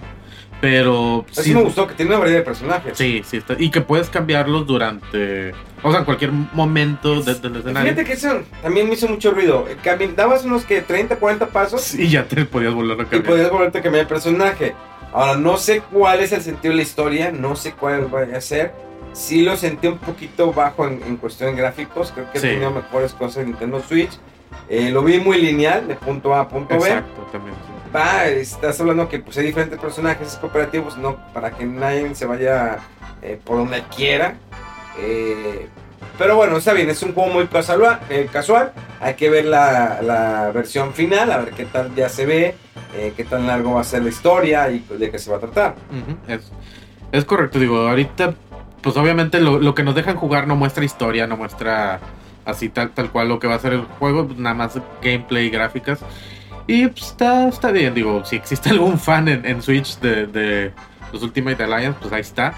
Pero 0.62 1.24
Así 1.38 1.54
me 1.54 1.62
gustó, 1.62 1.86
que 1.88 1.93
tiene 1.93 2.10
una 2.12 2.20
variedad 2.20 2.39
de 2.39 2.46
personajes. 2.46 2.98
Sí, 2.98 3.22
sí, 3.26 3.38
está. 3.38 3.56
Y 3.60 3.70
que 3.70 3.82
puedes 3.82 4.10
cambiarlos 4.10 4.65
durante. 4.65 5.52
O 5.84 5.91
sea, 5.91 6.00
en 6.00 6.06
cualquier 6.06 6.32
momento 6.32 7.22
de- 7.22 7.36
del 7.36 7.58
escenario. 7.58 7.91
Fíjate 7.93 8.04
que 8.06 8.13
eso 8.13 8.41
también 8.63 8.88
me 8.88 8.96
hizo 8.96 9.08
mucho 9.08 9.32
ruido. 9.32 9.65
Cami- 9.84 10.15
Dabas 10.15 10.43
unos 10.46 10.63
que 10.63 10.82
30, 10.82 11.17
40 11.17 11.48
pasos 11.48 11.93
Y 11.93 12.10
ya 12.10 12.28
te 12.28 12.43
podías 12.46 12.74
volver 12.74 13.00
a 13.00 13.04
y 13.04 13.06
cambiar. 13.06 13.24
podías 13.24 13.52
volverte 13.52 13.78
a 13.78 13.82
cambiar 13.84 14.02
el 14.02 14.08
personaje. 14.08 14.74
Ahora, 15.13 15.36
no 15.38 15.58
sé 15.58 15.82
cuál 15.82 16.20
es 16.22 16.32
el 16.32 16.41
sentido 16.41 16.72
de 16.72 16.78
la 16.78 16.82
historia, 16.84 17.32
no 17.32 17.56
sé 17.56 17.74
cuál 17.74 18.13
va 18.13 18.22
a 18.36 18.41
ser. 18.41 18.74
Sí 19.13 19.43
lo 19.43 19.56
sentí 19.56 19.88
un 19.88 19.98
poquito 20.00 20.52
bajo 20.54 20.86
en, 20.88 21.02
en 21.04 21.17
cuestión 21.17 21.56
de 21.56 21.62
gráficos, 21.62 22.12
creo 22.12 22.32
que 22.32 22.39
Sí. 22.39 22.48
tenía 22.48 22.70
mejores 22.70 23.13
cosas 23.13 23.38
en 23.43 23.46
Nintendo 23.50 23.82
Switch. 23.82 24.12
Eh, 24.70 24.89
lo 24.91 25.04
vi 25.04 25.20
muy 25.20 25.39
lineal, 25.41 25.88
de 25.88 25.96
punto 25.96 26.34
A 26.36 26.41
a 26.41 26.48
punto 26.50 26.70
B. 26.76 26.82
Exacto, 26.88 27.22
también. 27.32 27.56
sí. 27.56 27.72
Va, 27.95 28.26
estás 28.28 28.80
hablando 28.80 29.08
que 29.08 29.19
pues, 29.19 29.38
hay 29.38 29.45
diferentes 29.45 29.80
personajes 29.80 30.36
cooperativos, 30.39 30.97
no 30.97 31.17
para 31.34 31.52
que 31.52 31.65
nadie 31.65 32.13
se 32.15 32.26
vaya 32.26 32.80
eh, 33.21 33.39
por 33.43 33.58
donde 33.58 33.84
quiera. 33.95 34.36
Eh, 35.00 35.67
pero 36.17 36.36
bueno, 36.36 36.58
está 36.58 36.73
bien, 36.73 36.89
es 36.89 37.02
un 37.04 37.13
juego 37.13 37.30
muy 37.32 37.47
casual. 37.47 38.00
eh, 38.10 38.28
casual. 38.32 38.73
Hay 39.00 39.13
que 39.13 39.30
ver 39.30 39.45
la, 39.45 40.02
la 40.02 40.52
versión 40.54 40.93
final, 40.93 41.32
a 41.32 41.38
ver 41.38 41.54
qué 41.54 41.65
tal 41.65 41.93
ya 41.95 42.10
se 42.10 42.26
ve, 42.26 42.56
qué 43.15 43.23
tan 43.23 43.45
largo 43.45 43.76
va 43.76 43.82
a 43.82 43.84
ser 43.84 44.02
la 44.02 44.10
historia 44.10 44.69
y 44.71 44.80
de 44.89 45.12
qué 45.12 45.19
se 45.19 45.30
va 45.30 45.38
a 45.38 45.39
tratar. 45.39 45.76
Es, 46.28 46.52
es 47.12 47.26
correcto, 47.26 47.60
digo, 47.60 47.78
ahorita, 47.88 48.34
pues 48.82 48.97
obviamente 48.97 49.39
lo, 49.39 49.60
lo 49.60 49.76
que 49.76 49.84
nos 49.84 49.93
dejan 49.93 50.15
jugar 50.15 50.47
no 50.47 50.56
muestra 50.56 50.84
historia, 50.84 51.28
no 51.28 51.38
muestra 51.38 52.00
así 52.43 52.69
tal, 52.69 52.89
tal 52.91 53.12
cual 53.12 53.30
lo 53.30 53.38
que 53.39 53.45
va 53.47 53.56
a 53.56 53.60
ser 53.60 53.73
el 53.73 53.84
juego, 53.84 54.26
pues, 54.26 54.39
nada 54.39 54.56
más 54.56 54.80
gameplay, 55.04 55.50
gráficas. 55.52 56.00
Y 56.67 56.88
pues, 56.88 57.08
está, 57.08 57.47
está 57.47 57.71
bien, 57.71 57.93
digo, 57.93 58.23
si 58.25 58.36
existe 58.36 58.69
algún 58.71 58.99
fan 58.99 59.27
en, 59.27 59.45
en 59.45 59.62
Switch 59.62 59.99
de, 59.99 60.27
de 60.27 60.71
los 61.13 61.23
Ultimate 61.23 61.63
Alliance, 61.63 61.97
pues 62.01 62.13
ahí 62.13 62.21
está. 62.21 62.53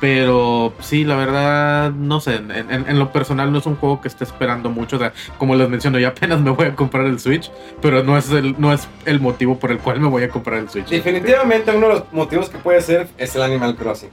Pero 0.00 0.74
sí, 0.80 1.04
la 1.04 1.16
verdad, 1.16 1.90
no 1.92 2.20
sé, 2.20 2.34
en, 2.36 2.50
en- 2.50 2.70
en 2.88 2.98
lo 2.98 3.10
personal 3.10 3.50
no 3.52 3.58
es 3.58 3.64
un 3.66 3.76
juego 3.76 4.00
que 4.02 4.08
esté 4.08 4.24
esperando 4.24 4.68
mucho. 4.68 4.96
O 4.96 4.98
sea, 4.98 5.12
como 5.38 5.54
les 5.54 5.68
menciono, 5.68 5.98
yo 5.98 6.08
apenas 6.08 6.40
me 6.40 6.50
voy 6.50 6.66
a 6.66 6.74
comprar 6.74 7.06
el 7.06 7.18
Switch, 7.18 7.50
pero 7.80 8.02
no 8.02 8.18
es 8.18 8.28
el, 8.30 8.54
no 8.58 8.72
es 8.72 8.86
el 9.06 9.20
motivo 9.20 9.58
por 9.58 9.70
el 9.70 9.78
cual 9.78 10.00
me 10.00 10.08
voy 10.08 10.24
a 10.24 10.28
comprar 10.28 10.58
el 10.58 10.68
Switch. 10.68 10.88
Definitivamente 10.88 11.70
uno 11.74 11.88
de 11.88 11.94
los 11.94 12.12
motivos 12.12 12.50
que 12.50 12.58
puede 12.58 12.82
ser 12.82 13.08
es 13.16 13.34
el 13.36 13.42
Animal 13.42 13.76
Crossing. 13.76 14.10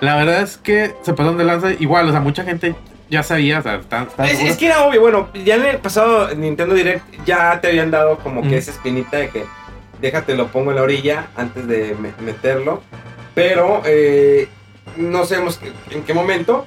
La 0.00 0.16
verdad 0.16 0.40
es 0.40 0.56
que 0.56 0.94
se 1.02 1.12
pasaron 1.12 1.36
de 1.36 1.44
lanza. 1.44 1.72
Igual, 1.72 2.08
o 2.08 2.12
sea, 2.12 2.20
mucha 2.20 2.44
gente 2.44 2.74
ya 3.10 3.22
sabía, 3.22 3.58
o 3.58 3.62
sea, 3.62 3.76
está, 3.76 4.02
está 4.04 4.26
Es, 4.26 4.56
que 4.56 4.66
era 4.66 4.84
obvio, 4.84 5.00
bueno, 5.00 5.28
ya 5.44 5.56
en 5.56 5.66
el 5.66 5.78
pasado 5.78 6.34
Nintendo 6.34 6.74
Direct 6.74 7.04
ya 7.26 7.60
te 7.60 7.68
habían 7.68 7.90
dado 7.90 8.18
como 8.18 8.42
que 8.42 8.56
esa 8.56 8.70
espinita 8.70 9.18
de 9.18 9.28
que 9.28 9.44
déjate 10.00 10.34
lo 10.34 10.48
pongo 10.48 10.70
en 10.70 10.76
la 10.76 10.82
orilla 10.82 11.28
antes 11.36 11.66
de 11.66 11.94
me- 11.98 12.12
meterlo. 12.24 12.82
Pero 13.34 13.82
eh, 13.84 14.48
no 14.96 15.24
sabemos 15.26 15.58
que- 15.58 15.72
en 15.94 16.02
qué 16.04 16.14
momento. 16.14 16.66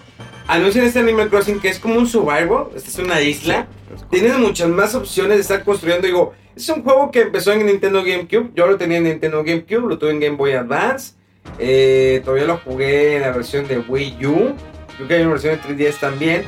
Anuncian 0.50 0.86
este 0.86 1.00
Animal 1.00 1.30
Crossing 1.30 1.60
que 1.60 1.67
es 1.67 1.78
como 1.80 1.95
un 1.95 2.08
survival, 2.08 2.67
esta 2.76 2.89
es 2.89 2.97
una 3.00 3.19
isla. 3.19 3.67
Tienes 4.10 4.38
muchas 4.38 4.69
más 4.69 4.95
opciones 4.95 5.36
de 5.36 5.41
estar 5.41 5.63
construyendo. 5.63 6.08
Digo, 6.08 6.34
es 6.56 6.69
un 6.69 6.84
juego 6.84 7.12
que 7.12 7.21
empezó 7.23 7.52
en 7.52 7.65
Nintendo 7.65 8.02
GameCube. 8.04 8.52
Yo 8.56 8.65
lo 8.65 8.78
tenía 8.78 8.97
en 9.00 9.04
Nintendo 9.04 9.43
GameCube, 9.43 9.88
lo 9.89 9.97
tuve 9.97 10.12
en 10.12 10.19
Game 10.21 10.38
Boy 10.38 10.54
Advance. 10.54 11.15
Eh, 11.60 12.21
todavía 12.23 12.45
lo 12.47 12.58
jugué 12.60 13.17
en 13.17 13.21
la 13.23 13.32
versión 13.32 13.67
de 13.67 13.80
Wii 13.80 14.26
U. 14.26 14.56
Creo 14.97 15.07
que 15.07 15.13
hay 15.15 15.21
una 15.21 15.31
versión 15.31 15.55
de 15.55 15.62
3DS 15.62 15.99
también. 15.99 16.43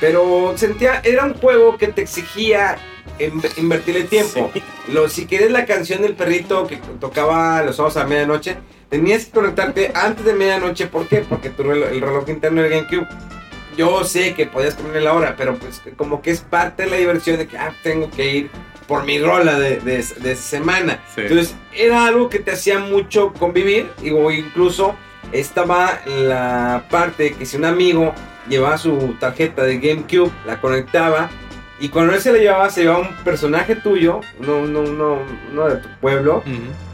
Pero 0.00 0.54
sentía, 0.56 1.00
era 1.04 1.24
un 1.24 1.34
juego 1.34 1.78
que 1.78 1.88
te 1.88 2.02
exigía 2.02 2.76
in- 3.18 3.40
invertirle 3.56 4.04
tiempo. 4.04 4.50
Lo, 4.88 5.08
si 5.08 5.26
quieres 5.26 5.50
la 5.52 5.66
canción 5.66 6.02
del 6.02 6.14
perrito 6.14 6.66
que 6.66 6.78
tocaba 7.00 7.62
los 7.62 7.76
sábados 7.76 7.96
a 7.96 8.04
medianoche, 8.04 8.56
tenías 8.90 9.26
que 9.26 9.30
conectarte 9.30 9.92
antes 9.94 10.24
de 10.24 10.34
medianoche. 10.34 10.86
¿Por 10.88 11.06
qué? 11.06 11.18
Porque 11.18 11.50
tu 11.50 11.62
reloj- 11.62 11.90
el 11.92 12.00
reloj 12.00 12.28
interno 12.28 12.62
del 12.62 12.70
GameCube. 12.72 13.06
Yo 13.76 14.04
sé 14.04 14.34
que 14.34 14.46
podías 14.46 14.74
ponerle 14.74 15.00
la 15.00 15.14
hora, 15.14 15.34
pero 15.36 15.56
pues 15.56 15.80
como 15.96 16.22
que 16.22 16.30
es 16.30 16.40
parte 16.40 16.84
de 16.84 16.90
la 16.90 16.96
diversión 16.96 17.38
de 17.38 17.46
que 17.48 17.58
ah, 17.58 17.74
tengo 17.82 18.08
que 18.10 18.34
ir 18.36 18.50
por 18.86 19.04
mi 19.04 19.18
rola 19.18 19.58
de, 19.58 19.80
de, 19.80 19.96
de 20.20 20.36
semana. 20.36 21.02
Sí. 21.14 21.22
Entonces, 21.22 21.54
era 21.74 22.06
algo 22.06 22.28
que 22.28 22.38
te 22.40 22.52
hacía 22.52 22.78
mucho 22.78 23.32
convivir. 23.32 23.90
O 24.12 24.30
incluso 24.30 24.94
estaba 25.32 26.00
la 26.06 26.84
parte 26.90 27.34
que 27.34 27.46
si 27.46 27.56
un 27.56 27.64
amigo 27.64 28.12
llevaba 28.48 28.78
su 28.78 29.16
tarjeta 29.20 29.62
de 29.64 29.78
GameCube, 29.78 30.30
la 30.46 30.60
conectaba. 30.60 31.30
Y 31.80 31.88
cuando 31.88 32.14
él 32.14 32.20
se 32.20 32.32
la 32.32 32.38
llevaba, 32.38 32.70
se 32.70 32.82
llevaba 32.82 33.00
un 33.00 33.14
personaje 33.24 33.74
tuyo, 33.76 34.20
uno, 34.38 34.58
uno, 34.58 34.80
uno, 34.80 35.18
uno 35.52 35.68
de 35.68 35.76
tu 35.76 35.88
pueblo. 36.00 36.42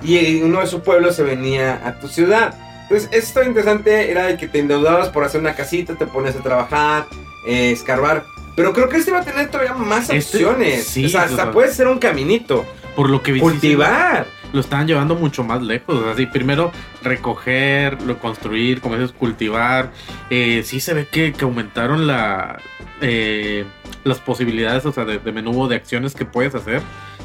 Y 0.03 0.41
uno 0.43 0.61
de 0.61 0.67
su 0.67 0.81
pueblo 0.83 1.13
se 1.13 1.23
venía 1.23 1.81
a 1.87 2.01
tu 2.01 2.09
ciudad. 2.09 2.55
Entonces, 2.83 3.09
esto 3.13 3.43
interesante 3.43 4.11
era 4.11 4.27
de 4.27 4.37
que 4.37 4.49
te 4.49 4.59
endeudabas 4.59 5.11
por 5.11 5.23
hacer 5.23 5.41
una 5.41 5.55
casita, 5.55 5.95
te 5.95 6.07
pones 6.07 6.35
a 6.35 6.41
trabajar, 6.41 7.07
eh, 7.47 7.71
escarbar. 7.73 8.25
Pero 8.57 8.73
creo 8.73 8.89
que 8.89 8.97
este 8.97 9.13
va 9.13 9.21
a 9.21 9.25
tener 9.25 9.49
todavía 9.49 9.75
más 9.75 10.11
Este- 10.11 10.45
opciones. 10.45 10.87
sí, 10.87 11.07
o 11.07 11.09
sea, 11.09 11.23
hasta 11.23 11.53
puede 11.53 11.73
ser 11.73 11.87
un 11.87 11.99
caminito. 11.99 12.65
Por 12.97 13.09
lo 13.11 13.23
que 13.23 13.39
Cultivar. 13.39 14.27
Lo 14.53 14.61
estaban 14.61 14.87
llevando 14.87 15.15
mucho 15.15 15.45
más 15.45 15.63
lejos. 15.63 16.05
Primero 16.33 16.73
recoger, 17.03 18.01
lo 18.03 18.19
construir, 18.19 18.81
como 18.81 18.97
cultivar. 19.19 19.93
Eh, 20.31 20.63
sí 20.65 20.81
se 20.81 20.95
ve 20.95 21.07
que, 21.07 21.33
que 21.33 21.45
aumentaron 21.45 22.07
la, 22.07 22.59
eh, 23.01 23.65
las 24.05 24.19
posibilidades, 24.19 24.87
o 24.87 24.93
sea, 24.93 25.05
de, 25.05 25.33
menú 25.33 25.69
de 25.69 25.77
acciones 25.77 26.15
que 26.15 26.25
puedes 26.25 26.55
hacer. 26.55 26.83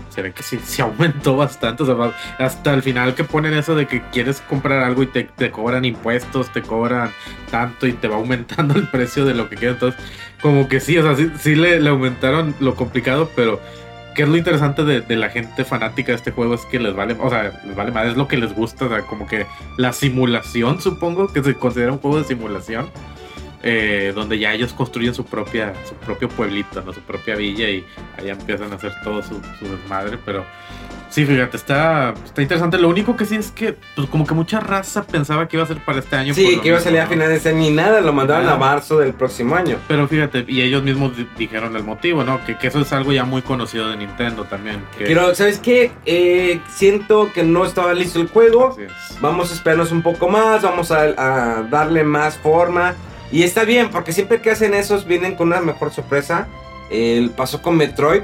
Se 0.09 0.21
ve 0.21 0.31
que 0.31 0.43
sí, 0.43 0.59
sí 0.63 0.81
aumentó 0.81 1.35
bastante. 1.35 1.83
Hasta 2.39 2.73
el 2.73 2.81
final 2.81 3.15
que 3.15 3.23
ponen 3.23 3.53
eso 3.53 3.75
de 3.75 3.85
que 3.85 4.01
quieres 4.11 4.41
comprar 4.41 4.83
algo 4.83 5.03
y 5.03 5.07
te, 5.07 5.25
te 5.25 5.51
cobran 5.51 5.83
impuestos, 5.83 6.51
te 6.53 6.61
cobran 6.61 7.11
tanto 7.51 7.85
y 7.85 7.93
te 7.93 8.07
va 8.07 8.15
aumentando 8.15 8.75
el 8.75 8.89
precio 8.89 9.25
de 9.25 9.33
lo 9.33 9.49
que 9.49 9.57
quieres. 9.57 9.75
Entonces, 9.75 10.01
como 10.41 10.69
que 10.69 10.79
sí, 10.79 10.97
o 10.97 11.03
sea, 11.03 11.15
sí, 11.15 11.31
sí 11.39 11.55
le 11.55 11.89
aumentaron 11.89 12.55
lo 12.59 12.75
complicado, 12.75 13.29
pero 13.35 13.59
que 14.15 14.23
es 14.23 14.29
lo 14.29 14.37
interesante 14.37 14.83
de, 14.83 15.01
de 15.01 15.15
la 15.17 15.29
gente 15.29 15.65
fanática 15.65 16.13
de 16.13 16.15
este 16.15 16.31
juego 16.31 16.55
es 16.55 16.65
que 16.65 16.79
les 16.79 16.95
vale, 16.95 17.15
o 17.19 17.29
sea, 17.29 17.61
les 17.65 17.75
vale 17.75 17.91
más, 17.91 18.07
es 18.07 18.17
lo 18.17 18.27
que 18.27 18.37
les 18.37 18.55
gusta, 18.55 19.01
como 19.01 19.27
que 19.27 19.45
la 19.77 19.93
simulación, 19.93 20.81
supongo 20.81 21.27
que 21.31 21.43
se 21.43 21.53
considera 21.55 21.91
un 21.91 21.99
juego 21.99 22.17
de 22.19 22.23
simulación, 22.23 22.89
eh, 23.61 24.13
donde 24.15 24.39
ya 24.39 24.53
ellos 24.53 24.73
construyen 24.73 25.13
su 25.13 25.25
propia, 25.25 25.73
su 25.87 25.95
propio 25.95 26.29
pueblito, 26.29 26.81
¿no? 26.81 26.93
su 26.93 27.01
propia 27.01 27.35
villa 27.35 27.69
y 27.69 27.83
allá 28.17 28.33
empiezan 28.33 28.71
a 28.71 28.75
hacer 28.75 28.93
todo 29.03 29.21
su, 29.21 29.41
su 29.59 29.67
desmadre, 29.67 30.17
pero 30.23 30.45
sí, 31.09 31.25
fíjate, 31.25 31.57
está, 31.57 32.13
está 32.25 32.41
interesante. 32.41 32.77
Lo 32.77 32.89
único 32.89 33.15
que 33.15 33.25
sí 33.25 33.35
es 33.35 33.51
que, 33.51 33.75
pues 33.95 34.07
como 34.09 34.25
que 34.25 34.33
mucha 34.33 34.59
raza 34.59 35.03
pensaba 35.03 35.47
que 35.47 35.57
iba 35.57 35.63
a 35.63 35.67
ser 35.67 35.83
para 35.83 35.99
este 35.99 36.15
año. 36.15 36.33
Sí, 36.33 36.59
que 36.61 36.69
iba 36.69 36.77
a 36.77 36.81
salir 36.81 36.99
a 36.99 37.07
finales 37.07 37.29
de 37.29 37.35
este 37.37 37.49
año 37.49 37.59
ni 37.59 37.71
nada, 37.71 38.01
lo 38.01 38.13
mandaron 38.13 38.47
a 38.49 38.55
marzo 38.55 38.99
del 38.99 39.13
próximo 39.13 39.55
año. 39.55 39.77
Pero 39.87 40.07
fíjate, 40.07 40.45
y 40.47 40.61
ellos 40.61 40.83
mismos 40.83 41.15
di- 41.17 41.27
dijeron 41.37 41.75
el 41.75 41.83
motivo, 41.83 42.23
¿no? 42.23 42.43
Que, 42.45 42.57
que 42.57 42.67
eso 42.67 42.79
es 42.81 42.91
algo 42.93 43.11
ya 43.13 43.23
muy 43.23 43.41
conocido 43.41 43.89
de 43.89 43.97
Nintendo 43.97 44.43
también. 44.45 44.83
Que, 44.97 45.05
Pero, 45.05 45.33
¿sabes 45.35 45.59
qué? 45.59 45.91
Eh, 46.05 46.59
siento 46.73 47.31
que 47.33 47.43
no 47.43 47.65
estaba 47.65 47.93
listo 47.93 48.19
el 48.19 48.27
juego. 48.27 48.77
Vamos 49.21 49.51
a 49.51 49.53
esperarnos 49.55 49.91
un 49.91 50.01
poco 50.01 50.27
más, 50.29 50.61
vamos 50.63 50.91
a, 50.91 51.01
a 51.03 51.63
darle 51.63 52.03
más 52.03 52.37
forma. 52.37 52.93
Y 53.31 53.43
está 53.43 53.63
bien, 53.63 53.89
porque 53.89 54.11
siempre 54.13 54.39
que 54.41 54.51
hacen 54.51 54.73
esos 54.73 55.05
vienen 55.05 55.35
con 55.35 55.47
una 55.47 55.59
mejor 55.61 55.91
sorpresa. 55.91 56.47
El 56.91 57.31
pasó 57.31 57.61
con 57.63 57.75
Metroid, 57.77 58.21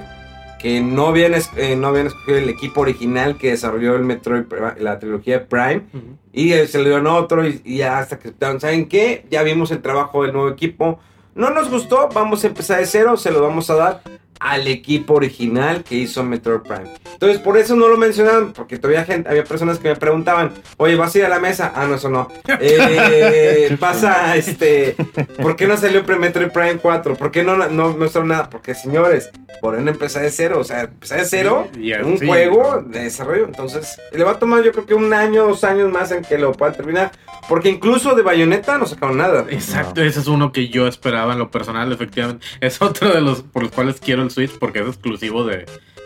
que 0.62 0.80
no 0.80 1.08
habían, 1.08 1.34
eh, 1.58 1.76
no 1.76 1.88
habían 1.88 2.08
escogido 2.08 2.38
el 2.38 2.50
equipo 2.50 2.82
original 2.82 3.38
que 3.38 3.52
desarrolló 3.52 3.95
el 3.95 4.04
Metroid, 4.04 4.45
la 4.80 5.00
trilogía 5.00 5.47
Prime. 5.47 5.84
Y 6.32 6.54
eh, 6.54 6.67
se 6.67 6.78
le 6.78 6.86
dieron 6.86 7.08
otro 7.08 7.47
y, 7.47 7.62
y 7.65 7.78
ya 7.78 7.97
hasta 7.97 8.19
que 8.19 8.32
¿saben 8.39 8.88
qué? 8.88 9.26
Ya 9.32 9.41
vimos 9.43 9.71
el 9.71 9.82
trabajo 9.82 10.24
del 10.24 10.34
nuevo 10.34 10.50
equipo. 10.50 11.00
No 11.34 11.50
nos 11.50 11.69
gustó, 11.69 12.10
vamos 12.13 12.43
a 12.43 12.47
empezar 12.47 12.80
de 12.80 12.86
cero, 12.86 13.17
se 13.17 13.32
lo 13.32 13.41
vamos 13.41 13.69
a 13.69 13.76
dar 13.76 14.02
al 14.43 14.67
equipo 14.67 15.13
original 15.13 15.84
que 15.84 15.93
hizo 15.93 16.23
Metroid 16.23 16.62
Prime. 16.62 16.89
Entonces 17.13 17.38
por 17.38 17.60
eso 17.60 17.75
no 17.75 17.88
lo 17.88 17.95
mencionaron, 17.95 18.54
porque 18.54 18.77
todavía 18.80 19.04
gente, 19.06 19.30
había 19.30 19.43
personas 19.43 19.77
que 19.77 19.89
me 19.89 19.95
preguntaban, 19.95 20.51
oye, 20.77 20.95
¿vas 20.95 21.13
a 21.13 21.17
ir 21.19 21.25
a 21.25 21.30
la 21.30 21.39
mesa? 21.39 21.71
Ah, 21.75 21.86
no, 21.88 21.95
eso 21.95 22.10
no. 22.10 22.27
Eh, 22.60 23.77
pasa, 23.80 24.36
este, 24.36 24.95
¿por 25.41 25.56
qué 25.56 25.67
no 25.67 25.77
salió 25.77 26.04
Pre- 26.06 26.17
Metroid 26.17 26.49
Prime 26.49 26.77
4? 26.77 27.15
¿Por 27.15 27.30
qué 27.32 27.43
no, 27.43 27.56
no, 27.56 27.69
no 27.69 27.89
mostraron 27.97 28.30
nada? 28.30 28.49
Porque 28.49 28.73
señores, 28.73 29.30
por 29.62 29.77
no 29.80 29.91
empezar 29.91 30.23
de 30.23 30.32
cero, 30.32 30.58
o 30.60 30.63
sea, 30.63 30.82
empezar 30.82 31.19
de 31.19 31.25
cero, 31.25 31.67
Sí, 31.75 31.82
y 31.84 31.93
un 31.93 32.15
así, 32.15 32.25
juego 32.25 32.82
de 32.86 33.04
desarrollo. 33.04 33.45
Entonces, 33.45 33.97
le 34.12 34.23
va 34.23 34.32
a 34.32 34.39
tomar 34.39 34.63
yo 34.63 34.71
creo 34.71 34.86
que 34.88 34.95
un 34.95 35.13
año, 35.13 35.45
dos 35.47 35.63
años 35.63 35.91
más 35.91 36.12
en 36.12 36.23
que 36.23 36.38
lo 36.39 36.51
pueda 36.54 36.71
terminar. 36.73 37.12
Porque 37.47 37.69
incluso 37.69 38.15
de 38.15 38.21
Bayonetta 38.21 38.77
no 38.77 38.86
sacaron 38.86 39.17
nada. 39.17 39.45
Exacto, 39.49 40.01
ese 40.01 40.19
es 40.19 40.27
uno 40.27 40.51
que 40.51 40.69
yo 40.69 40.88
esperaba 40.88 41.34
en 41.34 41.39
lo 41.39 41.51
personal, 41.51 41.91
efectivamente. 41.91 42.45
Es 42.62 42.82
otro 42.82 43.13
de 43.13 43.21
los 43.21 43.41
por 43.41 43.63
los 43.63 43.71
cuales 43.71 43.99
quiero 43.99 44.23
el 44.23 44.32
Switch 44.32 44.58
porque 44.58 44.80
es 44.80 44.88
exclusivo 44.88 45.43
de, 45.43 45.65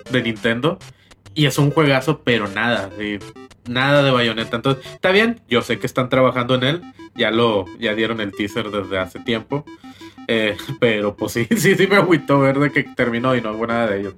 de 0.09 0.21
Nintendo. 0.21 0.79
Y 1.33 1.45
es 1.47 1.57
un 1.57 1.71
juegazo, 1.71 2.21
pero 2.23 2.47
nada, 2.47 2.89
sí, 2.97 3.19
nada 3.67 4.03
de 4.03 4.11
Bayonetta. 4.11 4.55
Entonces, 4.55 4.85
está 4.85 5.11
bien, 5.11 5.41
yo 5.49 5.61
sé 5.61 5.79
que 5.79 5.85
están 5.85 6.09
trabajando 6.09 6.55
en 6.55 6.63
él. 6.63 6.81
Ya 7.15 7.31
lo, 7.31 7.65
ya 7.79 7.93
dieron 7.93 8.21
el 8.21 8.31
teaser 8.31 8.71
desde 8.71 8.97
hace 8.97 9.19
tiempo. 9.19 9.65
Eh, 10.27 10.57
pero 10.79 11.15
pues 11.15 11.33
sí, 11.33 11.47
sí, 11.57 11.75
sí 11.75 11.87
me 11.87 11.97
agüitó 11.97 12.39
ver 12.39 12.59
de 12.59 12.71
que 12.71 12.83
terminó 12.83 13.35
y 13.35 13.41
no 13.41 13.53
hubo 13.53 13.67
nada 13.67 13.87
de 13.87 13.99
ellos. 13.99 14.15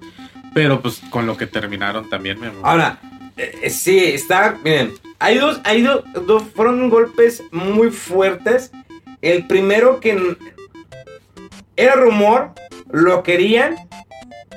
Pero 0.53 0.81
pues 0.81 1.01
con 1.09 1.27
lo 1.27 1.37
que 1.37 1.47
terminaron 1.47 2.09
también 2.09 2.39
me 2.39 2.51
Ahora, 2.63 2.99
eh, 3.37 3.69
sí, 3.69 3.99
está. 4.03 4.57
Miren, 4.63 4.93
hay 5.19 5.37
dos, 5.37 5.59
hay 5.63 5.81
dos, 5.81 6.03
dos- 6.25 6.43
fueron 6.55 6.89
golpes 6.89 7.43
muy 7.51 7.89
fuertes. 7.91 8.71
El 9.21 9.47
primero 9.47 9.99
que 9.99 10.35
era 11.75 11.93
rumor, 11.95 12.51
lo 12.91 13.23
querían 13.23 13.75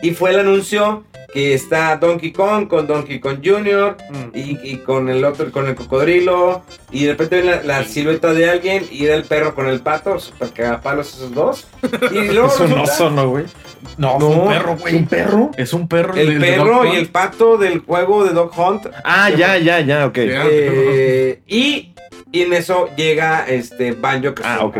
y 0.02 0.12
fue 0.12 0.30
el 0.30 0.40
anuncio 0.40 1.04
que 1.32 1.54
está 1.54 1.96
Donkey 1.96 2.32
Kong 2.32 2.66
con 2.66 2.86
Donkey 2.88 3.20
Kong 3.20 3.38
Jr. 3.44 3.96
Mm. 4.10 4.36
y, 4.36 4.58
y 4.72 4.76
con 4.78 5.08
el 5.08 5.24
otro, 5.24 5.50
con 5.52 5.66
el 5.68 5.74
cocodrilo 5.76 6.62
y 6.90 7.04
de 7.04 7.12
repente 7.12 7.36
ven 7.36 7.46
la, 7.46 7.62
la 7.62 7.84
silueta 7.84 8.32
de 8.32 8.50
alguien 8.50 8.84
y 8.90 9.04
era 9.04 9.14
el 9.14 9.24
perro 9.24 9.54
con 9.54 9.68
el 9.68 9.80
pato, 9.80 10.18
super 10.18 10.50
cagapalos 10.52 11.14
esos 11.14 11.32
dos. 11.32 11.68
Y 12.12 12.28
luego 12.32 12.48
Es 12.48 12.60
un 12.60 12.72
oso, 12.72 13.10
¿no, 13.10 13.28
güey? 13.28 13.44
No, 13.98 14.18
No, 14.18 14.30
fue 14.30 14.36
un 14.36 14.48
perro, 14.48 14.72
¿Un 14.72 14.78
güey. 14.78 15.04
perro? 15.04 15.50
Es 15.56 15.72
un 15.72 15.88
perro. 15.88 16.14
el 16.14 16.38
perro 16.38 16.84
y 16.92 16.96
el 16.96 17.08
pato 17.08 17.56
del 17.58 17.80
juego 17.80 18.24
de 18.24 18.32
Dog 18.32 18.52
Hunt 18.58 18.86
Ah, 19.04 19.30
ya, 19.30 19.58
ya, 19.58 19.80
ya, 19.80 20.06
ok. 20.06 20.18
Eh, 20.18 21.42
y, 21.46 21.94
y 22.32 22.42
en 22.42 22.52
eso 22.52 22.88
llega 22.96 23.44
este 23.48 23.92
Banjo 23.92 24.34
Kazooie. 24.34 24.60
Ah, 24.60 24.64
ok. 24.64 24.76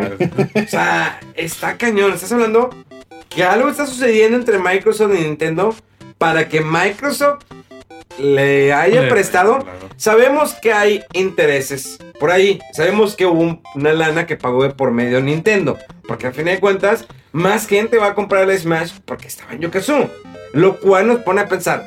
O 0.65 0.69
sea, 0.69 1.21
está 1.35 1.77
cañón. 1.77 2.13
Estás 2.13 2.33
hablando 2.33 2.71
que 3.29 3.45
algo 3.45 3.69
está 3.69 3.87
sucediendo 3.87 4.37
entre 4.37 4.59
Microsoft 4.59 5.13
y 5.19 5.23
Nintendo 5.23 5.75
para 6.19 6.49
que 6.49 6.61
Microsoft 6.61 7.45
le 8.19 8.73
haya 8.73 9.09
prestado. 9.09 9.61
claro. 9.61 9.79
Sabemos 9.97 10.55
que 10.55 10.73
hay 10.73 11.03
intereses 11.13 11.99
por 12.19 12.31
ahí. 12.31 12.59
Sabemos 12.73 13.17
que 13.17 13.27
hubo 13.27 13.41
un- 13.41 13.63
una 13.75 13.93
lana 13.93 14.27
que 14.27 14.37
pagó 14.37 14.63
de 14.63 14.71
por 14.71 14.91
medio 14.91 15.21
Nintendo. 15.21 15.79
Porque 16.07 16.27
al 16.27 16.35
fin 16.35 16.47
de 16.47 16.59
cuentas, 16.61 17.07
más 17.33 17.67
gente 17.67 17.99
va 17.99 18.09
a 18.09 18.15
comprar 18.15 18.49
el 18.49 18.59
Smash 18.59 18.93
porque 19.05 19.29
está 19.29 19.47
Banjo 19.47 19.71
Kazooie. 19.71 20.11
Lo 20.53 20.79
cual 20.81 21.07
nos 21.07 21.19
pone 21.21 21.41
a 21.43 21.49
pensar. 21.49 21.85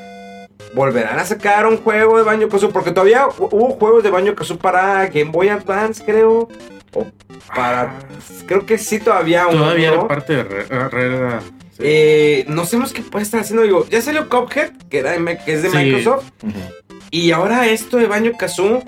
¿Volverán 0.73 1.19
a 1.19 1.25
sacar 1.25 1.65
un 1.67 1.77
juego 1.77 2.17
de 2.17 2.23
Banjo 2.23 2.47
Kazooie? 2.49 2.71
Porque 2.73 2.91
todavía 2.91 3.27
hu- 3.27 3.49
hubo 3.51 3.69
juegos 3.71 4.03
de 4.03 4.09
Banjo 4.09 4.35
Kazooie 4.35 4.59
para 4.59 5.05
Game 5.07 5.31
Boy 5.31 5.49
Advance, 5.49 6.03
creo. 6.03 6.47
O 6.93 7.07
para. 7.55 7.99
Creo 8.45 8.65
que 8.65 8.77
sí, 8.77 8.99
todavía 8.99 9.47
uno. 9.47 9.59
Todavía 9.59 9.89
era 9.89 10.07
parte 10.07 10.33
de 10.35 10.43
Re- 10.43 10.89
Re- 10.89 11.39
sí. 11.71 11.77
Eh, 11.79 12.45
no 12.47 12.65
sabemos 12.65 12.93
qué 12.93 13.01
puede 13.01 13.23
estar 13.23 13.41
haciendo. 13.41 13.63
Digo, 13.63 13.85
ya 13.89 14.01
salió 14.01 14.29
Cuphead, 14.29 14.71
que, 14.89 14.99
era 14.99 15.11
de 15.11 15.39
que 15.43 15.53
es 15.53 15.63
de 15.63 15.69
Sí. 15.71 15.77
Microsoft. 15.77 16.25
Y 17.11 17.31
ahora 17.31 17.67
esto 17.67 17.97
de 17.97 18.05
Banjo 18.07 18.37
Kazooie 18.37 18.83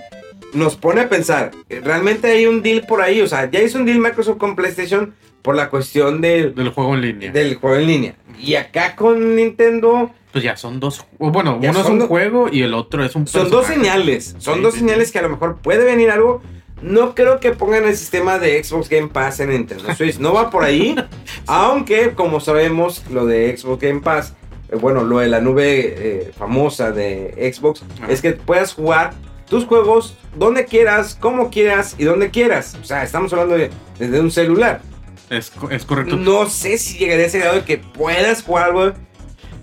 nos 0.56 0.76
pone 0.76 1.02
a 1.02 1.10
pensar. 1.10 1.52
eh, 1.70 1.82
Realmente 1.84 2.28
hay 2.28 2.46
un 2.48 2.62
deal 2.62 2.82
por 2.88 3.02
ahí. 3.02 3.22
O 3.22 3.28
sea, 3.28 3.50
ya 3.52 3.62
hizo 3.62 3.78
un 3.78 3.86
deal 3.86 4.00
Microsoft 4.00 4.38
con 4.38 4.56
PlayStation 4.56 5.14
por 5.42 5.56
la 5.56 5.70
cuestión 5.70 6.22
del, 6.22 6.56
Del 6.56 6.70
juego 6.70 6.96
en 6.96 7.02
línea. 7.02 7.32
del 7.32 7.56
juego 7.56 7.76
en 7.78 7.88
línea. 7.88 8.16
Y 8.40 8.56
acá 8.56 8.96
con 8.96 9.36
Nintendo. 9.36 10.10
Pues 10.32 10.44
ya 10.44 10.58
son 10.58 10.80
dos. 10.80 11.06
Bueno, 11.20 11.58
uno 11.62 11.80
es 11.82 11.86
un 11.88 12.00
do- 12.00 12.08
juego 12.08 12.50
y 12.52 12.64
el 12.64 12.74
otro 12.74 13.06
es 13.06 13.16
un 13.16 13.28
Son 13.28 13.50
dos 13.50 13.68
señales. 13.68 14.36
Son 14.40 14.56
Sí, 14.56 14.62
dos 14.62 14.74
sí, 14.74 14.80
señales 14.82 15.12
que 15.12 15.20
a 15.20 15.22
lo 15.22 15.30
mejor 15.30 15.58
puede 15.58 15.86
venir 15.86 16.10
algo. 16.12 16.42
No 16.82 17.16
creo 17.16 17.40
que 17.40 17.52
pongan 17.54 17.86
el 17.86 17.96
sistema 17.96 18.38
de 18.38 18.62
Xbox 18.62 18.90
Game 18.90 19.08
Pass 19.08 19.40
en 19.40 19.52
Nintendo 19.52 19.94
Switch. 19.96 20.18
No 20.20 20.34
va 20.34 20.50
por 20.50 20.64
ahí. 20.66 20.96
Aunque, 21.48 22.12
como 22.16 22.40
sabemos, 22.42 23.04
lo 23.10 23.26
de 23.26 23.56
Xbox 23.56 23.82
Game 23.82 24.02
Pass, 24.02 24.34
eh, 24.70 24.76
bueno, 24.76 25.04
lo 25.06 25.20
de 25.20 25.28
la 25.28 25.40
nube 25.40 25.96
eh, 25.98 26.32
famosa 26.38 26.92
de 26.92 27.52
Xbox, 27.54 27.84
es 28.10 28.22
que 28.22 28.34
puedas 28.34 28.74
jugar 28.74 29.14
tus 29.50 29.66
juegos 29.66 30.18
donde 30.36 30.66
quieras, 30.66 31.18
como 31.20 31.50
quieras 31.50 31.96
y 31.98 32.04
donde 32.04 32.30
quieras. 32.32 32.78
O 32.82 32.84
sea, 32.86 33.04
estamos 33.04 33.32
hablando 33.34 33.56
de, 33.58 33.70
desde 34.00 34.20
un 34.20 34.32
celular. 34.32 34.82
Es, 35.30 35.52
es 35.72 35.86
correcto. 35.86 36.16
No 36.18 36.48
sé 36.48 36.78
si 36.78 36.98
llegaría 36.98 37.24
a 37.26 37.28
ese 37.28 37.40
grado 37.40 37.56
de 37.56 37.64
que 37.64 37.78
puedas 37.78 38.44
jugar 38.44 38.66
algo. 38.66 38.86
Es 38.88 38.94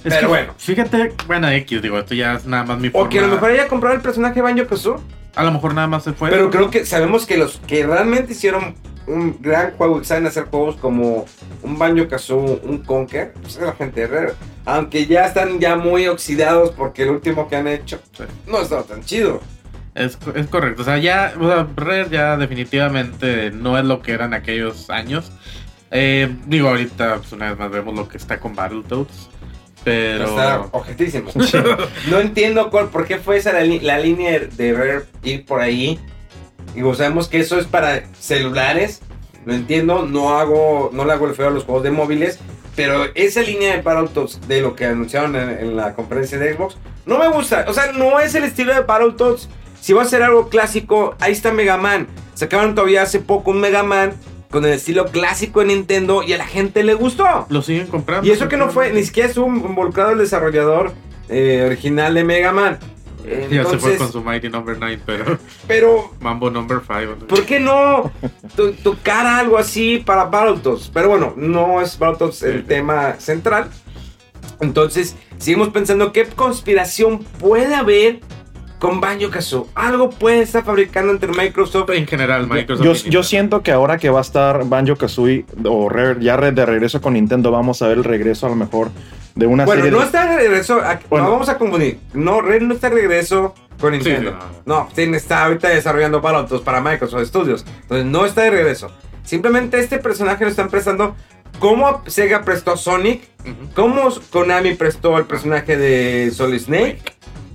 pero 0.02 0.20
que, 0.20 0.26
bueno. 0.26 0.54
Fíjate, 0.58 1.12
bueno, 1.26 1.48
X, 1.50 1.80
digo, 1.82 1.98
esto 1.98 2.14
ya 2.14 2.34
es 2.34 2.44
nada 2.46 2.64
más 2.64 2.78
mi 2.80 2.88
O 2.88 2.92
forma. 2.92 3.08
que 3.10 3.18
a 3.18 3.22
lo 3.22 3.28
mejor 3.28 3.50
haya 3.50 3.68
comprado 3.68 3.94
el 3.94 4.02
personaje 4.02 4.40
Banjo 4.40 4.66
Kazooie. 4.66 5.00
A 5.34 5.44
lo 5.44 5.52
mejor 5.52 5.74
nada 5.74 5.86
más 5.86 6.02
se 6.04 6.12
fue. 6.12 6.30
Pero 6.30 6.50
creo 6.50 6.70
que 6.70 6.84
sabemos 6.84 7.24
que 7.26 7.36
los 7.36 7.60
que 7.66 7.86
realmente 7.86 8.32
hicieron 8.32 8.74
un 9.06 9.36
gran 9.40 9.72
juego 9.72 10.02
saben 10.04 10.26
hacer 10.26 10.44
juegos 10.44 10.76
como 10.76 11.24
un 11.62 11.78
Banjo 11.78 12.08
Kazooie, 12.08 12.60
un 12.64 12.78
Conker, 12.78 13.32
pues 13.40 13.56
es 13.56 13.62
la 13.62 13.72
gente 13.72 14.00
de 14.00 14.06
Rare. 14.08 14.32
Aunque 14.64 15.06
ya 15.06 15.26
están 15.26 15.58
ya 15.60 15.76
muy 15.76 16.06
oxidados 16.08 16.70
porque 16.72 17.04
el 17.04 17.10
último 17.10 17.48
que 17.48 17.56
han 17.56 17.68
hecho 17.68 18.00
Sí. 18.16 18.24
no 18.46 18.58
ha 18.58 18.62
estado 18.62 18.82
tan 18.84 19.02
chido. 19.04 19.40
Es, 19.94 20.18
es 20.34 20.46
correcto. 20.46 20.82
O 20.82 20.84
sea, 20.84 20.98
ya, 20.98 21.34
o 21.38 21.46
sea, 21.46 21.66
Rare 21.76 22.08
ya 22.10 22.36
definitivamente 22.36 23.50
no 23.50 23.78
es 23.78 23.84
lo 23.84 24.00
que 24.00 24.12
eran 24.12 24.32
aquellos 24.34 24.88
años. 24.88 25.32
Eh, 25.90 26.34
digo, 26.46 26.68
ahorita, 26.68 27.16
pues 27.16 27.32
una 27.32 27.50
vez 27.50 27.58
más 27.58 27.70
vemos 27.70 27.94
lo 27.94 28.08
que 28.08 28.16
está 28.16 28.40
con 28.40 28.54
Battletoads. 28.54 29.28
Pero. 29.84 30.24
Está 30.24 30.60
objetísimo. 30.70 31.30
no 32.10 32.20
entiendo 32.20 32.70
cuál, 32.70 32.88
por 32.88 33.06
qué 33.06 33.18
fue 33.18 33.36
esa 33.36 33.52
la, 33.52 33.98
línea 33.98 34.38
de 34.38 34.72
Rare 34.72 35.02
ir 35.22 35.44
por 35.44 35.60
ahí. 35.60 36.00
Digo, 36.74 36.94
sabemos 36.94 37.28
que 37.28 37.40
eso 37.40 37.58
es 37.58 37.66
para 37.66 38.04
celulares. 38.18 39.02
Lo 39.44 39.52
entiendo, 39.52 40.06
no 40.06 40.38
hago, 40.38 40.90
no 40.92 41.04
le 41.04 41.12
hago 41.12 41.26
el 41.26 41.34
feo 41.34 41.48
a 41.48 41.50
los 41.50 41.64
juegos 41.64 41.82
de 41.82 41.90
móviles. 41.90 42.38
Pero 42.74 43.04
esa 43.14 43.42
línea 43.42 43.76
de 43.76 43.82
Battletoads 43.82 44.48
de 44.48 44.62
lo 44.62 44.74
que 44.74 44.86
anunciaron 44.86 45.36
en, 45.36 45.50
en 45.50 45.76
la 45.76 45.94
conferencia 45.94 46.38
de 46.38 46.54
Xbox, 46.54 46.78
no 47.04 47.18
me 47.18 47.28
gusta. 47.28 47.66
O 47.68 47.74
sea, 47.74 47.92
no 47.92 48.18
es 48.18 48.34
el 48.34 48.44
estilo 48.44 48.72
de 48.72 48.80
Battletoads. 48.80 49.50
Si 49.82 49.92
va 49.92 50.02
a 50.02 50.04
ser 50.04 50.22
algo 50.22 50.48
clásico, 50.48 51.16
ahí 51.18 51.32
está 51.32 51.52
Mega 51.52 51.76
Man. 51.76 52.06
Sacaron 52.34 52.76
todavía 52.76 53.02
hace 53.02 53.18
poco 53.18 53.50
un 53.50 53.60
Mega 53.60 53.82
Man 53.82 54.12
con 54.48 54.64
el 54.64 54.72
estilo 54.74 55.06
clásico 55.06 55.58
de 55.58 55.66
Nintendo 55.66 56.22
y 56.22 56.32
a 56.34 56.38
la 56.38 56.46
gente 56.46 56.84
le 56.84 56.94
gustó. 56.94 57.46
Lo 57.48 57.62
siguen 57.62 57.88
comprando. 57.88 58.24
Y 58.28 58.30
eso 58.30 58.48
que 58.48 58.56
no 58.56 58.70
fue, 58.70 58.92
ni 58.92 59.02
siquiera 59.02 59.28
estuvo 59.28 59.48
involucrado 59.48 60.12
el 60.12 60.18
desarrollador 60.18 60.92
eh, 61.28 61.64
original 61.66 62.14
de 62.14 62.22
Mega 62.22 62.52
Man. 62.52 62.78
Ya 63.50 63.64
se 63.64 63.78
fue 63.78 63.96
con 63.96 64.10
su 64.12 64.20
Mighty 64.22 64.48
Number 64.48 64.76
9, 64.78 65.00
pero 65.04 65.38
pero 65.66 66.12
Mambo 66.20 66.48
Number 66.50 66.78
5. 66.80 67.26
¿por 67.26 67.44
qué 67.44 67.58
no 67.58 68.12
to- 68.56 68.72
tocar 68.84 69.26
algo 69.26 69.58
así 69.58 69.98
para 69.98 70.24
Battletoads? 70.26 70.90
Pero 70.94 71.08
bueno, 71.08 71.34
no 71.36 71.80
es 71.80 71.98
Battletoads 71.98 72.42
el 72.44 72.60
Sí. 72.60 72.66
tema 72.68 73.14
central. 73.18 73.68
Entonces, 74.60 75.16
seguimos 75.38 75.70
pensando 75.70 76.12
qué 76.12 76.24
conspiración 76.26 77.18
puede 77.40 77.74
haber 77.74 78.20
con 78.82 79.00
Banjo 79.00 79.30
Kazooie. 79.30 79.66
Algo 79.76 80.10
puede 80.10 80.42
estar 80.42 80.64
fabricando 80.64 81.12
entre 81.12 81.28
Microsoft 81.28 81.90
En 81.90 82.04
general, 82.04 82.48
Microsoft. 82.48 83.04
Yo, 83.04 83.22
siento 83.22 83.62
que 83.62 83.70
ahora 83.70 83.96
que 83.96 84.10
va 84.10 84.18
a 84.18 84.22
estar 84.22 84.64
Banjo 84.68 84.96
Kazooie 84.96 85.46
o 85.64 85.88
Rare 85.88 86.16
ya 86.20 86.36
re- 86.36 86.50
de 86.50 86.66
regreso 86.66 87.00
con 87.00 87.12
Nintendo, 87.12 87.52
vamos 87.52 87.80
a 87.80 87.86
ver 87.86 87.98
el 87.98 88.02
regreso 88.04 88.46
a 88.46 88.48
lo 88.48 88.56
mejor 88.56 88.90
de 89.36 89.46
una 89.46 89.66
Bueno, 89.66 89.82
serie 89.82 89.92
no 89.92 90.00
de- 90.00 90.06
está 90.06 90.26
de 90.26 90.36
regreso. 90.36 90.80
a- 90.80 90.98
Bueno. 91.08 91.26
No 91.26 91.30
vamos 91.30 91.48
a 91.48 91.58
confundir. 91.58 92.00
No, 92.12 92.40
Red 92.40 92.62
no 92.62 92.74
está 92.74 92.90
de 92.90 92.96
regreso 92.96 93.54
con 93.80 93.92
Sí, 93.92 93.98
Nintendo. 94.00 94.32
no. 94.66 94.74
no, 94.80 94.88
tiene- 94.96 95.16
está 95.16 95.44
ahorita 95.44 95.68
desarrollando 95.68 96.20
Battletoads 96.20 96.64
para 96.64 96.80
Microsoft 96.80 97.24
Studios. 97.28 97.64
Entonces 97.82 98.04
no 98.06 98.26
está 98.26 98.42
de 98.42 98.50
regreso. 98.50 98.90
Simplemente 99.22 99.78
este 99.78 99.98
personaje 99.98 100.42
lo 100.42 100.50
están 100.50 100.68
prestando. 100.70 101.14
Como 101.60 102.02
Sega 102.08 102.42
prestó 102.42 102.72
a 102.72 102.76
Sonic. 102.76 103.22
Como 103.76 104.08
Konami 104.30 104.74
prestó 104.74 105.14
al 105.14 105.26
personaje 105.26 105.76
de 105.76 106.32
Solid 106.32 106.58
Snake. 106.58 107.00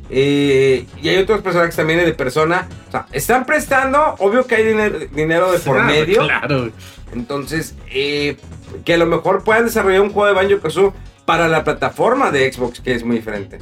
Eh, 0.10 0.86
y 1.02 1.10
hay 1.10 1.18
otros 1.18 1.42
personajes 1.42 1.76
también 1.76 2.04
de 2.04 2.14
persona. 2.14 2.68
O 2.88 2.92
sea, 2.92 3.08
están 3.12 3.46
prestando. 3.46 4.16
Obvio 4.20 4.46
que 4.46 4.56
hay 4.56 4.64
dinero, 4.64 5.00
dinero 5.12 5.52
de 5.52 5.60
por 5.60 5.84
medio. 5.84 6.24
Claro. 6.24 6.72
Entonces, 7.14 7.76
eh, 7.90 8.38
que 8.86 8.94
a 8.94 8.98
lo 8.98 9.06
mejor 9.06 9.44
puedan 9.44 9.66
desarrollar 9.66 10.02
un 10.02 10.12
juego 10.12 10.28
de 10.28 10.34
Banjo 10.34 10.62
Kazooie 10.62 10.92
para 11.26 11.48
la 11.48 11.64
plataforma 11.64 12.32
de 12.32 12.52
Xbox, 12.52 12.80
que 12.80 12.94
es 12.94 13.04
muy 13.04 13.18
diferente. 13.18 13.60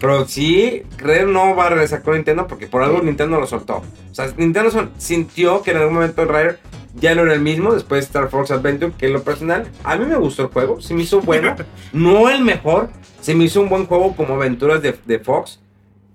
Pero 0.00 0.26
sí, 0.26 0.82
Rare 0.96 1.26
no 1.26 1.54
va 1.54 1.66
a 1.66 1.68
regresar 1.70 2.02
con 2.02 2.14
Nintendo 2.14 2.46
porque 2.46 2.66
por 2.66 2.82
algo 2.82 3.02
Nintendo 3.02 3.38
lo 3.38 3.46
soltó. 3.46 3.82
O 4.10 4.14
sea, 4.14 4.32
Nintendo 4.36 4.90
sintió 4.96 5.62
que 5.62 5.72
en 5.72 5.76
algún 5.76 5.94
momento 5.94 6.24
Rare 6.24 6.58
ya 6.96 7.14
no 7.14 7.22
era 7.22 7.34
el 7.34 7.40
mismo 7.40 7.72
después 7.72 8.00
de 8.02 8.06
Star 8.06 8.28
Fox 8.30 8.50
Adventure, 8.50 8.92
que 8.96 9.06
en 9.06 9.12
lo 9.14 9.22
personal, 9.22 9.66
a 9.84 9.96
mí 9.96 10.04
me 10.06 10.16
gustó 10.16 10.42
el 10.42 10.48
juego, 10.48 10.80
se 10.80 10.94
me 10.94 11.02
hizo 11.02 11.20
bueno. 11.20 11.54
no 11.92 12.28
el 12.30 12.42
mejor, 12.42 12.90
se 13.20 13.34
me 13.34 13.44
hizo 13.44 13.60
un 13.60 13.68
buen 13.68 13.86
juego 13.86 14.14
como 14.16 14.34
aventuras 14.34 14.82
de, 14.82 14.96
de 15.04 15.18
Fox. 15.18 15.60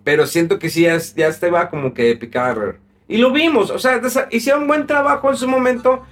Pero 0.03 0.27
siento 0.27 0.59
que 0.59 0.69
sí, 0.69 0.81
ya, 0.81 0.97
ya 1.15 1.27
este 1.27 1.49
va 1.49 1.69
como 1.69 1.93
que 1.93 2.15
picaba 2.15 2.53
Rare. 2.53 2.77
Y 3.07 3.17
lo 3.17 3.31
vimos, 3.31 3.71
o 3.71 3.79
sea, 3.79 3.99
hicieron 4.31 4.63
un 4.63 4.67
buen 4.67 4.85
trabajo 4.87 5.29
en 5.31 5.37
su 5.37 5.47
momento. 5.47 6.03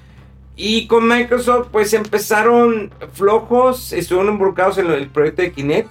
Y 0.56 0.86
con 0.88 1.08
Microsoft, 1.08 1.68
pues 1.72 1.94
empezaron 1.94 2.92
flojos, 3.14 3.92
estuvieron 3.94 4.34
involucrados 4.34 4.78
en 4.78 4.90
el 4.92 5.08
proyecto 5.10 5.42
de 5.42 5.52
Kinect. 5.52 5.90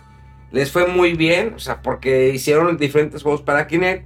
Les 0.52 0.70
fue 0.70 0.86
muy 0.86 1.14
bien, 1.14 1.54
o 1.56 1.58
sea, 1.58 1.80
porque 1.82 2.30
hicieron 2.34 2.76
diferentes 2.76 3.22
juegos 3.22 3.42
para 3.42 3.66
Kinect 3.66 4.04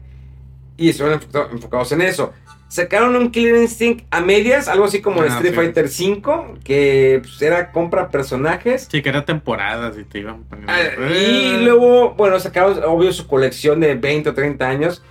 y 0.76 0.90
estuvieron 0.90 1.20
enfo- 1.20 1.50
enfocados 1.52 1.92
en 1.92 2.02
eso. 2.02 2.32
Sacaron 2.68 3.14
un 3.14 3.30
Killer 3.30 3.56
Instinct 3.56 4.04
a 4.10 4.20
medias, 4.20 4.66
algo 4.68 4.86
así 4.86 5.00
como 5.00 5.22
el 5.22 5.30
Ah, 5.30 5.34
Street 5.36 5.52
sí. 5.52 5.56
Fighter 5.56 5.84
V, 5.86 6.58
que 6.64 7.20
pues, 7.22 7.40
era 7.40 7.70
compra 7.70 8.10
personajes. 8.10 8.88
Sí, 8.90 9.02
que 9.02 9.08
era 9.08 9.24
temporadas 9.24 9.96
y 9.98 10.04
te 10.04 10.18
iban 10.18 10.42
poniendo. 10.44 10.72
Ah, 10.72 10.80
Eh. 10.98 11.54
Y 11.60 11.64
luego, 11.64 12.14
bueno, 12.14 12.40
sacaron 12.40 12.82
obvio 12.84 13.12
su 13.12 13.26
colección 13.28 13.78
de 13.80 13.94
20 13.94 14.30
o 14.30 14.34
30 14.34 14.68
años 14.68 15.02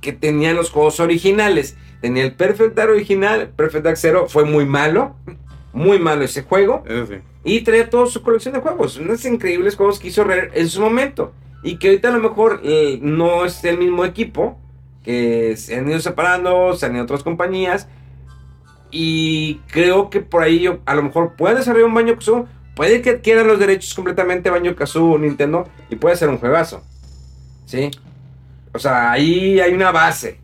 que 0.00 0.12
tenían 0.12 0.56
los 0.56 0.70
juegos 0.70 0.98
originales. 1.00 1.76
Tenía 2.00 2.24
el 2.24 2.34
Perfect 2.34 2.74
Dark 2.74 2.90
original, 2.90 3.50
Perfect 3.56 3.84
Dark 3.84 3.96
Zero 3.98 4.26
fue 4.28 4.44
muy 4.44 4.66
malo, 4.66 5.14
muy 5.72 5.98
malo 5.98 6.24
ese 6.24 6.42
juego. 6.42 6.82
Sí. 7.08 7.18
Y 7.44 7.60
traía 7.60 7.88
toda 7.88 8.06
su 8.06 8.22
colección 8.22 8.54
de 8.54 8.60
juegos, 8.60 8.98
unos 8.98 9.24
increíbles 9.24 9.76
juegos 9.76 10.00
que 10.00 10.08
hizo 10.08 10.24
Rare 10.24 10.50
en 10.54 10.68
su 10.68 10.80
momento. 10.80 11.32
Y 11.62 11.78
que 11.78 11.88
ahorita 11.88 12.08
a 12.08 12.12
lo 12.12 12.18
mejor 12.20 12.60
eh, 12.64 12.98
no 13.00 13.44
es 13.44 13.62
el 13.64 13.78
mismo 13.78 14.04
equipo, 14.04 14.58
que 15.06 15.56
se 15.56 15.76
han 15.76 15.88
ido 15.88 16.00
separando, 16.00 16.74
se 16.76 16.84
han 16.84 16.92
ido 16.92 17.00
a 17.00 17.04
otras 17.04 17.22
compañías. 17.22 17.88
Y 18.90 19.56
creo 19.68 20.10
que 20.10 20.20
por 20.20 20.42
ahí 20.42 20.60
yo- 20.60 20.80
a 20.84 20.94
lo 20.94 21.02
mejor 21.02 21.34
puede 21.36 21.54
desarrollar 21.56 21.88
un 21.88 21.94
Banjo 21.94 22.14
Kazooie, 22.16 22.44
puede 22.74 23.00
que 23.02 23.10
adquieran 23.10 23.46
los 23.46 23.58
derechos 23.58 23.94
completamente 23.94 24.50
Banjo 24.50 24.74
Kazooie 24.74 25.18
Nintendo 25.20 25.68
y 25.88 25.96
puede 25.96 26.16
ser 26.16 26.28
un 26.28 26.38
juegazo. 26.38 26.82
¿Sí? 27.64 27.90
O 28.72 28.78
sea, 28.78 29.12
ahí 29.12 29.58
hay 29.60 29.72
una 29.72 29.90
base. 29.90 30.40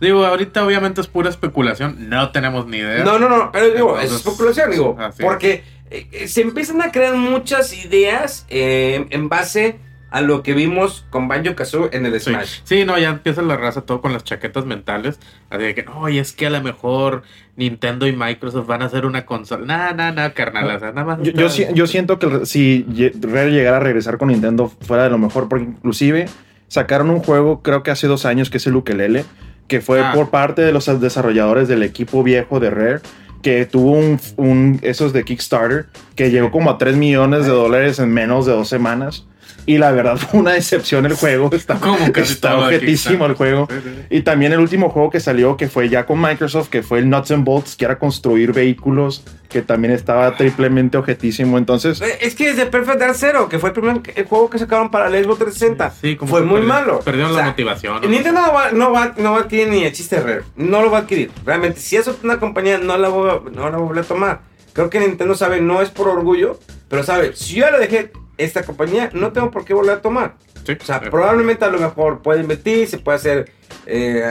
Digo, 0.00 0.26
ahorita 0.26 0.64
obviamente 0.66 1.00
es 1.00 1.06
pura 1.06 1.30
especulación. 1.30 2.08
No 2.08 2.30
tenemos 2.32 2.66
ni 2.66 2.78
idea. 2.78 3.04
No, 3.04 3.18
no, 3.18 3.28
no, 3.28 3.50
pero 3.52 3.66
digo, 3.72 3.90
Entonces, 3.90 4.10
es 4.20 4.26
especulación, 4.26 4.70
digo, 4.72 4.96
porque 5.20 5.62
eh, 5.90 6.08
eh, 6.12 6.28
se 6.28 6.42
empiezan 6.42 6.82
a 6.82 6.90
crear 6.90 7.14
muchas 7.14 7.72
ideas 7.84 8.44
eh, 8.50 9.06
en 9.10 9.28
base 9.28 9.78
a 10.14 10.20
lo 10.20 10.44
que 10.44 10.54
vimos 10.54 11.04
con 11.10 11.26
Banjo 11.26 11.56
Kazooie 11.56 11.88
en 11.92 12.06
el. 12.06 12.20
Smash. 12.20 12.60
Sí, 12.62 12.84
no, 12.84 12.96
ya 12.98 13.08
empieza 13.10 13.42
la 13.42 13.56
raza 13.56 13.80
todo 13.82 14.00
con 14.00 14.12
las 14.12 14.22
chaquetas 14.22 14.64
mentales. 14.64 15.18
Así 15.50 15.64
de 15.64 15.74
que, 15.74 15.82
no, 15.82 16.08
y 16.08 16.18
es 16.18 16.32
que 16.32 16.46
a 16.46 16.50
lo 16.50 16.62
mejor 16.62 17.22
Nintendo 17.56 18.06
y 18.06 18.12
Microsoft 18.12 18.66
van 18.68 18.82
a 18.82 18.84
hacer 18.84 19.06
una 19.06 19.26
consola. 19.26 19.66
Nah, 19.66 19.92
nah, 19.92 20.12
nah, 20.12 20.30
carnal. 20.30 20.66
o 20.76 20.78
sea, 20.78 20.92
nada 20.92 21.04
más. 21.04 21.18
Yo, 21.22 21.32
yo, 21.32 21.48
si- 21.48 21.66
yo 21.74 21.86
siento 21.88 22.18
que 22.20 22.46
si 22.46 22.86
Rare 23.22 23.50
llegara 23.50 23.78
a 23.78 23.80
regresar 23.80 24.16
con 24.16 24.28
Nintendo 24.28 24.68
fuera 24.68 25.02
de 25.02 25.10
lo 25.10 25.18
mejor, 25.18 25.48
porque 25.48 25.64
inclusive 25.64 26.26
sacaron 26.68 27.10
un 27.10 27.18
juego, 27.18 27.60
creo 27.62 27.82
que 27.82 27.90
hace 27.90 28.06
dos 28.06 28.24
años, 28.24 28.50
que 28.50 28.58
es 28.58 28.66
el 28.68 28.76
Ukelele, 28.76 29.24
que 29.66 29.80
fue 29.80 30.00
Ah. 30.00 30.12
por 30.14 30.30
parte 30.30 30.62
de 30.62 30.72
los 30.72 30.86
desarrolladores 31.00 31.66
del 31.66 31.82
equipo 31.82 32.22
viejo 32.22 32.60
de 32.60 32.70
Rare, 32.70 33.00
que 33.42 33.66
tuvo 33.66 33.92
un, 33.92 34.20
un- 34.36 34.78
esos 34.82 35.12
de 35.12 35.24
Kickstarter, 35.24 35.86
que 36.14 36.30
llegó 36.30 36.50
como 36.52 36.70
a 36.70 36.78
3 36.78 36.96
millones 36.96 37.44
de 37.46 37.50
dólares 37.50 37.98
en 37.98 38.12
menos 38.12 38.46
de 38.46 38.52
dos 38.52 38.68
semanas. 38.68 39.26
Y 39.66 39.78
la 39.78 39.92
verdad 39.92 40.16
fue 40.18 40.40
una 40.40 40.52
decepción 40.52 41.06
el 41.06 41.14
juego. 41.14 41.48
Está, 41.52 41.76
Como 41.76 42.12
casi 42.12 42.32
está 42.34 42.58
objetísimo 42.58 43.24
el 43.26 43.34
juego. 43.34 43.66
Sí, 43.70 43.76
sí, 43.82 43.90
sí. 43.94 44.06
Y 44.10 44.20
también 44.20 44.52
el 44.52 44.60
último 44.60 44.90
juego 44.90 45.08
que 45.10 45.20
salió, 45.20 45.56
que 45.56 45.68
fue 45.68 45.88
ya 45.88 46.04
con 46.04 46.20
Microsoft, 46.20 46.68
que 46.68 46.82
fue 46.82 46.98
el 46.98 47.08
Nuts 47.08 47.30
and 47.30 47.44
Bolts, 47.44 47.74
que 47.76 47.86
era 47.86 47.98
construir 47.98 48.52
vehículos, 48.52 49.24
que 49.48 49.62
también 49.62 49.94
estaba 49.94 50.36
triplemente 50.36 50.98
objetísimo. 50.98 51.56
Entonces, 51.56 52.02
Es 52.20 52.34
que 52.34 52.48
desde 52.48 52.66
Perfect 52.66 52.98
Dark 52.98 53.14
Zero, 53.14 53.48
que 53.48 53.58
fue 53.58 53.70
el 53.70 53.72
primer 53.74 54.00
el 54.14 54.24
juego 54.26 54.50
que 54.50 54.58
sacaron 54.58 54.90
para 54.90 55.08
el 55.08 55.24
Xbox 55.24 55.38
360, 55.38 55.90
Sí, 55.98 56.16
como 56.16 56.30
fue 56.30 56.40
que 56.40 56.46
muy 56.46 56.60
perdi- 56.60 56.64
malo. 56.66 57.00
Perdieron 57.00 57.30
O 57.30 57.34
sea, 57.34 57.44
la 57.44 57.50
motivación. 57.50 58.02
¿no? 58.02 58.08
Nintendo 58.08 58.42
no 58.42 58.52
va, 58.52 58.70
no, 58.72 58.92
va, 58.92 59.14
no 59.16 59.32
va 59.32 59.38
a 59.38 59.40
adquirir 59.42 59.68
ni 59.68 59.84
el 59.84 59.92
chiste 59.92 60.20
Rare. 60.20 60.42
No 60.56 60.82
lo 60.82 60.90
va 60.90 60.98
a 60.98 61.00
adquirir. 61.02 61.30
Realmente, 61.46 61.80
si 61.80 61.96
es 61.96 62.10
una 62.22 62.38
compañía, 62.38 62.76
no 62.76 62.98
la 62.98 63.08
voy 63.08 63.30
a, 63.30 63.50
no 63.50 63.70
la 63.70 63.78
voy 63.78 63.98
a 63.98 64.02
tomar. 64.02 64.40
Creo 64.74 64.90
que 64.90 65.00
Nintendo 65.00 65.34
sabe, 65.36 65.60
no 65.60 65.80
es 65.80 65.88
por 65.90 66.08
orgullo, 66.08 66.58
pero 66.88 67.02
sabe, 67.04 67.34
si 67.34 67.54
yo 67.54 67.60
ya 67.60 67.70
le 67.70 67.78
dejé 67.78 68.10
esta 68.38 68.62
compañía, 68.62 69.10
no 69.12 69.32
tengo 69.32 69.50
por 69.50 69.64
qué 69.64 69.74
volver 69.74 69.96
a 69.98 70.02
tomar. 70.02 70.36
Sí, 70.66 70.76
O 70.80 70.84
sea, 70.84 71.00
sí. 71.00 71.10
probablemente 71.10 71.64
a 71.64 71.68
lo 71.70 71.78
mejor 71.78 72.22
puede 72.22 72.40
invertir, 72.40 72.88
se 72.88 72.98
puede 72.98 73.16
hacer 73.16 73.52
eh, 73.86 74.24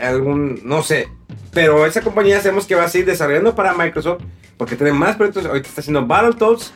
algún, 0.00 0.60
no 0.64 0.82
sé. 0.82 1.08
Pero 1.52 1.86
esa 1.86 2.00
compañía 2.02 2.40
sabemos 2.40 2.66
que 2.66 2.74
va 2.74 2.84
a 2.84 2.88
seguir 2.88 3.06
desarrollando 3.06 3.54
para 3.54 3.74
Microsoft 3.74 4.22
porque 4.56 4.76
tiene 4.76 4.92
más 4.92 5.16
proyectos. 5.16 5.46
Ahorita 5.46 5.68
está 5.68 5.80
haciendo 5.80 6.06
Battletoads. 6.06 6.74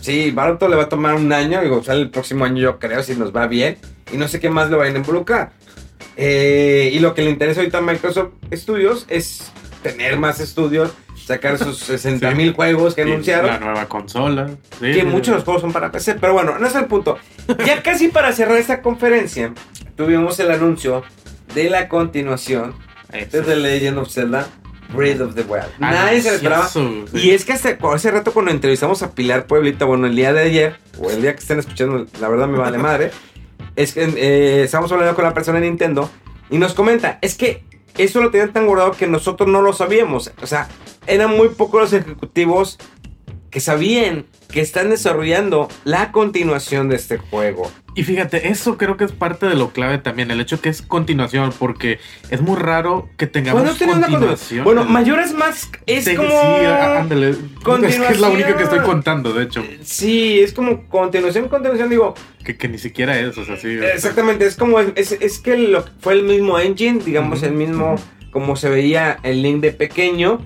Sí, 0.00 0.32
Battletoads 0.32 0.70
le 0.70 0.76
va 0.76 0.82
a 0.84 0.88
tomar 0.88 1.14
un 1.14 1.32
año. 1.32 1.60
Digo, 1.62 1.82
sale 1.82 2.02
el 2.02 2.10
próximo 2.10 2.44
año, 2.44 2.60
yo 2.60 2.78
creo, 2.78 3.02
si 3.02 3.14
nos 3.14 3.34
va 3.34 3.46
bien. 3.46 3.78
Y 4.12 4.16
no 4.16 4.26
sé 4.28 4.40
qué 4.40 4.50
más 4.50 4.70
lo 4.70 4.78
vayan 4.78 4.96
a 4.96 4.98
involucrar. 4.98 5.52
Eh, 6.16 6.90
y 6.92 6.98
lo 6.98 7.14
que 7.14 7.22
le 7.22 7.30
interesa 7.30 7.60
ahorita 7.60 7.78
a 7.78 7.82
Microsoft 7.82 8.32
Studios 8.52 9.06
es 9.08 9.50
tener 9.82 10.18
más 10.18 10.40
estudios, 10.40 10.92
sacar 11.26 11.58
sus 11.58 11.78
60 11.80 12.30
mil 12.32 12.52
juegos 12.54 12.94
que 12.94 13.02
anunciaron. 13.02 13.46
La 13.46 13.58
nueva 13.58 13.86
consola. 13.88 14.48
Sí, 14.80 14.86
Que 14.92 15.00
sí, 15.00 15.02
muchos 15.04 15.28
de 15.28 15.32
los 15.34 15.44
juegos 15.44 15.62
son 15.62 15.72
para 15.72 15.90
PC, 15.92 16.16
pero 16.16 16.32
bueno, 16.32 16.58
no 16.58 16.66
es 16.66 16.74
el 16.74 16.86
punto. 16.86 17.18
Ya 17.66 17.82
casi 17.82 18.08
para 18.08 18.32
cerrar 18.32 18.56
esta 18.58 18.82
conferencia, 18.82 19.52
tuvimos 19.96 20.38
el 20.40 20.50
anuncio 20.50 21.02
de 21.54 21.70
la 21.70 21.88
continuación 21.88 22.74
Eso. 23.12 23.38
de 23.38 23.42
The 23.42 23.56
Legend 23.56 23.98
of 23.98 24.10
Zelda 24.10 24.46
Breath 24.94 25.20
of 25.22 25.34
the 25.34 25.42
Wild. 25.42 25.64
Ah, 25.80 25.90
Nadie 25.92 26.20
se 26.20 26.28
lo 26.30 26.34
esperaba. 26.36 26.68
Sí. 26.68 27.04
Y 27.14 27.30
es 27.30 27.44
que 27.44 27.52
hace, 27.54 27.78
hace 27.80 28.10
rato 28.10 28.32
cuando 28.32 28.50
entrevistamos 28.50 29.02
a 29.02 29.12
Pilar 29.12 29.46
Pueblita, 29.46 29.84
bueno, 29.86 30.06
el 30.06 30.14
día 30.14 30.32
de 30.34 30.40
ayer, 30.42 30.76
o 30.98 31.10
el 31.10 31.22
día 31.22 31.32
que 31.32 31.40
estén 31.40 31.58
escuchando, 31.58 32.06
la 32.20 32.28
verdad 32.28 32.46
me 32.46 32.58
vale 32.58 32.76
madre, 32.78 33.10
es 33.74 33.94
que 33.94 34.02
eh, 34.04 34.62
estábamos 34.64 34.92
hablando 34.92 35.14
con 35.14 35.24
la 35.24 35.32
persona 35.32 35.60
de 35.60 35.66
Nintendo 35.66 36.10
y 36.50 36.58
nos 36.58 36.74
comenta, 36.74 37.18
es 37.22 37.36
que 37.36 37.64
eso 37.98 38.20
lo 38.20 38.30
tenían 38.30 38.52
tan 38.52 38.66
guardado 38.66 38.92
que 38.92 39.06
nosotros 39.06 39.48
no 39.48 39.62
lo 39.62 39.72
sabíamos. 39.72 40.32
O 40.42 40.46
sea, 40.46 40.68
eran 41.06 41.30
muy 41.36 41.48
pocos 41.48 41.80
los 41.80 41.92
ejecutivos 41.92 42.78
que 43.52 43.60
sabían 43.60 44.24
que 44.50 44.60
están 44.62 44.90
desarrollando 44.90 45.68
la 45.84 46.10
continuación 46.10 46.88
de 46.88 46.96
este 46.96 47.18
juego. 47.18 47.70
Y 47.94 48.02
fíjate, 48.04 48.48
eso 48.48 48.78
creo 48.78 48.96
que 48.96 49.04
es 49.04 49.12
parte 49.12 49.44
de 49.46 49.54
lo 49.54 49.70
clave 49.74 49.98
también, 49.98 50.30
el 50.30 50.40
hecho 50.40 50.60
que 50.62 50.70
es 50.70 50.80
continuación, 50.80 51.52
porque 51.58 51.98
es 52.30 52.40
muy 52.40 52.56
raro 52.56 53.10
que 53.18 53.26
tengamos 53.26 53.62
Bueno, 53.62 53.92
una 53.98 54.06
continuación. 54.08 54.64
Bueno, 54.64 54.84
Mask 54.86 55.76
es 55.86 56.04
Sí, 56.06 56.16
como... 56.16 56.30
sí, 56.30 56.64
á- 56.64 57.00
ándale. 57.00 57.30
Es 57.30 57.36
que 57.36 57.42
es 57.42 57.48
la 57.50 57.62
continuación. 57.64 58.32
única 58.32 58.56
que 58.56 58.62
estoy 58.64 58.80
contando, 58.80 59.34
de 59.34 59.44
hecho, 59.44 59.62
Sí, 59.82 60.40
es 60.40 60.54
como 60.54 60.88
continuación, 60.88 61.48
continuación, 61.48 61.90
digo, 61.90 62.14
que, 62.42 62.56
que 62.56 62.68
ni 62.68 62.78
siquiera 62.78 63.18
es, 63.20 63.36
o 63.36 63.44
sea, 63.44 63.58
sí. 63.58 63.68
Exactamente, 63.68 64.46
es 64.46 64.56
como, 64.56 64.80
es, 64.80 65.12
es 65.12 65.38
que 65.38 65.58
lo, 65.58 65.84
fue 66.00 66.14
el 66.14 66.22
mismo 66.22 66.58
engine, 66.58 67.00
digamos, 67.04 67.42
el 67.42 67.52
mismo, 67.52 67.96
como 68.30 68.56
se 68.56 68.70
veía 68.70 69.18
el 69.22 69.42
Link 69.42 69.60
de 69.60 69.72
pequeño, 69.72 70.40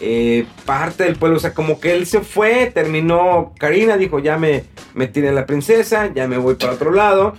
eh, 0.00 0.46
parte 0.64 1.04
del 1.04 1.16
pueblo, 1.16 1.38
o 1.38 1.40
sea, 1.40 1.54
como 1.54 1.80
que 1.80 1.92
él 1.92 2.06
se 2.06 2.20
fue, 2.20 2.70
terminó, 2.72 3.52
Karina 3.58 3.96
dijo, 3.96 4.18
ya 4.18 4.38
me 4.38 4.64
metí 4.94 5.20
en 5.20 5.34
la 5.34 5.46
princesa, 5.46 6.12
ya 6.14 6.28
me 6.28 6.38
voy 6.38 6.54
para 6.54 6.74
otro 6.74 6.92
lado, 6.92 7.34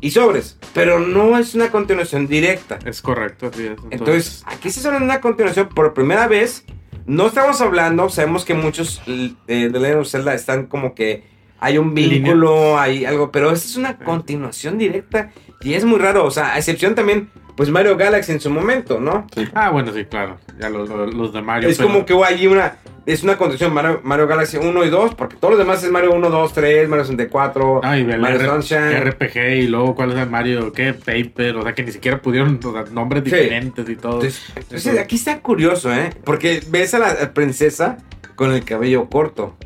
y 0.00 0.10
sobres, 0.10 0.58
pero 0.74 1.00
no 1.00 1.38
es 1.38 1.54
una 1.54 1.70
continuación 1.70 2.26
directa. 2.26 2.78
Es 2.84 3.00
correcto, 3.00 3.50
así 3.52 3.66
es. 3.66 3.78
Entonces, 3.90 4.42
aquí 4.46 4.70
se 4.70 4.80
suena 4.80 4.98
una 4.98 5.20
continuación 5.20 5.68
por 5.68 5.94
primera 5.94 6.26
vez. 6.28 6.64
No 7.06 7.28
estamos 7.28 7.60
hablando, 7.60 8.08
sabemos 8.08 8.44
que 8.44 8.54
muchos 8.54 9.00
eh, 9.06 9.34
de 9.46 9.70
Legend 9.70 10.00
of 10.00 10.08
Zelda 10.08 10.34
están 10.34 10.66
como 10.66 10.94
que 10.94 11.24
hay 11.58 11.78
un 11.78 11.94
Línea. 11.94 12.18
vínculo, 12.18 12.78
hay 12.78 13.04
algo, 13.04 13.32
pero 13.32 13.50
esta 13.52 13.66
es 13.66 13.76
una 13.76 13.96
continuación 13.96 14.76
directa 14.76 15.32
y 15.62 15.74
es 15.74 15.84
muy 15.84 15.98
raro, 15.98 16.24
o 16.24 16.30
sea, 16.30 16.54
a 16.54 16.58
excepción 16.58 16.94
también, 16.94 17.30
pues 17.56 17.70
Mario 17.70 17.96
Galaxy 17.96 18.32
en 18.32 18.40
su 18.40 18.50
momento, 18.50 19.00
¿no? 19.00 19.26
Ah, 19.54 19.70
bueno, 19.70 19.92
sí, 19.92 20.04
claro. 20.04 20.38
Ya 20.60 20.68
los, 20.68 20.88
los- 20.88 21.14
los 21.14 21.32
de 21.32 21.42
Mario. 21.42 21.68
es 21.68 21.76
pero- 21.78 21.88
como 21.88 22.04
que 22.06 22.12
hubo 22.14 22.24
allí 22.24 22.46
una, 22.46 22.76
es 23.06 23.22
una 23.22 23.38
continuación 23.38 23.72
Mario, 23.72 24.00
Mario 24.04 24.26
Galaxy 24.26 24.56
1 24.58 24.84
y 24.84 24.90
2, 24.90 25.14
porque 25.14 25.36
todos 25.36 25.52
los 25.52 25.58
demás 25.58 25.82
es 25.82 25.90
Mario 25.90 26.12
1, 26.12 26.28
2, 26.28 26.52
3, 26.52 26.88
Mario 26.88 27.04
64, 27.04 27.80
Ah, 27.82 27.96
y 27.96 28.00
el 28.02 28.18
Mario 28.18 28.40
R- 28.40 28.48
Sunshine. 28.50 28.96
RPG 29.10 29.36
y 29.62 29.68
luego 29.68 29.94
cuál 29.94 30.12
es 30.12 30.18
el 30.18 30.28
Mario, 30.28 30.72
qué, 30.72 30.92
Paper, 30.92 31.56
o 31.56 31.62
sea 31.62 31.74
que 31.74 31.82
ni 31.84 31.92
siquiera 31.92 32.20
pudieron, 32.20 32.60
o 32.62 32.72
sea, 32.72 32.84
nombres 32.92 33.22
Sí. 33.24 33.30
diferentes 33.30 33.88
y 33.88 33.96
todo. 33.96 34.14
Entonces, 34.22 34.42
entonces, 34.56 34.98
aquí 34.98 35.16
está 35.16 35.40
curioso, 35.40 35.92
¿eh? 35.94 36.10
Porque 36.24 36.62
ves 36.68 36.92
a 36.94 36.98
la 36.98 37.32
princesa 37.32 37.96
con 38.34 38.52
el 38.52 38.64
cabello 38.64 39.08
corto. 39.08 39.56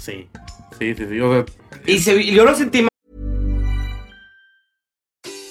Sí, 0.00 0.28
sí, 0.78 0.94
sí, 0.94 1.06
sí. 1.08 1.20
O 1.20 1.32
sea, 1.32 1.44
Y 1.86 1.98
se, 1.98 2.14
y 2.20 2.32
yo 2.32 2.44
lo 2.44 2.54
sentí 2.54 2.86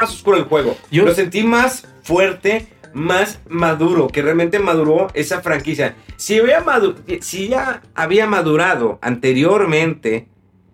Más 0.00 0.10
oscuro 0.10 0.36
el 0.36 0.44
juego. 0.44 0.76
Yo- 0.90 1.04
Lo 1.04 1.14
sentí 1.14 1.42
más 1.42 1.86
fuerte, 2.02 2.66
más 2.92 3.40
maduro, 3.48 4.08
que 4.08 4.22
realmente 4.22 4.58
maduró 4.58 5.08
esa 5.14 5.40
franquicia. 5.42 5.94
Si, 6.16 6.38
había 6.38 6.64
madu- 6.64 6.96
si 7.20 7.48
ya 7.48 7.82
había 7.94 8.26
madurado 8.26 8.98
anteriormente 9.02 10.26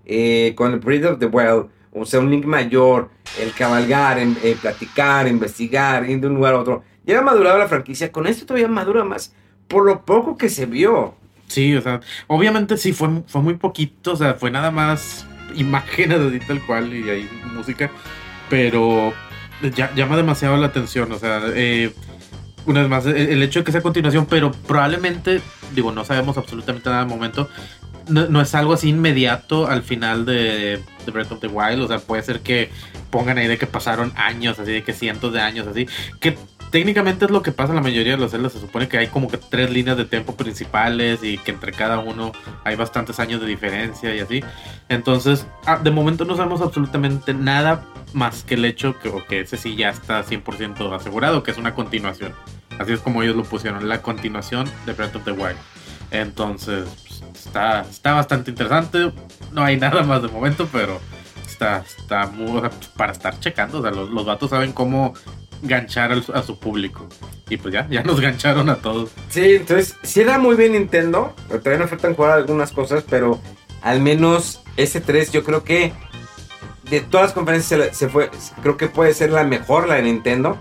eh, 0.09 0.53
con 0.57 0.73
el 0.73 0.79
Breath 0.79 1.05
of 1.05 1.19
the 1.19 1.27
Wild, 1.27 1.67
o 1.93 2.05
sea, 2.05 2.21
un 2.21 2.31
link 2.31 2.45
mayor, 2.45 3.11
el 3.41 3.53
cabalgar, 3.53 4.19
en- 4.19 4.37
eh, 4.43 4.57
platicar, 4.61 5.27
investigar, 5.27 6.09
ir 6.09 6.21
de 6.21 6.27
un 6.29 6.35
lugar 6.35 6.55
a 6.55 6.59
otro, 6.61 6.85
ya 7.05 7.15
había 7.19 7.25
madurado 7.27 7.59
la 7.59 7.67
franquicia. 7.69 8.13
Con 8.13 8.27
esto 8.27 8.47
todavía 8.47 8.69
madura 8.69 9.03
más, 9.05 9.35
por 9.67 9.85
lo 9.85 10.05
poco 10.05 10.37
que 10.37 10.49
se 10.49 10.67
vio. 10.67 11.15
sí, 11.49 11.75
o 11.77 11.81
sea, 11.83 12.01
obviamente 12.29 12.77
sí 12.77 12.93
fue, 12.93 13.09
fue 13.27 13.41
muy 13.43 13.55
poquito, 13.55 14.13
o 14.13 14.17
sea, 14.17 14.35
fue 14.35 14.51
nada 14.51 14.71
más 14.71 15.27
imágenes 15.55 16.19
así 16.29 16.39
tal 16.41 16.65
cual 16.67 16.93
y 16.95 17.09
ahí 17.11 17.29
música, 17.55 17.91
pero 18.49 19.13
llama 19.95 20.17
demasiado 20.17 20.57
la 20.57 20.67
atención, 20.67 21.11
o 21.13 21.19
sea, 21.19 21.43
eh, 21.55 21.93
una 22.67 22.81
vez 22.81 22.89
más, 22.89 23.07
el, 23.07 23.17
el 23.17 23.43
hecho 23.43 23.61
de 23.61 23.65
que 23.65 23.73
sea 23.73 23.81
continuación, 23.81 24.27
pero 24.27 24.53
probablemente, 24.53 25.41
digo, 25.75 25.93
no 25.93 26.05
sabemos 26.05 26.37
absolutamente 26.37 26.89
nada 26.89 27.05
de 27.05 27.11
momento, 27.11 27.49
no, 28.09 28.27
no 28.27 28.41
es 28.41 28.55
algo 28.55 28.75
así 28.75 28.89
inmediato 28.89 29.67
al 29.69 29.83
final 29.83 30.27
de, 30.27 30.81
de 31.05 31.13
Breath 31.13 31.33
of 31.33 31.41
the 31.41 31.49
Wild, 31.49 31.83
o 31.83 31.89
sea, 31.89 31.99
puede 31.99 32.23
ser 32.23 32.41
que 32.41 32.71
pongan 33.11 33.39
ahí 33.39 33.47
de 33.47 33.59
que 33.59 33.67
pasaron 33.67 34.13
años, 34.17 34.59
así 34.59 34.73
de 34.73 34.83
que 34.83 34.93
cientos 34.93 35.33
de 35.33 35.41
años, 35.41 35.67
así, 35.67 35.89
que 36.21 36.37
técnicamente 36.71 37.25
es 37.25 37.31
lo 37.31 37.43
que 37.43 37.53
pasa 37.53 37.71
en 37.71 37.77
la 37.77 37.83
mayoría 37.83 38.13
de 38.13 38.19
los 38.19 38.31
celdas, 38.31 38.53
se 38.53 38.61
supone 38.61 38.89
que 38.89 38.99
hay 38.99 39.09
como 39.09 39.29
que 39.29 39.39
tres 39.39 39.71
líneas 39.71 39.97
de 39.97 40.05
tiempo 40.05 40.37
principales 40.37 41.23
y 41.23 41.39
que 41.39 41.53
entre 41.53 41.73
cada 41.73 41.99
uno 41.99 42.33
hay 42.65 42.77
bastantes 42.77 43.19
años 43.21 43.41
de 43.41 43.47
diferencia 43.47 44.15
y 44.15 44.21
así, 44.21 44.43
entonces, 44.89 45.47
ah, 45.65 45.79
de 45.83 45.91
momento 45.91 46.25
no 46.25 46.37
sabemos 46.37 46.61
absolutamente 46.61 47.35
nada 47.35 47.85
más 48.13 48.45
que 48.45 48.55
el 48.55 48.65
hecho 48.65 48.99
que, 48.99 49.13
que 49.29 49.41
ese 49.41 49.57
sí 49.57 49.77
ya 49.77 49.91
está 49.91 50.25
100% 50.25 50.95
asegurado, 50.95 51.43
que 51.43 51.51
es 51.51 51.59
una 51.59 51.75
continuación. 51.75 52.33
Así 52.79 52.93
es 52.93 53.01
como 53.01 53.23
ellos 53.23 53.37
lo 53.37 53.45
pusieron, 53.45 53.89
la 53.89 54.03
continuación 54.03 54.69
de 54.85 54.93
Breath 54.93 55.17
of 55.17 55.25
the 55.25 55.33
Wild. 55.33 55.57
Entonces, 56.11 56.89
pues, 57.07 57.23
está, 57.47 57.81
está 57.83 58.15
bastante 58.15 58.51
interesante. 58.51 59.13
No 59.53 59.63
hay 59.63 59.77
nada 59.81 60.03
más 60.03 60.23
de 60.23 60.29
momento, 60.29 60.69
pero 60.71 61.01
está, 61.47 61.85
está 61.99 62.27
muy, 62.27 62.63
para 62.97 63.13
estar 63.13 63.39
checando. 63.41 63.79
O 63.79 63.83
sea, 63.83 63.91
los, 63.91 64.11
los 64.11 64.51
saben 64.51 64.73
cómo 64.73 65.15
ganchar 65.63 66.13
al- 66.13 66.25
a 66.35 66.43
su 66.43 66.59
público. 66.59 67.07
Y 67.49 67.57
pues 67.57 67.73
ya, 67.75 67.87
ya 67.91 68.03
nos 68.03 68.21
gancharon 68.21 68.69
a 68.71 68.77
todos. 68.77 69.11
Sí, 69.31 69.57
entonces, 69.57 69.95
sí 70.03 70.21
era 70.21 70.39
muy 70.39 70.57
bien 70.57 70.73
Nintendo. 70.73 71.35
pero 71.49 71.61
Todavía 71.61 71.81
nos 71.83 71.91
faltan 71.91 72.15
jugar 72.15 72.33
algunas 72.33 72.73
cosas, 72.73 73.05
pero 73.09 73.41
al 73.83 74.01
menos 74.01 74.61
ese 74.77 75.01
3 75.01 75.33
yo 75.33 75.45
creo 75.45 75.63
que 75.65 75.93
de 76.91 77.01
todas 77.01 77.27
las 77.27 77.33
conferencias 77.33 77.97
se, 77.97 78.09
fue, 78.09 78.31
creo 78.63 78.77
que 78.77 78.89
puede 78.89 79.13
ser 79.15 79.31
la 79.31 79.45
mejor, 79.45 79.89
la 79.89 79.97
de 79.97 80.03
Nintendo. 80.03 80.57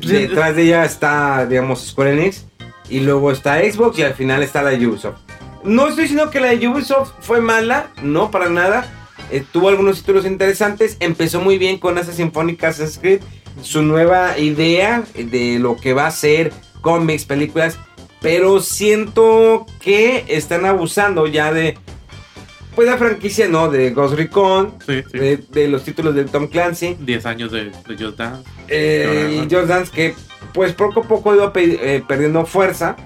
Detrás 0.00 0.56
de 0.56 0.62
ella 0.64 0.84
está, 0.84 1.46
digamos, 1.46 1.86
Square 1.88 2.12
Enix. 2.14 2.46
Y 2.88 3.00
luego 3.00 3.30
está 3.30 3.58
Xbox 3.60 3.98
y 3.98 4.02
al 4.02 4.14
final 4.14 4.42
está 4.42 4.62
la 4.62 4.70
de 4.70 4.86
Ubisoft. 4.86 5.16
No 5.64 5.86
estoy 5.88 6.04
diciendo 6.04 6.30
que 6.30 6.40
la 6.40 6.48
de 6.48 6.68
Ubisoft 6.68 7.12
fue 7.20 7.40
mala, 7.40 7.88
no 8.02 8.30
para 8.30 8.48
nada. 8.50 8.84
Eh, 9.30 9.44
tuvo 9.52 9.68
algunos 9.68 9.98
títulos 10.00 10.26
interesantes. 10.26 10.96
Empezó 11.00 11.40
muy 11.40 11.56
bien 11.56 11.78
con 11.78 11.96
esa 11.96 12.12
Sinfónica 12.12 12.68
Assassin's 12.68 12.98
Creed. 12.98 13.20
Su 13.60 13.82
nueva 13.82 14.38
idea 14.38 15.04
de 15.14 15.58
lo 15.58 15.76
que 15.76 15.92
va 15.92 16.06
a 16.06 16.10
ser 16.10 16.52
cómics, 16.80 17.24
películas. 17.24 17.78
Pero 18.20 18.60
siento 18.60 19.66
que 19.80 20.24
están 20.28 20.64
abusando 20.64 21.26
ya 21.26 21.52
de. 21.52 21.76
Pues 22.74 22.88
la 22.88 22.96
franquicia, 22.96 23.48
¿no? 23.48 23.68
De 23.68 23.90
Ghost 23.90 24.14
Recon. 24.14 24.74
Sí, 24.86 25.02
sí. 25.10 25.18
De, 25.18 25.36
de 25.36 25.68
los 25.68 25.84
títulos 25.84 26.14
de 26.14 26.24
Tom 26.24 26.46
Clancy. 26.46 26.96
10 27.00 27.26
años 27.26 27.52
de, 27.52 27.64
de 27.86 27.96
Just 27.98 28.16
Dance. 28.16 28.48
Eh, 28.68 29.32
y 29.34 29.38
Ajá. 29.40 29.48
Just 29.50 29.68
Dance 29.68 29.92
que 29.92 30.14
pues 30.54 30.72
poco 30.72 31.00
a 31.00 31.02
poco 31.02 31.34
iba 31.34 31.52
eh, 31.54 32.02
perdiendo 32.06 32.46
fuerza. 32.46 32.96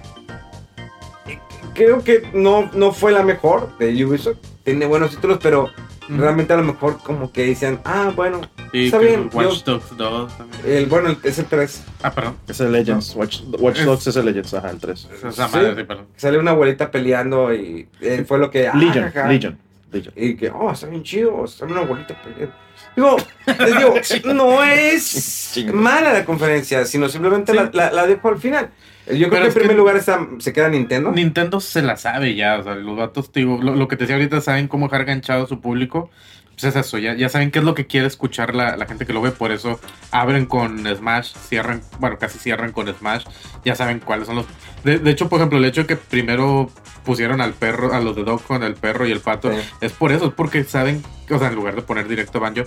Eh, 1.27 1.39
Creo 1.75 2.05
que 2.05 2.23
no, 2.33 2.71
no 2.75 2.93
fue 2.93 3.13
la 3.13 3.23
mejor 3.23 3.77
de 3.79 4.05
Ubisoft. 4.05 4.39
Tiene 4.65 4.87
buenos 4.87 5.11
títulos, 5.11 5.39
pero 5.43 5.71
Realmente 6.09 6.53
a 6.53 6.57
lo 6.57 6.63
mejor 6.63 6.99
como 6.99 7.33
que 7.33 7.45
dicen, 7.45 7.81
ah, 7.85 8.13
bueno, 8.15 8.41
Y 8.73 8.87
está 8.87 8.99
bien. 8.99 9.29
Watch 9.33 9.65
yo- 9.65 9.73
Dogs 9.75 9.97
2 9.97 10.37
también. 10.39 10.63
el, 10.67 10.87
bueno, 10.87 11.09
el- 11.11 11.19
es 11.23 11.39
el 11.39 11.47
3. 11.47 11.83
Ah, 12.03 12.13
perdón. 12.13 12.37
Es 12.47 12.61
el 12.61 12.71
Legends. 12.73 13.15
Watch, 13.17 13.41
Watch 13.59 13.81
Dogs 13.81 14.07
es 14.07 14.17
el 14.17 14.25
Legends, 14.27 14.55
ajá, 14.55 14.71
el 14.71 14.79
3. 14.79 15.09
Esa 15.13 15.33
Sí. 15.49 15.53
madre, 15.57 15.75
sí, 15.77 15.83
perdón. 15.85 16.07
Sale 16.17 16.39
una 16.39 16.53
abuelita 16.53 16.91
peleando 16.91 17.53
y 17.55 17.89
eh, 18.01 18.25
fue 18.27 18.39
lo 18.39 18.51
que... 18.51 18.69
ah, 18.69 18.75
Legion, 18.77 19.05
jaja. 19.11 19.29
Legion, 19.29 19.59
Legion. 19.91 20.15
Y 20.17 20.37
que, 20.37 20.51
oh, 20.51 20.71
está 20.71 20.87
bien 20.87 21.03
chido, 21.03 21.47
sale 21.47 21.73
una 21.73 21.81
abuelita 21.83 22.15
peleando. 22.23 22.55
Digo, 22.95 23.17
les 23.47 23.77
digo, 23.77 24.33
no 24.35 24.63
es 24.65 25.59
mala 25.73 26.13
la 26.13 26.25
conferencia, 26.25 26.85
sino 26.85 27.09
simplemente 27.09 27.53
Sí. 27.53 27.59
la, 27.59 27.71
la, 27.73 27.91
la 27.93 28.07
dejo 28.07 28.29
al 28.29 28.39
final. 28.39 28.71
Yo 29.07 29.29
creo 29.29 29.31
Pero 29.31 29.43
que 29.43 29.47
en 29.47 29.53
que- 29.53 29.59
primer 29.61 29.77
lugar 29.77 29.97
está, 29.97 30.27
se 30.39 30.53
queda 30.53 30.69
Nintendo. 30.69 31.13
Nintendo 31.13 31.61
se 31.61 31.83
la 31.83 31.97
sabe 31.97 32.35
ya, 32.35 32.59
o 32.59 32.63
sea, 32.65 32.75
los 32.75 32.97
vatos, 32.97 33.31
te 33.31 33.41
digo, 33.41 33.59
lo, 33.63 33.75
lo 33.77 33.87
que 33.89 33.97
te 33.97 34.05
decía 34.05 34.17
ahorita, 34.17 34.41
saben 34.41 34.67
cómo 34.69 34.87
dejar 34.87 35.05
ganchado 35.05 35.45
a 35.45 35.47
su 35.47 35.61
público. 35.61 36.11
Pues 36.59 36.75
es 36.75 36.87
eso, 36.87 36.97
ya, 36.99 37.15
ya 37.15 37.29
saben 37.29 37.51
qué 37.51 37.59
es 37.59 37.65
lo 37.65 37.75
que 37.75 37.87
quiere 37.87 38.07
escuchar 38.07 38.55
la, 38.55 38.77
la 38.77 38.87
gente 38.87 39.05
que 39.05 39.13
lo 39.13 39.21
ve, 39.21 39.31
por 39.31 39.53
eso 39.53 39.79
abren 40.11 40.47
con 40.47 40.87
Smash, 40.87 41.35
cierran, 41.49 41.83
bueno, 42.01 42.19
casi 42.19 42.39
cierran 42.39 42.73
con 42.73 42.89
Smash, 42.89 43.25
ya 43.65 43.75
saben 43.75 44.01
cuáles 44.01 44.27
son 44.27 44.37
los... 44.37 44.47
De, 44.83 44.99
de 44.99 45.11
hecho, 45.11 45.29
por 45.29 45.39
ejemplo, 45.39 45.59
el 45.59 45.65
hecho 45.67 45.83
de 45.83 45.87
que 45.87 45.97
primero 45.97 46.71
pusieron 47.05 47.41
al 47.43 47.53
perro, 47.53 47.93
a 47.93 48.01
los 48.01 48.17
de 48.17 48.25
Dog 48.25 48.43
con 48.45 48.63
el 48.63 48.75
perro 48.75 49.07
y 49.07 49.13
el 49.13 49.21
pato, 49.21 49.53
Sí. 49.53 49.59
es 49.83 49.93
por 49.93 50.13
eso, 50.13 50.27
es 50.27 50.33
porque 50.33 50.65
saben, 50.65 51.03
o 51.31 51.39
sea, 51.39 51.49
en 51.49 51.55
lugar 51.55 51.75
de 51.77 51.83
poner 51.83 52.09
directo 52.09 52.41
Banjo, 52.41 52.63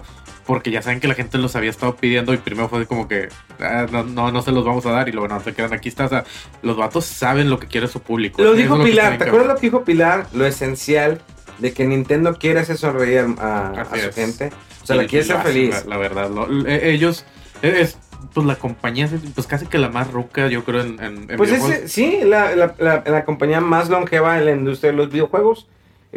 porque 0.46 0.70
ya 0.72 0.82
saben 0.84 1.00
que 1.00 1.08
la 1.08 1.16
gente 1.16 1.38
los 1.40 1.56
había 1.56 1.70
estado 1.72 1.96
pidiendo 1.96 2.34
y 2.34 2.38
primero 2.38 2.70
fue 2.70 2.86
como 2.86 3.08
que 3.08 3.30
ah, 3.60 3.88
no, 3.92 4.04
no, 4.04 4.32
no 4.32 4.42
se 4.44 4.52
los 4.52 4.64
vamos 4.66 4.86
a 4.86 4.92
dar 4.92 5.10
y 5.10 5.12
luego 5.12 5.28
no 5.28 5.40
se 5.42 5.54
quedan 5.54 5.74
aquí 5.74 5.90
está, 5.90 6.06
o 6.06 6.10
sea, 6.10 6.24
los 6.62 6.78
vatos 6.78 7.06
saben 7.06 7.50
lo 7.50 7.60
que 7.60 7.68
quiere 7.68 7.88
su 7.88 8.02
público. 8.02 8.42
Lo 8.44 8.54
dijo 8.54 8.82
Pilar, 8.84 9.18
¿te 9.18 9.26
acuerdas 9.26 9.48
lo 9.48 9.56
que 9.56 9.62
dijo 9.62 9.84
Pilar? 9.84 10.28
Lo 10.34 10.46
esencial 10.46 11.22
de 11.60 11.74
que 11.74 11.86
Nintendo 11.86 12.36
quiere 12.38 12.60
hacer 12.62 12.78
sonreír 12.78 13.26
a, 13.40 13.70
a 13.82 13.86
su 13.86 14.12
gente. 14.14 14.52
O 14.82 14.86
sea, 14.86 14.96
la 14.96 15.04
Y- 15.04 15.08
quiere 15.08 15.26
y 15.26 15.28
ser 15.28 15.42
feliz. 15.42 15.84
La, 15.86 15.90
la 15.92 15.98
verdad, 15.98 16.30
lo- 16.30 16.48
eh, 16.68 16.92
ellos, 16.92 17.26
eh, 17.62 17.78
es 17.82 17.98
pues 18.34 18.46
la 18.46 18.56
compañía, 18.56 19.10
pues 19.34 19.48
casi 19.48 19.66
que 19.66 19.78
la 19.78 19.90
más 19.90 20.12
ruca, 20.12 20.48
yo 20.48 20.64
creo, 20.66 20.82
en, 20.82 21.00
en, 21.02 21.32
en 21.32 21.38
Pues 21.38 21.52
ese, 21.52 21.88
sí, 21.88 22.20
la, 22.24 22.56
la, 22.56 22.76
la, 22.78 23.04
la 23.06 23.26
compañía 23.26 23.62
más 23.62 23.90
longeva 23.90 24.38
en 24.38 24.46
la 24.46 24.52
industria 24.52 24.92
de 24.92 24.98
los 24.98 25.10
videojuegos. 25.10 25.68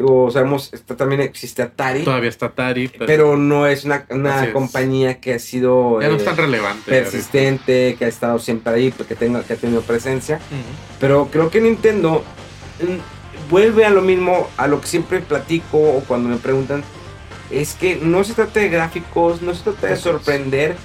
O 0.02 0.30
sabemos, 0.30 0.72
está, 0.72 0.96
también 0.96 1.20
existe 1.20 1.60
Atari, 1.60 2.02
Todavía 2.02 2.30
está 2.30 2.46
Atari, 2.46 2.88
pero, 2.88 3.04
pero 3.06 3.36
no 3.36 3.66
es 3.66 3.84
una, 3.84 4.06
una 4.08 4.36
Así 4.38 4.46
es. 4.46 4.52
compañía 4.54 5.20
que 5.20 5.34
ha 5.34 5.38
sido 5.38 6.00
ya 6.00 6.08
no 6.08 6.14
eh, 6.14 6.16
es 6.16 6.24
tan 6.24 6.34
relevante. 6.38 6.90
persistente, 6.90 7.94
que 7.98 8.06
ha 8.06 8.08
estado 8.08 8.38
siempre 8.38 8.72
ahí, 8.72 8.90
que, 8.90 9.14
tenga, 9.14 9.42
que 9.42 9.52
ha 9.52 9.56
tenido 9.56 9.82
presencia. 9.82 10.36
ahorita. 10.36 10.54
Ujú. 10.56 10.96
Pero 10.98 11.28
creo 11.30 11.50
que 11.50 11.60
Nintendo 11.60 12.24
vuelve 13.50 13.84
a 13.84 13.90
lo 13.90 14.02
mismo, 14.02 14.48
a 14.56 14.66
lo 14.66 14.80
que 14.80 14.86
siempre 14.86 15.20
platico 15.20 15.78
o 15.78 16.02
cuando 16.06 16.28
me 16.28 16.36
preguntan, 16.36 16.82
es 17.50 17.74
que 17.74 17.96
no 17.96 18.24
se 18.24 18.34
trata 18.34 18.60
de 18.60 18.68
gráficos, 18.68 19.42
no 19.42 19.54
se 19.54 19.62
trata 19.62 19.88
de 19.88 19.96
sorprender 19.96 20.76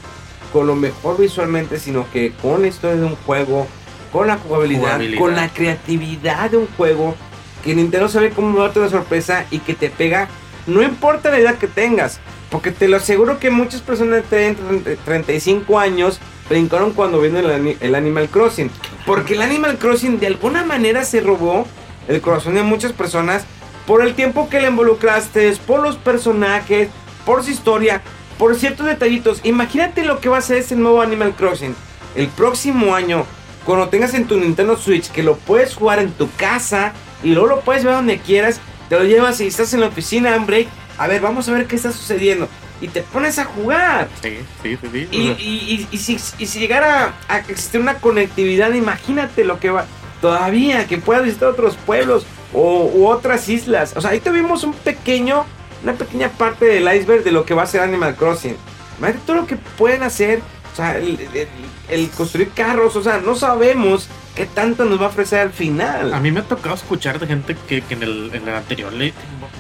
con 0.52 0.68
lo 0.68 0.76
mejor 0.76 1.18
visualmente, 1.18 1.80
sino 1.80 2.10
que 2.12 2.32
con 2.42 2.62
la 2.62 2.68
historia 2.68 2.98
de 2.98 3.06
un 3.06 3.16
juego, 3.16 3.68
con 4.12 4.28
la 4.28 4.38
jugabilidad, 4.38 4.82
Jugabilidad. 4.82 5.20
con 5.20 5.36
la 5.36 5.50
creatividad 5.50 6.52
de 6.52 6.58
un 6.58 6.68
juego, 6.78 7.16
que 7.64 7.76
Nintendo 7.76 8.08
sabe 8.10 8.30
cómo 8.32 8.60
darte 8.60 8.80
una 8.80 8.90
sorpresa 8.90 9.46
y 9.52 9.60
que 9.60 9.74
te 9.74 9.90
pega, 9.90 10.28
no 10.66 10.82
importa 10.82 11.32
la 11.32 11.40
edad 11.40 11.58
que 11.58 11.68
tengas, 11.68 12.20
porque 12.50 12.72
te 12.72 12.88
lo 12.88 12.98
aseguro 12.98 13.40
que 13.40 13.50
muchas 13.50 13.82
personas 13.82 14.30
de 14.30 14.56
30, 14.56 15.02
35 15.04 15.80
años 15.80 16.20
brincaron 16.50 16.94
cuando 16.94 17.20
vieron 17.20 17.50
el, 17.50 17.78
el 17.80 17.96
Animal 17.96 18.30
Crossing. 18.30 18.72
Porque 19.06 19.34
el 19.34 19.42
Animal 19.42 19.78
Crossing 19.78 20.20
de 20.20 20.28
alguna 20.28 20.64
manera 20.64 21.04
se 21.04 21.20
robó 21.20 21.66
el 22.08 22.22
corazón 22.22 22.56
de 22.56 22.64
muchas 22.64 22.94
personas 22.94 23.46
por 23.86 24.02
el 24.02 24.16
tiempo 24.16 24.50
que 24.50 24.60
le 24.60 24.68
involucraste, 24.68 25.54
por 25.66 25.82
los 25.82 25.96
personajes, 25.96 26.90
por 27.26 27.44
su 27.44 27.52
historia, 27.52 28.02
por 28.38 28.56
ciertos 28.56 28.86
detallitos. 28.86 29.40
Imagínate 29.44 30.04
lo 30.04 30.20
que 30.20 30.30
va 30.30 30.38
a 30.38 30.42
ser 30.42 30.58
ese 30.58 30.76
nuevo 30.76 31.02
Animal 31.02 31.34
Crossing 31.36 31.76
el 32.16 32.28
próximo 32.28 32.96
año, 32.96 33.26
cuando 33.64 33.90
tengas 33.90 34.14
en 34.14 34.26
tu 34.26 34.38
Nintendo 34.38 34.76
Switch, 34.76 35.10
que 35.12 35.24
lo 35.24 35.38
puedes 35.38 35.76
jugar 35.76 36.00
en 36.00 36.12
tu 36.12 36.30
casa 36.32 36.94
y 37.24 37.30
luego 37.34 37.48
lo 37.48 37.60
puedes 37.62 37.84
ver 37.84 37.94
donde 37.94 38.18
quieras, 38.18 38.60
te 38.90 38.98
lo 38.98 39.04
llevas 39.04 39.40
y 39.40 39.48
estás 39.48 39.74
en 39.74 39.82
la 39.82 39.88
oficina 39.88 40.36
en 40.36 40.46
break. 40.46 40.68
A 40.98 41.08
ver, 41.08 41.22
vamos 41.22 41.48
a 41.48 41.52
ver 41.52 41.68
qué 41.68 41.76
está 41.76 41.92
sucediendo. 41.92 42.50
Y 42.82 42.88
te 42.88 43.02
pones 43.02 43.38
a 43.40 43.46
jugar. 43.46 44.08
Sí, 44.22 44.38
sí, 44.64 44.78
sí, 44.82 45.08
sí. 45.12 45.88
Y 45.92 45.98
si, 45.98 46.18
y 46.40 46.46
si 46.46 46.60
llegara 46.60 47.14
a 47.28 47.40
existir 47.40 47.80
una 47.80 47.96
conectividad, 47.96 48.74
imagínate 48.74 49.44
lo 49.44 49.60
que 49.60 49.70
va. 49.70 49.86
Todavía 50.22 50.88
que 50.88 50.98
puedas 50.98 51.24
visitar 51.24 51.50
otros 51.50 51.76
pueblos 51.86 52.26
o 52.54 53.08
otras 53.08 53.50
islas. 53.50 53.94
O 53.96 54.02
sea, 54.02 54.12
ahí 54.12 54.20
tuvimos 54.20 54.64
un 54.64 54.74
pequeño, 54.74 55.46
una 55.84 55.94
pequeña 55.94 56.30
parte 56.30 56.66
del 56.66 56.84
iceberg 56.96 57.24
de 57.24 57.32
lo 57.32 57.46
que 57.46 57.54
va 57.54 57.64
a 57.64 57.68
ser 57.68 57.82
Animal 57.82 58.16
Crossing. 58.16 58.56
Imagínate 58.98 59.26
todo 59.26 59.36
lo 59.38 59.48
que 59.48 59.56
pueden 59.56 60.04
hacer. 60.04 60.42
O 60.74 60.76
sea, 60.76 60.98
el, 60.98 62.10
construir 62.16 62.50
carros. 62.50 62.96
O 62.96 63.04
sea, 63.04 63.20
no 63.20 63.36
sabemos 63.36 64.08
qué 64.36 64.46
tanto 64.46 64.86
nos 64.86 65.02
va 65.02 65.06
a 65.06 65.10
ofrecer 65.10 65.40
al 65.40 65.52
final. 65.52 66.14
A 66.14 66.20
mí 66.20 66.32
me 66.32 66.42
ha 66.42 66.44
tocado 66.44 66.76
escuchar 66.76 67.20
de 67.20 67.28
gente 67.28 67.56
que, 67.68 67.82
que 67.82 67.94
en, 67.96 68.04
el, 68.04 68.32
en 68.34 68.48
el 68.48 68.56
anterior 68.56 68.94
le 68.94 69.14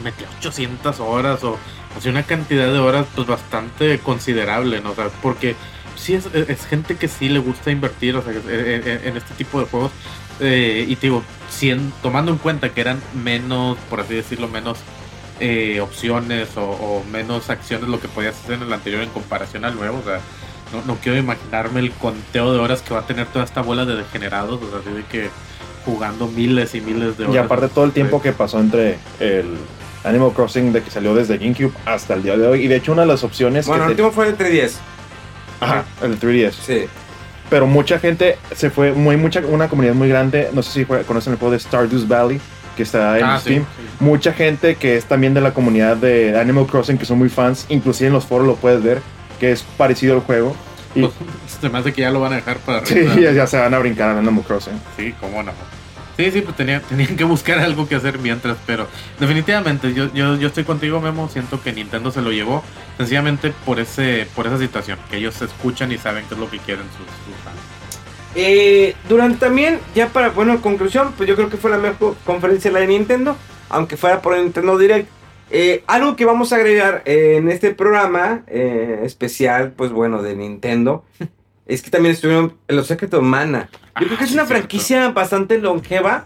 metió 0.03 0.27
800 0.39 0.99
horas 0.99 1.43
o 1.43 1.57
así 1.97 2.09
una 2.09 2.23
cantidad 2.23 2.71
de 2.71 2.77
horas 2.77 3.07
pues 3.15 3.27
bastante 3.27 3.97
considerable, 3.99 4.81
¿no? 4.81 4.91
O 4.91 4.95
sea, 4.95 5.09
porque 5.21 5.55
sí 5.95 6.13
es, 6.13 6.27
gente 6.67 6.95
que 6.95 7.07
sí 7.07 7.29
le 7.29 7.39
gusta 7.39 7.71
invertir 7.71 8.15
o 8.15 8.21
sea, 8.21 8.31
en 8.33 9.17
este 9.17 9.33
tipo 9.35 9.59
de 9.59 9.65
juegos. 9.65 9.91
Eh, 10.39 10.85
y 10.87 10.95
te 10.95 11.07
digo, 11.07 11.23
tomando 12.01 12.31
en 12.31 12.37
cuenta 12.37 12.69
que 12.69 12.81
eran 12.81 13.01
menos, 13.23 13.77
por 13.89 13.99
así 14.01 14.13
decirlo, 14.15 14.47
menos 14.47 14.77
eh, 15.39 15.79
opciones 15.81 16.49
o, 16.57 16.61
o 16.63 17.03
menos 17.11 17.49
acciones 17.49 17.87
lo 17.89 17.99
que 17.99 18.07
podías 18.07 18.35
hacer 18.35 18.53
en 18.55 18.63
el 18.63 18.73
anterior 18.73 19.01
en 19.03 19.09
comparación 19.09 19.65
al 19.65 19.75
nuevo, 19.75 19.99
o 19.99 20.03
sea, 20.03 20.19
no, 20.73 20.81
no 20.85 20.99
quiero 21.01 21.17
imaginarme 21.17 21.79
el 21.79 21.91
conteo 21.91 22.51
de 22.53 22.59
horas 22.59 22.81
que 22.81 22.93
va 22.93 23.01
a 23.01 23.05
tener 23.07 23.27
toda 23.27 23.45
esta 23.45 23.61
bola 23.61 23.85
de 23.85 23.95
degenerados, 23.95 24.61
o 24.61 24.69
sea, 24.69 24.79
así 24.79 24.89
de 24.91 25.03
que 25.03 25.29
jugando 25.85 26.27
miles 26.27 26.75
y 26.75 26.81
miles 26.81 27.17
de 27.17 27.23
horas. 27.23 27.35
Y 27.35 27.37
aparte 27.37 27.69
todo 27.69 27.85
el 27.85 27.91
tiempo 27.91 28.21
que 28.21 28.33
pasó 28.33 28.59
entre 28.59 28.97
el 29.19 29.55
Animal 30.03 30.31
Crossing 30.33 30.73
de 30.73 30.83
que 30.83 30.91
salió 30.91 31.15
desde 31.15 31.37
GameCube 31.37 31.71
hasta 31.85 32.13
el 32.15 32.23
día 32.23 32.35
de 32.37 32.45
hoy. 32.47 32.65
Y 32.65 32.67
de 32.67 32.75
hecho 32.75 32.91
una 32.91 33.03
de 33.03 33.07
las 33.07 33.23
opciones 33.23 33.65
bueno, 33.67 33.83
el 33.83 33.87
te- 33.95 34.01
último 34.03 34.11
fue 34.11 34.27
el 34.27 34.37
3DS. 34.37 34.73
Ajá, 35.61 35.85
el 36.01 36.19
3DS. 36.19 36.51
Sí. 36.51 36.85
Pero 37.49 37.65
mucha 37.67 37.97
gente 37.99 38.37
se 38.55 38.69
fue, 38.69 38.91
muy 38.91 39.15
mucha 39.17 39.39
una 39.41 39.67
comunidad 39.69 39.93
muy 39.93 40.09
grande, 40.09 40.49
no 40.53 40.61
sé 40.63 40.71
si 40.71 40.85
fue- 40.85 41.03
conocen 41.03 41.33
el 41.33 41.39
juego 41.39 41.51
de 41.51 41.57
Stardust 41.57 42.07
Valley, 42.07 42.41
que 42.75 42.83
está 42.83 43.17
en 43.17 43.25
Ah, 43.25 43.39
Steam. 43.39 43.63
sí. 43.63 43.67
Mucha 44.03 44.33
gente 44.33 44.75
que 44.75 44.97
es 44.97 45.05
también 45.05 45.33
de 45.33 45.41
la 45.41 45.53
comunidad 45.53 45.95
de 45.97 46.37
Animal 46.39 46.67
Crossing, 46.67 46.97
que 46.97 47.05
son 47.05 47.17
muy 47.17 47.29
fans, 47.29 47.65
inclusive 47.69 48.07
en 48.07 48.13
los 48.13 48.25
foros 48.25 48.45
lo 48.47 48.55
puedes 48.55 48.83
ver, 48.83 49.01
que 49.39 49.51
es 49.51 49.63
parecido 49.77 50.15
al 50.15 50.21
juego. 50.21 50.55
Y 50.95 51.01
Pues, 51.01 51.71
me 51.71 51.77
hace 51.79 51.93
que 51.93 52.01
ya 52.01 52.11
lo 52.11 52.19
van 52.19 52.33
a 52.33 52.35
dejar 52.37 52.57
para 52.57 52.85
sí, 52.85 53.05
ya 53.33 53.47
se 53.47 53.57
van 53.57 53.73
a 53.73 53.79
brincar 53.79 54.09
a 54.09 54.19
Animal 54.19 54.43
Crossing. 54.43 54.73
Sí, 54.97 55.13
cómo 55.19 55.41
no. 55.43 55.51
Sí, 56.17 56.31
sí, 56.31 56.41
pues 56.41 56.55
tenía- 56.57 56.81
tenían 56.89 57.15
que 57.15 57.23
buscar 57.23 57.59
algo 57.59 57.87
que 57.87 57.95
hacer 57.95 58.17
mientras, 58.19 58.57
pero 58.65 58.87
definitivamente 59.19 59.93
yo, 59.93 60.11
yo, 60.13 60.35
yo 60.35 60.47
estoy 60.47 60.63
contigo, 60.63 60.99
Memo. 60.99 61.29
Siento 61.29 61.61
que 61.61 61.71
Nintendo 61.71 62.11
se 62.11 62.21
lo 62.21 62.31
llevó 62.31 62.63
sencillamente 62.97 63.53
por 63.65 63.79
ese 63.79 64.27
por 64.35 64.47
esa 64.47 64.57
situación, 64.57 64.97
que 65.09 65.17
ellos 65.17 65.41
escuchan 65.41 65.91
y 65.91 65.97
saben 65.97 66.25
qué 66.27 66.33
es 66.33 66.39
lo 66.39 66.49
que 66.49 66.57
quieren 66.59 66.85
sus, 66.97 67.05
sus 67.05 67.43
fans. 67.43 67.57
Eh, 68.35 68.95
durante 69.07 69.37
también, 69.37 69.79
ya 69.95 70.09
para, 70.09 70.29
bueno, 70.29 70.53
en 70.53 70.59
conclusión, 70.59 71.13
pues 71.15 71.27
yo 71.29 71.35
creo 71.35 71.49
que 71.49 71.57
fue 71.57 71.71
la 71.71 71.77
mejor 71.77 72.15
conferencia 72.25 72.69
la 72.71 72.79
de 72.79 72.87
Nintendo, 72.87 73.35
aunque 73.69 73.97
fuera 73.97 74.21
por 74.21 74.35
el 74.35 74.43
Nintendo 74.43 74.77
Direct. 74.77 75.09
Eh, 75.49 75.83
algo 75.87 76.15
que 76.17 76.25
vamos 76.25 76.51
a 76.51 76.57
agregar 76.57 77.03
eh, 77.05 77.35
en 77.37 77.49
este 77.49 77.73
programa 77.73 78.41
eh, 78.47 78.99
especial, 79.03 79.71
pues 79.71 79.91
bueno, 79.91 80.21
de 80.21 80.35
Nintendo, 80.35 81.05
es 81.67 81.81
que 81.81 81.89
también 81.89 82.13
estuvieron 82.15 82.55
en 82.67 82.75
los 82.75 82.87
Secret 82.87 83.13
of 83.13 83.23
Mana. 83.23 83.69
Yo 83.99 84.07
creo 84.07 84.17
que 84.17 84.23
Ah, 84.23 84.25
es 84.25 84.29
sí, 84.29 84.35
una 84.35 84.45
cierto. 84.45 84.59
franquicia 84.61 85.09
bastante 85.09 85.57
longeva 85.57 86.25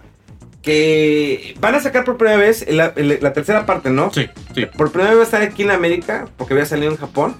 que 0.61 1.55
van 1.59 1.75
a 1.75 1.79
sacar 1.79 2.03
por 2.05 2.17
primera 2.17 2.37
vez 2.37 2.65
la, 2.69 2.93
la 2.95 3.33
tercera 3.33 3.65
parte, 3.65 3.89
¿no? 3.89 4.11
Sí, 4.13 4.29
sí. 4.53 4.65
por 4.77 4.91
primera 4.91 5.09
vez 5.11 5.17
va 5.17 5.21
a 5.23 5.25
estar 5.25 5.41
aquí 5.41 5.63
en 5.63 5.71
América, 5.71 6.27
porque 6.37 6.53
había 6.53 6.65
salido 6.65 6.91
en 6.91 6.97
Japón. 6.97 7.35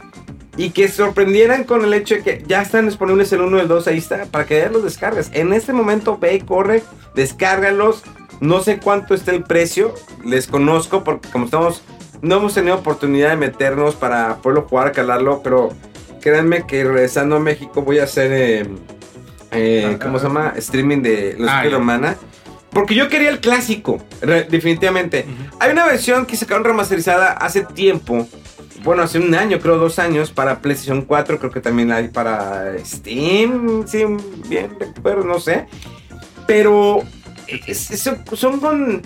Y 0.58 0.72
que 0.72 0.90
sorprendieran 0.90 1.64
con 1.64 1.86
el 1.86 1.94
hecho 1.94 2.16
de 2.16 2.24
que 2.24 2.44
ya 2.46 2.62
están 2.62 2.86
disponibles 2.86 3.32
el 3.32 3.42
1 3.42 3.58
y 3.58 3.62
el 3.62 3.68
2, 3.70 3.88
ahí 3.88 3.98
está, 3.98 4.26
para 4.26 4.46
que 4.46 4.60
ya 4.60 4.70
los 4.70 4.84
descargues. 4.84 5.30
En 5.34 5.54
este 5.54 5.72
momento 5.72 6.18
ve, 6.18 6.44
corre, 6.46 6.84
descárgalos. 7.16 8.04
No 8.42 8.62
sé 8.62 8.80
cuánto 8.80 9.14
está 9.14 9.32
el 9.32 9.44
precio, 9.44 9.94
les 10.26 10.48
conozco 10.48 11.04
porque 11.04 11.30
como 11.30 11.46
estamos, 11.46 11.84
no 12.22 12.38
hemos 12.38 12.54
tenido 12.56 12.76
oportunidad 12.76 13.30
de 13.30 13.38
meternos 13.38 13.96
para 13.96 14.38
poderlo 14.38 14.64
jugar, 14.68 14.92
calarlo, 14.92 15.42
pero 15.44 15.70
créanme 16.22 16.66
que 16.66 16.84
regresando 16.84 17.36
a 17.36 17.40
México 17.40 17.82
voy 17.82 18.00
a 18.00 18.04
hacer, 18.04 18.32
eh, 18.32 18.68
eh, 19.52 19.98
¿cómo 20.02 20.20
se 20.20 20.28
llama? 20.28 20.54
Streaming 20.56 21.02
de 21.02 21.36
los 21.38 21.50
Ah, 21.50 21.56
Secret 21.58 21.72
ya. 21.72 21.78
of 21.78 21.84
Mana. 21.84 22.16
Porque 22.72 22.96
yo 22.96 23.10
quería 23.10 23.30
el 23.30 23.42
clásico, 23.42 24.02
definitivamente. 24.50 25.26
Hay 25.60 25.72
una 25.74 25.86
versión 25.86 26.26
que 26.26 26.38
sacaron 26.38 26.64
remasterizada 26.64 27.34
hace 27.34 27.66
tiempo. 27.66 28.26
Bueno, 28.84 29.04
hace 29.04 29.20
un 29.20 29.36
año, 29.36 29.60
creo, 29.60 29.78
dos 29.78 30.00
años, 30.00 30.32
para 30.32 30.60
PlayStation 30.62 31.02
4. 31.02 31.38
Creo 31.38 31.52
que 31.52 31.60
también 31.60 31.92
hay 31.92 32.08
para 32.08 32.74
Steam. 32.86 33.86
Sí, 33.88 34.06
bien 34.48 34.72
recuerdo, 34.80 35.26
no 35.26 35.40
sé. 35.42 35.68
Pero 36.48 37.02
es- 37.68 37.92
es- 37.92 38.10
son 38.34 38.60
con. 38.62 39.02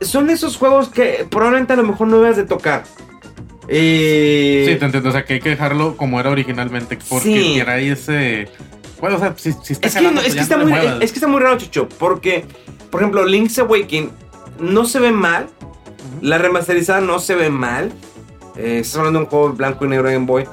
Son 0.00 0.28
esos 0.30 0.56
juegos 0.56 0.88
que 0.88 1.26
probablemente 1.30 1.72
a 1.74 1.76
lo 1.76 1.82
mejor 1.84 2.08
no 2.08 2.18
debas 2.20 2.36
de 2.36 2.44
tocar. 2.44 2.84
Eh, 3.68 4.64
Sí, 4.68 4.76
te 4.76 4.84
entiendo. 4.84 5.08
O 5.08 5.12
sea, 5.12 5.24
que 5.24 5.34
hay 5.34 5.40
que 5.40 5.50
dejarlo 5.50 5.96
como 5.96 6.20
era 6.20 6.30
originalmente. 6.30 6.98
Porque 7.08 7.28
Sí. 7.28 7.90
ese. 7.90 8.48
Bueno, 9.00 9.16
o 9.16 9.18
sea, 9.18 9.34
si, 9.36 9.52
si 9.62 9.74
está 9.74 9.88
Es 9.88 9.94
jalando, 9.94 10.20
es, 10.20 10.28
pues 10.28 10.34
que 10.36 10.40
está 10.42 10.56
no 10.56 10.66
muy, 10.66 10.78
es 11.00 11.12
que 11.12 11.18
está 11.18 11.26
muy 11.26 11.40
raro, 11.40 11.58
Chucho. 11.58 11.88
Porque, 11.98 12.44
por 12.90 13.02
ejemplo, 13.02 13.24
Link's 13.26 13.58
Awakening 13.58 14.10
no 14.60 14.84
se 14.86 15.00
ve 15.00 15.12
mal. 15.12 15.48
La 16.22 16.38
remasterizada 16.38 17.00
no 17.00 17.18
se 17.18 17.34
ve 17.34 17.50
mal. 17.50 17.92
Eh, 18.56 18.78
estás 18.80 18.96
hablando 18.98 19.18
de 19.18 19.24
un 19.26 19.30
juego 19.30 19.50
blanco 19.50 19.84
y 19.84 19.88
negro 19.88 20.04
Game 20.08 20.24
Boy. 20.26 20.44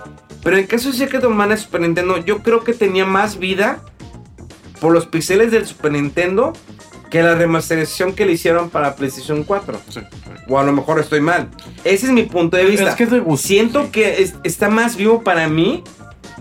Pero 0.44 0.58
en 0.58 0.64
el 0.64 0.68
caso 0.68 0.92
de 0.92 0.98
Secret 0.98 1.24
of 1.24 1.34
Mana 1.34 1.56
Super 1.56 1.82
Nintendo, 1.82 2.18
yo 2.18 2.40
creo 2.40 2.66
que 2.66 2.74
tenía 2.74 3.06
más 3.06 3.40
vida 3.40 3.80
por 4.82 4.92
los 4.92 5.06
pixeles 5.06 5.52
del 5.52 5.66
Super 5.66 5.94
Nintendo 5.94 6.52
que 7.10 7.24
la 7.24 7.36
remasterización 7.36 8.14
que 8.14 8.26
le 8.26 8.34
hicieron 8.34 8.70
para 8.70 8.96
PlayStation 8.96 9.44
4. 9.44 9.80
Sí, 9.88 10.00
sí. 10.02 10.20
O 10.50 10.60
a 10.60 10.64
lo 10.64 10.74
mejor 10.74 11.00
estoy 11.00 11.22
mal. 11.22 11.48
Ese 11.84 12.06
es 12.08 12.12
mi 12.12 12.24
punto 12.24 12.58
de 12.58 12.66
vista. 12.66 12.90
Es 12.90 12.96
que 12.96 13.04
es 13.04 13.12
de 13.12 13.20
gusto, 13.20 13.48
Siento 13.48 13.92
que 13.92 14.22
es- 14.22 14.36
está 14.44 14.70
más 14.70 14.96
vivo 14.96 15.22
para 15.24 15.48
mí 15.48 15.84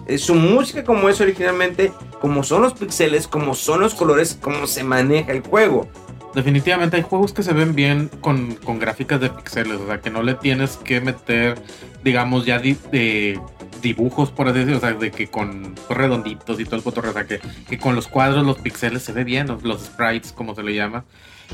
eh, 0.06 0.18
su 0.18 0.34
música 0.34 0.82
como 0.84 1.08
es 1.08 1.20
originalmente, 1.20 1.92
como 2.20 2.42
son 2.42 2.62
los 2.62 2.72
pixeles, 2.74 3.26
como 3.28 3.54
son 3.54 3.80
los 3.80 3.94
colores, 3.94 4.36
como 4.40 4.66
se 4.66 4.82
maneja 4.84 5.32
el 5.32 5.42
juego. 5.42 5.88
Definitivamente 6.34 6.96
hay 6.96 7.02
juegos 7.02 7.32
que 7.32 7.42
se 7.42 7.52
ven 7.52 7.74
bien 7.74 8.08
con, 8.20 8.54
con 8.54 8.78
gráficas 8.78 9.20
de 9.20 9.28
píxeles, 9.30 9.78
o 9.80 9.86
sea, 9.86 10.00
que 10.00 10.10
no 10.10 10.22
le 10.22 10.34
tienes 10.34 10.76
que 10.78 11.00
meter, 11.00 11.60
digamos, 12.02 12.46
ya 12.46 12.58
di- 12.58 12.76
de 12.90 13.38
dibujos, 13.82 14.30
por 14.30 14.48
así 14.48 14.60
decirlo, 14.60 14.78
o 14.78 14.80
sea, 14.80 14.92
de 14.94 15.10
que 15.10 15.26
con 15.26 15.74
redonditos 15.90 16.58
y 16.58 16.64
todo 16.64 16.76
el 16.76 16.82
cotorreo, 16.82 17.10
o 17.10 17.14
sea, 17.14 17.26
que, 17.26 17.40
que 17.68 17.78
con 17.78 17.94
los 17.94 18.08
cuadros, 18.08 18.46
los 18.46 18.58
píxeles 18.58 19.02
se 19.02 19.12
ve 19.12 19.24
bien, 19.24 19.46
los, 19.48 19.62
los 19.62 19.82
sprites, 19.82 20.32
como 20.32 20.54
se 20.54 20.62
le 20.62 20.74
llama, 20.74 21.04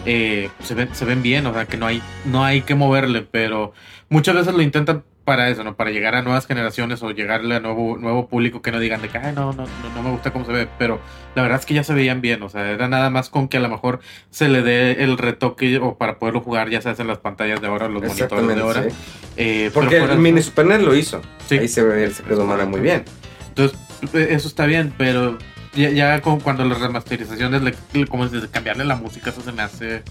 eh, 0.07 0.51
se, 0.63 0.75
ven, 0.75 0.95
se 0.95 1.05
ven 1.05 1.23
bien, 1.23 1.47
o 1.47 1.53
sea, 1.53 1.67
que 1.67 1.77
no 1.77 1.87
hay, 1.87 2.03
no 2.25 2.45
hay 2.45 2.63
que 2.63 2.75
moverle, 2.75 3.23
pero 3.23 3.73
muchas 4.09 4.35
veces 4.35 4.55
lo 4.55 4.63
intentan 4.63 5.03
para 5.25 5.51
eso, 5.51 5.63
¿no? 5.63 5.77
Para 5.77 5.91
llegar 5.91 6.15
a 6.15 6.23
nuevas 6.23 6.47
generaciones 6.47 7.03
o 7.03 7.11
llegarle 7.11 7.55
a 7.57 7.61
nuevo, 7.61 7.99
nuevo 7.99 8.29
público 8.29 8.63
que 8.63 8.73
no 8.73 8.81
digan 8.81 9.03
de 9.03 9.11
que, 9.11 9.19
ay, 9.19 9.35
no, 9.35 9.53
no, 9.53 9.65
no, 9.65 9.95
no 9.95 10.03
me 10.03 10.11
gusta 10.11 10.33
cómo 10.33 10.47
se 10.47 10.53
ve, 10.53 10.69
pero 10.79 11.01
la 11.35 11.43
verdad 11.43 11.61
es 11.61 11.67
que 11.67 11.75
ya 11.75 11.85
se 11.85 11.93
veían 11.93 12.23
bien, 12.23 12.43
o 12.43 12.49
sea, 12.49 12.71
era 12.71 12.89
nada 12.89 13.11
más 13.11 13.29
con 13.29 13.47
que 13.49 13.59
a 13.59 13.61
lo 13.61 13.69
mejor 13.69 14.01
se 14.31 14.49
le 14.49 14.63
dé 14.63 15.05
el 15.05 15.19
retoque 15.19 15.77
o 15.77 15.99
para 15.99 16.19
poderlo 16.19 16.41
jugar, 16.41 16.71
ya 16.71 16.81
se 16.81 16.89
hacen 16.89 17.07
las 17.09 17.19
pantallas 17.19 17.61
de 17.61 17.67
ahora, 17.67 17.89
los 17.89 18.03
monitores 18.03 18.47
de 18.57 18.61
ahora. 18.63 18.85
sí. 18.85 18.89
Eh, 19.37 19.71
Porque 19.75 19.99
fuera- 19.99 20.15
el 20.15 20.19
mini 20.19 20.41
Super 20.41 20.65
NES 20.65 20.81
lo 20.81 20.95
hizo. 20.97 21.21
Sí. 21.47 21.59
Ahí 21.59 21.69
se 21.69 21.83
ve 21.85 22.05
el 22.05 22.15
secreto 22.15 22.45
humano 22.45 22.65
muy 22.67 22.81
bien. 22.81 23.05
Entonces, 23.51 23.79
eh, 24.15 24.29
eso 24.31 24.49
está 24.49 24.65
bien, 24.65 24.95
pero 24.97 25.37
ya, 25.75 25.91
ya 25.91 26.21
con- 26.21 26.41
cuando 26.41 26.65
las 26.65 26.81
remasterizaciones, 26.81 27.63
le, 27.63 27.75
le- 27.93 28.07
como 28.07 28.27
dices, 28.29 28.49
cambiarle 28.51 28.85
la 28.85 28.97
música, 28.97 29.31
eso 29.31 29.41
se 29.43 29.53
me 29.53 29.63
hace 29.63 30.03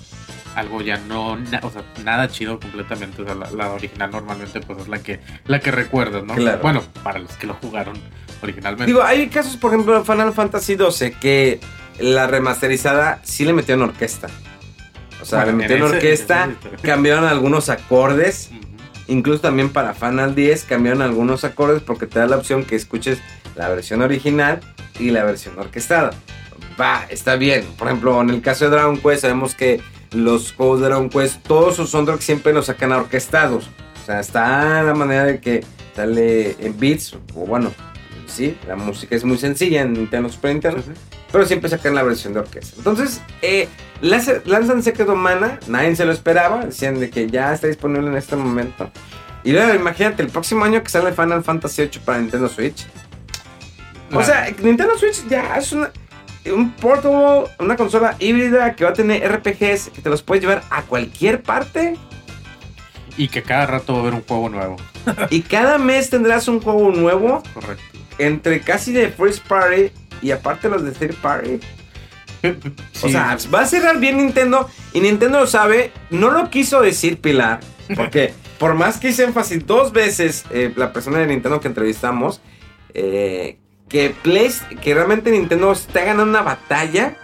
algo 0.56 0.82
ya 0.82 0.98
no, 0.98 1.36
na- 1.38 1.60
o 1.64 1.70
sea, 1.70 1.84
nada 2.04 2.28
chido 2.30 2.60
completamente. 2.60 3.22
O 3.22 3.26
sea, 3.26 3.36
la, 3.36 3.50
la 3.52 3.70
original 3.72 4.10
normalmente 4.12 4.60
pues 4.62 4.80
es 4.80 4.88
la 4.88 5.00
que, 5.00 5.20
la 5.46 5.60
que 5.60 5.72
recuerdas, 5.72 6.24
¿no? 6.24 6.34
Claro. 6.36 6.60
Bueno, 6.62 6.84
para 7.04 7.20
los 7.20 7.32
que 7.34 7.46
lo 7.48 7.54
jugaron 7.56 7.96
originalmente. 8.42 8.86
Digo, 8.86 9.04
hay 9.04 9.28
casos, 9.28 9.58
por 9.58 9.72
ejemplo, 9.74 9.96
en 9.98 10.06
Final 10.06 10.34
Fantasy 10.34 10.76
XII 10.78 11.12
que 11.12 11.60
la 12.00 12.28
remasterizada 12.28 13.20
sí 13.24 13.46
le 13.46 13.54
metieron 13.54 13.84
orquesta. 13.90 14.28
O 15.22 15.26
sea, 15.26 15.40
Bueno, 15.44 15.52
le 15.58 15.64
metieron 15.64 15.90
en 15.92 15.98
ese- 15.98 16.08
orquesta, 16.08 16.50
ese- 16.74 16.82
cambiaron 16.82 17.26
algunos 17.26 17.70
acordes. 17.70 18.50
Incluso 19.08 19.42
también 19.42 19.70
para 19.70 19.94
Final 19.94 20.36
10 20.36 20.66
cambiaron 20.66 21.02
algunos 21.02 21.44
acordes 21.44 21.82
porque 21.82 22.08
te 22.08 22.20
da 22.20 22.28
la 22.28 22.38
opción 22.38 22.66
que 22.66 22.76
escuches 22.76 23.20
la 23.56 23.70
versión 23.70 24.02
original 24.02 24.60
y 25.00 25.12
la 25.12 25.24
versión 25.24 25.58
orquestada. 25.58 26.12
Va, 26.80 27.06
está 27.10 27.36
bien. 27.36 27.66
Por 27.78 27.88
ejemplo, 27.88 28.22
en 28.22 28.30
el 28.30 28.42
caso 28.42 28.66
de 28.66 28.72
Dragon 28.72 28.98
Quest 28.98 29.22
sabemos 29.22 29.56
que 29.56 29.82
los 30.12 30.54
juegos 30.54 30.80
de 30.80 30.88
Dragon 30.88 31.10
Quest, 31.10 31.42
todos 31.48 31.76
sus 31.76 31.90
soundtracks 31.90 32.24
siempre 32.24 32.54
los 32.54 32.68
sacan 32.68 32.92
orquestados. 32.92 33.70
O 34.02 34.06
sea, 34.06 34.20
está 34.20 34.84
la 34.84 34.94
manera 34.94 35.26
de 35.26 35.40
que 35.40 35.64
sale 35.96 36.56
en 36.60 36.80
beats, 36.80 37.14
o 37.34 37.46
bueno, 37.46 37.72
sí, 38.28 38.56
la 38.68 38.76
música 38.76 39.16
es 39.16 39.24
muy 39.24 39.38
sencilla 39.38 39.82
en 39.82 39.94
Nintendo 39.94 40.30
Super 40.30 40.52
Nintendo, 40.52 40.84
pero 41.32 41.46
siempre 41.46 41.70
sacan 41.70 41.96
la 41.96 42.04
versión 42.04 42.34
de 42.34 42.40
orquesta. 42.40 42.76
Entonces, 42.78 43.22
eh, 43.42 43.68
lanzan 44.02 44.84
Secret 44.84 45.10
of 45.10 45.18
Mana, 45.18 45.60
nadie 45.68 45.96
se 45.96 46.06
lo 46.06 46.12
esperaba, 46.12 46.66
decían 46.66 47.00
de 47.00 47.10
que 47.10 47.30
ya 47.30 47.54
está 47.54 47.68
disponible 47.68 48.08
en 48.08 48.16
este 48.18 48.36
momento. 48.36 48.92
Y 49.44 49.52
luego 49.52 49.74
imagínate, 49.74 50.22
el 50.24 50.30
próximo 50.30 50.66
año 50.66 50.84
que 50.84 50.90
sale 50.90 51.14
Final 51.14 51.44
Fantasy 51.44 51.84
VIII 51.84 52.00
para 52.04 52.20
Nintendo 52.20 52.50
Switch. 52.50 52.86
O 54.12 54.24
sea, 54.24 54.50
Nintendo 54.62 54.98
Switch 54.98 55.28
ya 55.28 55.58
es 55.58 55.72
una, 55.72 55.92
un 56.54 56.72
portable, 56.74 57.50
una 57.60 57.76
consola 57.76 58.16
híbrida 58.20 58.76
que 58.76 58.84
va 58.84 58.92
a 58.92 58.94
tener 58.94 59.22
RPGs 59.32 59.90
que 59.90 60.02
te 60.02 60.10
los 60.10 60.22
puedes 60.22 60.44
llevar 60.44 60.64
a 60.70 60.82
cualquier 60.84 61.42
parte. 61.44 61.98
y 63.18 63.30
que 63.30 63.42
cada 63.42 63.66
rato 63.66 63.94
va 63.94 64.00
a 64.00 64.02
haber 64.04 64.14
un 64.14 64.22
juego 64.24 64.50
nuevo. 64.50 64.76
y 65.30 65.42
cada 65.42 65.78
mes 65.78 66.10
tendrás 66.10 66.48
un 66.48 66.62
juego 66.62 66.92
nuevo 66.92 67.42
Correcto. 67.54 67.84
entre 68.18 68.62
casi 68.62 68.94
de 68.94 69.10
First 69.10 69.48
Party 69.48 69.92
y 70.22 70.32
aparte 70.32 70.70
los 70.70 70.84
de 70.84 70.92
Third 70.92 71.16
Party. 71.16 71.60
O 73.04 73.10
sea, 73.10 73.38
va 73.54 73.62
a 73.62 73.66
cerrar 73.66 74.00
bien 74.00 74.18
Nintendo 74.18 74.70
y 74.94 75.00
Nintendo 75.02 75.40
lo 75.42 75.48
sabe. 75.48 75.92
No 76.10 76.32
lo 76.32 76.50
quiso 76.50 76.82
decir 76.82 77.20
Pilar, 77.20 77.60
porque 77.96 78.34
por 78.60 78.74
más 78.74 78.98
que 79.00 79.10
hice 79.10 79.24
énfasis 79.24 79.66
dos 79.66 79.92
veces 79.94 80.46
eh, 80.52 80.72
la 80.76 80.94
persona 80.94 81.20
de 81.20 81.28
Nintendo 81.28 81.60
que 81.60 81.68
entrevistamos, 81.68 82.42
eh, 82.94 83.58
que, 83.90 84.14
Play, 84.22 84.52
que 84.82 84.94
realmente 84.94 85.32
Nintendo 85.32 85.72
está 85.72 86.02
ganando 86.02 86.24
una 86.24 86.42
batalla, 86.42 87.16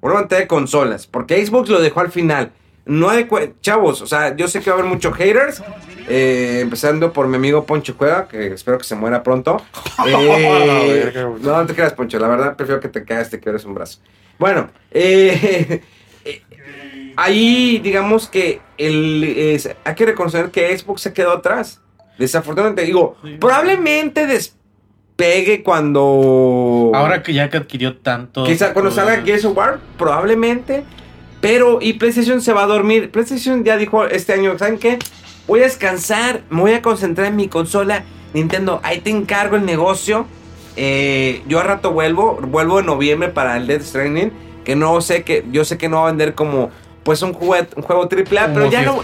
una 0.00 0.14
batalla 0.14 0.40
de 0.42 0.46
consolas, 0.46 1.06
porque 1.06 1.44
Xbox 1.44 1.68
lo 1.68 1.80
dejó 1.80 2.00
al 2.00 2.10
final. 2.12 2.52
No 2.84 3.08
adecua- 3.10 3.52
chavos, 3.62 4.00
o 4.00 4.06
sea, 4.06 4.36
yo 4.36 4.46
sé 4.46 4.60
que 4.60 4.70
va 4.70 4.76
a 4.76 4.78
haber 4.78 4.88
muchos 4.92 5.12
haters, 5.16 5.60
eh, 6.08 6.60
empezando 6.62 7.12
por 7.12 7.26
mi 7.26 7.34
amigo 7.34 7.66
Poncho 7.66 7.96
Cueva, 7.96 8.28
que 8.28 8.46
espero 8.52 8.78
que 8.78 8.84
se 8.84 8.94
muera 8.94 9.22
pronto. 9.24 9.60
No, 11.40 11.60
no 11.60 11.66
te 11.66 11.74
creas, 11.74 11.92
Poncho, 11.94 12.18
la 12.20 12.28
verdad 12.28 12.54
prefiero 12.56 12.80
que 12.80 12.88
te 12.88 13.04
caigas, 13.04 13.30
te 13.30 13.40
quedes 13.40 13.64
un 13.64 13.74
brazo. 13.74 13.98
Bueno, 14.38 14.70
eh, 14.90 15.82
eh, 16.24 16.42
ahí 17.16 17.78
digamos 17.78 18.28
que 18.28 18.60
el, 18.78 19.60
hay 19.84 19.94
que 19.94 20.06
reconocer 20.06 20.50
que 20.50 20.76
Xbox 20.76 21.02
se 21.02 21.12
quedó 21.12 21.32
atrás. 21.32 21.80
Desafortunadamente, 22.18 22.82
digo, 22.82 23.16
probablemente 23.40 24.26
despegue 24.26 25.62
cuando... 25.62 26.92
Ahora 26.94 27.22
que 27.22 27.34
ya 27.34 27.50
que 27.50 27.58
adquirió 27.58 27.98
tanto. 27.98 28.44
Quizá 28.44 28.72
cuando 28.72 28.90
salga 28.90 29.22
Gears 29.22 29.44
of 29.44 29.56
War, 29.56 29.80
probablemente. 29.98 30.84
Pero, 31.40 31.78
y 31.82 31.94
PlayStation 31.94 32.40
se 32.40 32.52
va 32.52 32.62
a 32.62 32.66
dormir. 32.66 33.10
PlayStation 33.10 33.64
ya 33.64 33.76
dijo 33.76 34.06
este 34.06 34.32
año, 34.32 34.58
¿saben 34.58 34.78
qué? 34.78 34.98
Voy 35.46 35.60
a 35.60 35.64
descansar, 35.64 36.42
me 36.48 36.62
voy 36.62 36.72
a 36.72 36.82
concentrar 36.82 37.28
en 37.28 37.36
mi 37.36 37.48
consola. 37.48 38.04
Nintendo, 38.32 38.80
ahí 38.82 39.00
te 39.00 39.10
encargo 39.10 39.56
el 39.56 39.64
negocio. 39.66 40.26
Eh, 40.76 41.42
yo 41.48 41.58
a 41.60 41.62
rato 41.62 41.92
vuelvo, 41.92 42.38
vuelvo 42.42 42.80
en 42.80 42.86
noviembre 42.86 43.28
para 43.30 43.56
el 43.56 43.66
Death 43.66 43.82
Stranding. 43.82 44.32
Que 44.64 44.76
no 44.76 45.00
sé 45.00 45.22
que, 45.22 45.44
yo 45.52 45.64
sé 45.64 45.78
que 45.78 45.88
no 45.88 45.98
va 45.98 46.08
a 46.08 46.10
vender 46.10 46.34
como, 46.34 46.70
pues 47.04 47.22
un 47.22 47.32
juego, 47.32 47.66
un 47.76 47.82
juego 47.82 48.02
AAA, 48.02 48.52
pero 48.52 48.68
ya 48.70 48.82
lo, 48.82 49.00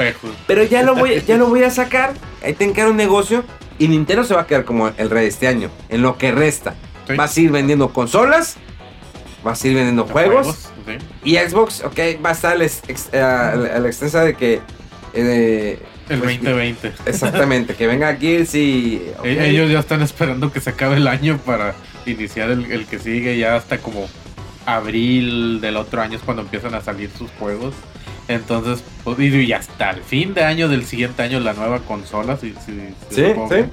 pero 0.46 0.64
ya 0.64 0.82
lo 0.82 0.94
voy, 0.96 1.22
ya 1.26 1.36
lo 1.36 1.46
voy 1.46 1.62
a 1.62 1.70
sacar. 1.82 2.14
Ahí 2.42 2.52
te 2.54 2.64
encargo 2.64 2.90
un 2.90 2.96
negocio. 2.96 3.44
Y 3.78 3.88
Nintendo 3.88 4.22
se 4.24 4.34
va 4.34 4.42
a 4.42 4.46
quedar 4.46 4.64
como 4.64 4.88
el 4.88 5.08
rey 5.10 5.22
de 5.24 5.28
este 5.28 5.48
año, 5.48 5.70
en 5.88 6.02
lo 6.02 6.18
que 6.18 6.30
resta. 6.32 6.74
Sí. 7.08 7.14
Vas 7.16 7.36
a 7.36 7.40
ir 7.40 7.50
vendiendo 7.50 7.88
consolas, 7.92 8.56
vas 9.42 9.62
a 9.64 9.68
ir 9.68 9.74
vendiendo 9.74 10.04
juegos. 10.04 10.68
sí. 10.86 10.98
Y 11.24 11.36
Xbox, 11.36 11.82
ok, 11.84 11.98
va 12.24 12.30
a 12.30 12.32
estar 12.32 12.52
a 12.52 12.56
la, 12.56 12.64
ex- 12.64 13.08
eh, 13.12 13.20
la 13.80 13.86
extensa 13.86 14.24
de 14.24 14.34
que. 14.34 14.60
eh, 15.14 15.78
El 16.08 16.18
pues, 16.20 16.36
2020. 16.42 16.92
Exactamente, 17.06 17.74
que 17.74 17.86
venga 17.86 18.14
Gears 18.16 18.54
y. 18.54 19.02
ok. 19.18 19.24
E- 19.24 19.50
Ellos 19.50 19.70
ya 19.70 19.78
están 19.78 20.02
esperando 20.02 20.52
que 20.52 20.60
se 20.60 20.70
acabe 20.70 20.96
el 20.96 21.06
año 21.08 21.38
para 21.44 21.74
iniciar 22.06 22.50
el, 22.50 22.70
el 22.70 22.86
que 22.86 22.98
sigue, 22.98 23.38
ya 23.38 23.56
hasta 23.56 23.78
como 23.78 24.08
abril 24.66 25.60
del 25.60 25.76
otro 25.76 26.02
año 26.02 26.16
es 26.16 26.22
cuando 26.22 26.42
empiezan 26.42 26.74
a 26.74 26.80
salir 26.80 27.10
sus 27.16 27.30
juegos. 27.32 27.74
Entonces, 28.28 28.82
pues, 29.04 29.18
y 29.18 29.52
hasta 29.52 29.90
el 29.90 30.02
fin 30.02 30.32
de 30.34 30.44
año 30.44 30.68
del 30.68 30.84
siguiente 30.84 31.22
año 31.22 31.40
la 31.40 31.52
nueva 31.54 31.80
consola, 31.80 32.36
si, 32.36 32.50
si, 32.64 32.72
si 33.10 33.14
Sí, 33.16 33.24
supongo. 33.28 33.54
sí. 33.54 33.64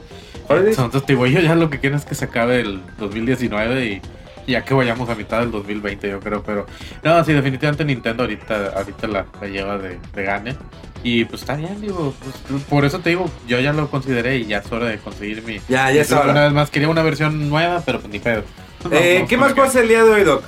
Entonces, 0.50 1.06
digo, 1.06 1.28
yo 1.28 1.40
ya 1.40 1.54
lo 1.56 1.70
que 1.70 1.80
quiero 1.80 1.96
es 1.96 2.06
que 2.06 2.16
se 2.16 2.26
acabe 2.26 2.62
el 2.62 2.82
2019 2.98 3.86
y 3.86 4.02
y 4.48 4.54
ya 4.54 4.66
que 4.66 4.74
vayamos 4.74 5.08
a 5.10 5.14
mitad 5.14 5.42
del 5.42 5.52
2020, 5.52 6.10
yo 6.10 6.20
creo. 6.20 6.42
Pero, 6.42 6.66
no, 7.04 7.24
sí, 7.24 7.34
definitivamente 7.34 7.86
Nintendo 7.86 8.24
ahorita, 8.24 8.70
ahorita 8.76 9.08
la, 9.08 9.26
la 9.40 9.48
lleva 9.48 9.78
de, 9.78 10.00
de 10.16 10.24
gane. 10.24 10.56
Y 11.04 11.26
pues 11.26 11.42
está 11.42 11.56
bien, 11.56 11.80
digo, 11.80 12.14
pues, 12.50 12.64
por 12.64 12.84
eso 12.86 13.00
te 13.00 13.10
digo, 13.12 13.30
yo 13.48 13.60
ya 13.60 13.72
lo 13.72 13.90
consideré 13.90 14.38
y 14.38 14.46
ya 14.48 14.58
es 14.58 14.72
hora 14.72 14.88
de 14.88 14.98
conseguir 14.98 15.42
mi. 15.44 15.60
Ya, 15.70 15.92
ya 15.92 16.02
es 16.02 16.10
Entonces, 16.12 16.24
Una 16.24 16.32
hora. 16.32 16.44
vez 16.46 16.54
más, 16.54 16.70
quería 16.70 16.90
una 16.90 17.04
versión 17.04 17.50
nueva, 17.50 17.82
pero 17.86 18.00
pues 18.02 18.12
ni 18.12 18.20
pedo. 18.20 18.44
Eh, 18.92 19.14
Vamos 19.16 19.30
¿Qué 19.30 19.38
más 19.38 19.54
pasa 19.54 19.80
el 19.82 19.88
día 19.88 20.04
de 20.04 20.10
hoy, 20.10 20.24
Doc? 20.24 20.44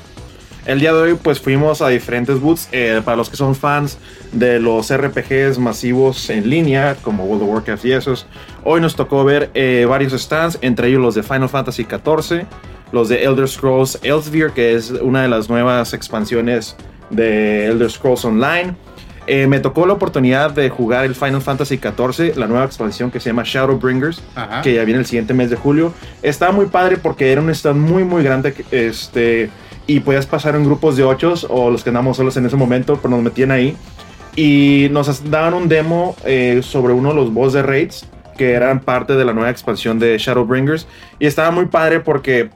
El 0.65 0.79
día 0.79 0.93
de 0.93 1.01
hoy 1.01 1.13
pues 1.15 1.39
fuimos 1.39 1.81
a 1.81 1.87
diferentes 1.89 2.39
booths. 2.39 2.67
eh, 2.71 3.01
para 3.03 3.17
los 3.17 3.29
que 3.29 3.35
son 3.37 3.55
fans 3.55 3.97
de 4.31 4.59
los 4.59 4.95
RPGs 4.95 5.57
masivos 5.57 6.29
en 6.29 6.49
línea, 6.49 6.95
como 7.01 7.23
World 7.25 7.43
of 7.43 7.49
Warcraft 7.49 7.85
y 7.85 7.93
esos, 7.93 8.27
hoy 8.63 8.79
nos 8.79 8.95
tocó 8.95 9.23
ver 9.23 9.49
eh, 9.53 9.85
varios 9.89 10.13
stands, 10.13 10.59
entre 10.61 10.89
ellos 10.89 11.01
los 11.01 11.15
de 11.15 11.23
Final 11.23 11.49
Fantasy 11.49 11.83
XIV, 11.85 12.45
los 12.91 13.09
de 13.09 13.23
Elder 13.23 13.47
Scrolls 13.47 13.97
Elsewhere, 14.03 14.53
que 14.53 14.75
es 14.75 14.91
una 14.91 15.23
de 15.23 15.29
las 15.29 15.49
nuevas 15.49 15.93
expansiones 15.93 16.75
de 17.09 17.65
Elder 17.65 17.89
Scrolls 17.89 18.23
Online. 18.23 18.75
Eh, 19.33 19.47
me 19.47 19.61
tocó 19.61 19.85
la 19.85 19.93
oportunidad 19.93 20.51
de 20.51 20.69
jugar 20.69 21.05
el 21.05 21.15
Final 21.15 21.41
Fantasy 21.41 21.77
XIV, 21.77 22.35
la 22.35 22.47
nueva 22.47 22.65
expansión 22.65 23.11
que 23.11 23.21
se 23.21 23.29
llama 23.29 23.43
Shadowbringers 23.45 24.21
Ajá. 24.35 24.61
que 24.61 24.73
ya 24.73 24.83
viene 24.83 24.99
el 24.99 25.05
siguiente 25.05 25.33
mes 25.33 25.49
de 25.49 25.55
julio. 25.55 25.93
Estaba 26.21 26.51
muy 26.51 26.65
padre 26.65 26.97
porque 26.97 27.31
era 27.31 27.39
un 27.39 27.49
stand 27.49 27.79
muy, 27.79 28.03
muy 28.03 28.25
grande. 28.25 28.53
Este, 28.71 29.49
y 29.87 30.01
podías 30.01 30.25
pasar 30.25 30.55
en 30.55 30.65
grupos 30.65 30.97
de 30.97 31.05
ocho 31.05 31.33
o 31.47 31.71
los 31.71 31.81
que 31.81 31.91
andamos 31.91 32.17
solos 32.17 32.35
en 32.35 32.45
ese 32.45 32.57
momento, 32.57 32.97
pero 32.97 33.11
nos 33.11 33.23
metían 33.23 33.51
ahí. 33.51 33.77
Y 34.35 34.89
nos 34.91 35.31
daban 35.31 35.53
un 35.53 35.69
demo 35.69 36.17
eh, 36.25 36.59
sobre 36.61 36.91
uno 36.91 37.11
de 37.11 37.15
los 37.15 37.33
boss 37.33 37.53
de 37.53 37.63
raids 37.63 38.05
que 38.37 38.51
eran 38.51 38.81
parte 38.81 39.13
de 39.15 39.23
la 39.23 39.31
nueva 39.31 39.49
expansión 39.49 39.97
de 39.97 40.17
Shadowbringers. 40.17 40.87
Y 41.19 41.25
estaba 41.25 41.51
muy 41.51 41.67
padre 41.67 42.01
porque 42.01 42.49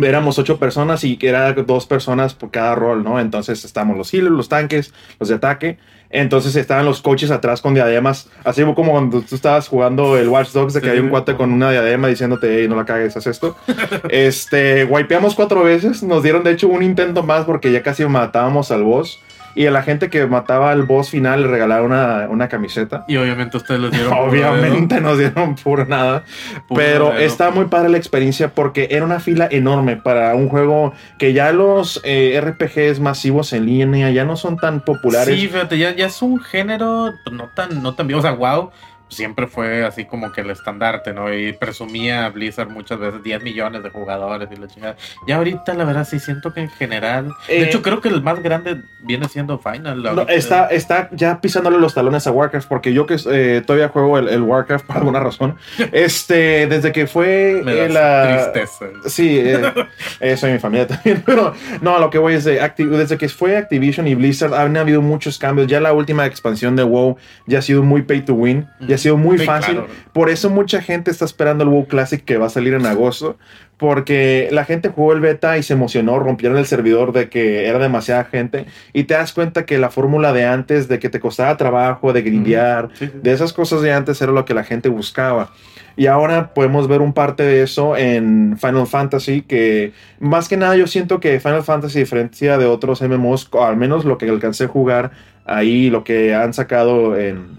éramos 0.00 0.38
ocho 0.38 0.58
personas 0.58 1.04
y 1.04 1.16
que 1.16 1.28
era 1.28 1.52
dos 1.52 1.86
personas 1.86 2.34
por 2.34 2.50
cada 2.50 2.74
rol, 2.74 3.04
¿no? 3.04 3.20
Entonces 3.20 3.64
estábamos 3.64 3.96
los 3.96 4.12
healers, 4.12 4.34
los 4.34 4.48
tanques, 4.48 4.92
los 5.18 5.28
de 5.28 5.34
ataque. 5.36 5.78
Entonces 6.10 6.54
estaban 6.56 6.84
los 6.84 7.00
coaches 7.00 7.30
atrás 7.30 7.62
con 7.62 7.72
diademas, 7.72 8.28
así 8.44 8.62
como 8.62 8.92
cuando 8.92 9.22
tú 9.22 9.34
estabas 9.34 9.66
jugando 9.66 10.18
el 10.18 10.28
Watch 10.28 10.50
Dogs, 10.50 10.74
de 10.74 10.82
que 10.82 10.88
Sí, 10.88 10.92
hay 10.92 10.98
un 10.98 11.08
cuate 11.08 11.34
con 11.36 11.50
una 11.50 11.70
diadema 11.70 12.06
diciéndote, 12.06 12.60
hey, 12.60 12.68
no 12.68 12.76
la 12.76 12.84
cagues, 12.84 13.16
haz 13.16 13.26
esto. 13.26 13.56
este, 14.10 14.84
wipeamos 14.84 15.34
cuatro 15.34 15.64
veces, 15.64 16.02
nos 16.02 16.22
dieron 16.22 16.44
de 16.44 16.52
hecho 16.52 16.68
un 16.68 16.82
intento 16.82 17.22
más 17.22 17.46
porque 17.46 17.72
ya 17.72 17.82
casi 17.82 18.04
matábamos 18.04 18.70
al 18.70 18.82
boss. 18.82 19.20
Y 19.54 19.66
a 19.66 19.70
la 19.70 19.82
gente 19.82 20.10
que 20.10 20.26
mataba 20.26 20.70
al 20.70 20.82
boss 20.84 21.10
final 21.10 21.42
le 21.42 21.48
regalaron 21.48 21.92
una, 21.92 22.28
una 22.28 22.48
camiseta. 22.48 23.04
Y 23.08 23.16
obviamente 23.16 23.56
ustedes 23.56 23.80
les 23.80 23.90
dieron. 23.90 24.12
Obviamente 24.12 25.00
nos 25.00 25.18
dieron 25.18 25.54
puro 25.56 25.84
nada. 25.84 26.24
Puro 26.68 26.80
pero 26.80 27.08
dedo. 27.10 27.18
está 27.18 27.50
muy 27.50 27.66
padre 27.66 27.88
la 27.90 27.98
experiencia 27.98 28.48
porque 28.48 28.88
era 28.90 29.04
una 29.04 29.20
fila 29.20 29.48
enorme 29.50 29.96
para 29.96 30.34
un 30.34 30.48
juego 30.48 30.92
que 31.18 31.32
ya 31.32 31.52
los 31.52 32.00
eh, 32.04 32.40
RPGs 32.40 33.00
masivos 33.00 33.52
en 33.52 33.66
línea 33.66 34.10
ya 34.10 34.24
no 34.24 34.36
son 34.36 34.56
tan 34.56 34.84
populares. 34.84 35.34
Sí, 35.34 35.48
fíjate, 35.48 35.78
ya, 35.78 35.94
ya 35.94 36.06
es 36.06 36.22
un 36.22 36.40
género 36.40 37.12
pues, 37.24 37.36
no 37.36 37.50
tan, 37.54 37.82
no 37.82 37.94
tan 37.94 38.06
bien. 38.06 38.18
O 38.18 38.22
sea, 38.22 38.32
WoW 38.32 38.70
siempre 39.12 39.46
fue 39.46 39.84
así 39.84 40.04
como 40.04 40.32
que 40.32 40.40
el 40.40 40.50
estandarte, 40.50 41.12
¿no? 41.12 41.32
Y 41.32 41.52
presumía 41.52 42.28
Blizzard 42.30 42.68
muchas 42.68 42.98
veces 42.98 43.22
10 43.22 43.42
millones 43.42 43.82
de 43.82 43.90
jugadores 43.90 44.48
y 44.50 44.56
la 44.56 44.66
chingada. 44.68 44.96
Ya 45.26 45.36
ahorita, 45.36 45.74
la 45.74 45.84
verdad, 45.84 46.06
sí 46.08 46.18
siento 46.18 46.52
que 46.52 46.60
en 46.60 46.70
general. 46.70 47.30
Eh, 47.48 47.60
de 47.60 47.66
hecho, 47.66 47.82
creo 47.82 48.00
que 48.00 48.08
el 48.08 48.22
más 48.22 48.42
grande 48.42 48.82
viene 49.00 49.28
siendo 49.28 49.58
Final. 49.58 50.02
No, 50.02 50.22
está, 50.28 50.66
está 50.68 51.08
ya 51.12 51.40
pisándole 51.40 51.78
los 51.78 51.94
talones 51.94 52.26
a 52.26 52.32
Warcraft 52.32 52.68
porque 52.68 52.92
yo 52.92 53.06
que 53.06 53.16
eh, 53.30 53.62
todavía 53.66 53.88
juego 53.88 54.18
el, 54.18 54.28
el 54.28 54.42
Warcraft 54.42 54.86
por 54.86 54.96
alguna 54.96 55.20
razón. 55.20 55.56
Este, 55.92 56.66
desde 56.66 56.90
que 56.92 57.06
fue 57.06 57.60
Me 57.64 57.72
eh, 57.72 57.76
das 57.76 57.90
la, 57.92 58.52
tristeza. 58.52 58.86
Sí, 59.06 59.38
eh, 59.38 59.60
eh, 60.20 60.36
soy 60.36 60.52
mi 60.52 60.58
familia 60.58 60.86
también, 60.86 61.22
pero 61.26 61.52
no, 61.80 61.98
lo 61.98 62.10
que 62.10 62.18
voy 62.18 62.34
es 62.34 62.44
de 62.44 62.60
Acti- 62.60 62.88
desde 62.88 63.18
que 63.18 63.28
fue 63.28 63.56
Activision 63.56 64.06
y 64.08 64.14
Blizzard 64.14 64.54
han 64.54 64.76
habido 64.76 65.02
muchos 65.02 65.38
cambios. 65.38 65.66
Ya 65.68 65.80
la 65.80 65.92
última 65.92 66.26
expansión 66.26 66.76
de 66.76 66.82
WoW 66.82 67.16
ya 67.46 67.58
ha 67.58 67.62
sido 67.62 67.82
muy 67.82 68.02
pay 68.02 68.22
to 68.22 68.34
win, 68.34 68.66
ya 68.80 68.96
sido 69.02 69.16
muy 69.16 69.38
Sí, 69.38 69.44
fácil. 69.44 69.74
claro. 69.74 69.88
Por 70.12 70.30
eso 70.30 70.50
mucha 70.50 70.80
gente 70.82 71.10
está 71.10 71.24
esperando 71.24 71.64
el 71.64 71.70
WoW 71.70 71.86
Classic 71.86 72.24
que 72.24 72.36
va 72.38 72.46
a 72.46 72.50
salir 72.50 72.74
en 72.74 72.86
agosto, 72.86 73.36
porque 73.78 74.48
la 74.52 74.64
gente 74.64 74.88
jugó 74.90 75.12
el 75.12 75.20
beta 75.20 75.58
y 75.58 75.62
se 75.62 75.72
emocionó, 75.72 76.18
rompieron 76.18 76.56
el 76.58 76.66
servidor 76.66 77.12
de 77.12 77.28
que 77.28 77.66
era 77.66 77.78
demasiada 77.78 78.24
gente 78.24 78.66
y 78.92 79.04
te 79.04 79.14
das 79.14 79.32
cuenta 79.32 79.66
que 79.66 79.76
la 79.78 79.90
fórmula 79.90 80.32
de 80.32 80.44
antes, 80.46 80.86
de 80.88 80.98
que 80.98 81.08
te 81.08 81.18
costaba 81.20 81.56
trabajo, 81.56 82.12
de 82.12 82.22
grindear, 82.22 82.90
Sí, 82.94 83.06
sí. 83.06 83.12
de 83.22 83.32
esas 83.32 83.52
cosas 83.52 83.82
de 83.82 83.92
antes 83.92 84.20
era 84.22 84.30
lo 84.32 84.44
que 84.44 84.54
la 84.54 84.62
gente 84.64 84.88
buscaba. 84.88 85.50
Y 85.96 86.06
ahora 86.06 86.54
podemos 86.54 86.88
ver 86.88 87.00
un 87.02 87.12
parte 87.12 87.42
de 87.42 87.62
eso 87.62 87.96
en 87.96 88.56
Final 88.58 88.86
Fantasy, 88.86 89.42
que 89.42 89.92
más 90.20 90.48
que 90.48 90.56
nada 90.56 90.74
yo 90.76 90.86
siento 90.86 91.20
que 91.20 91.38
Final 91.40 91.64
Fantasy, 91.64 91.98
diferencia 91.98 92.56
de 92.58 92.64
otros 92.66 93.02
MMOs, 93.02 93.50
al 93.60 93.76
menos 93.76 94.04
lo 94.04 94.16
que 94.16 94.28
alcancé 94.28 94.64
a 94.64 94.68
jugar 94.68 95.10
ahí, 95.44 95.90
lo 95.90 96.02
que 96.04 96.34
han 96.34 96.54
sacado 96.54 97.18
en, 97.18 97.58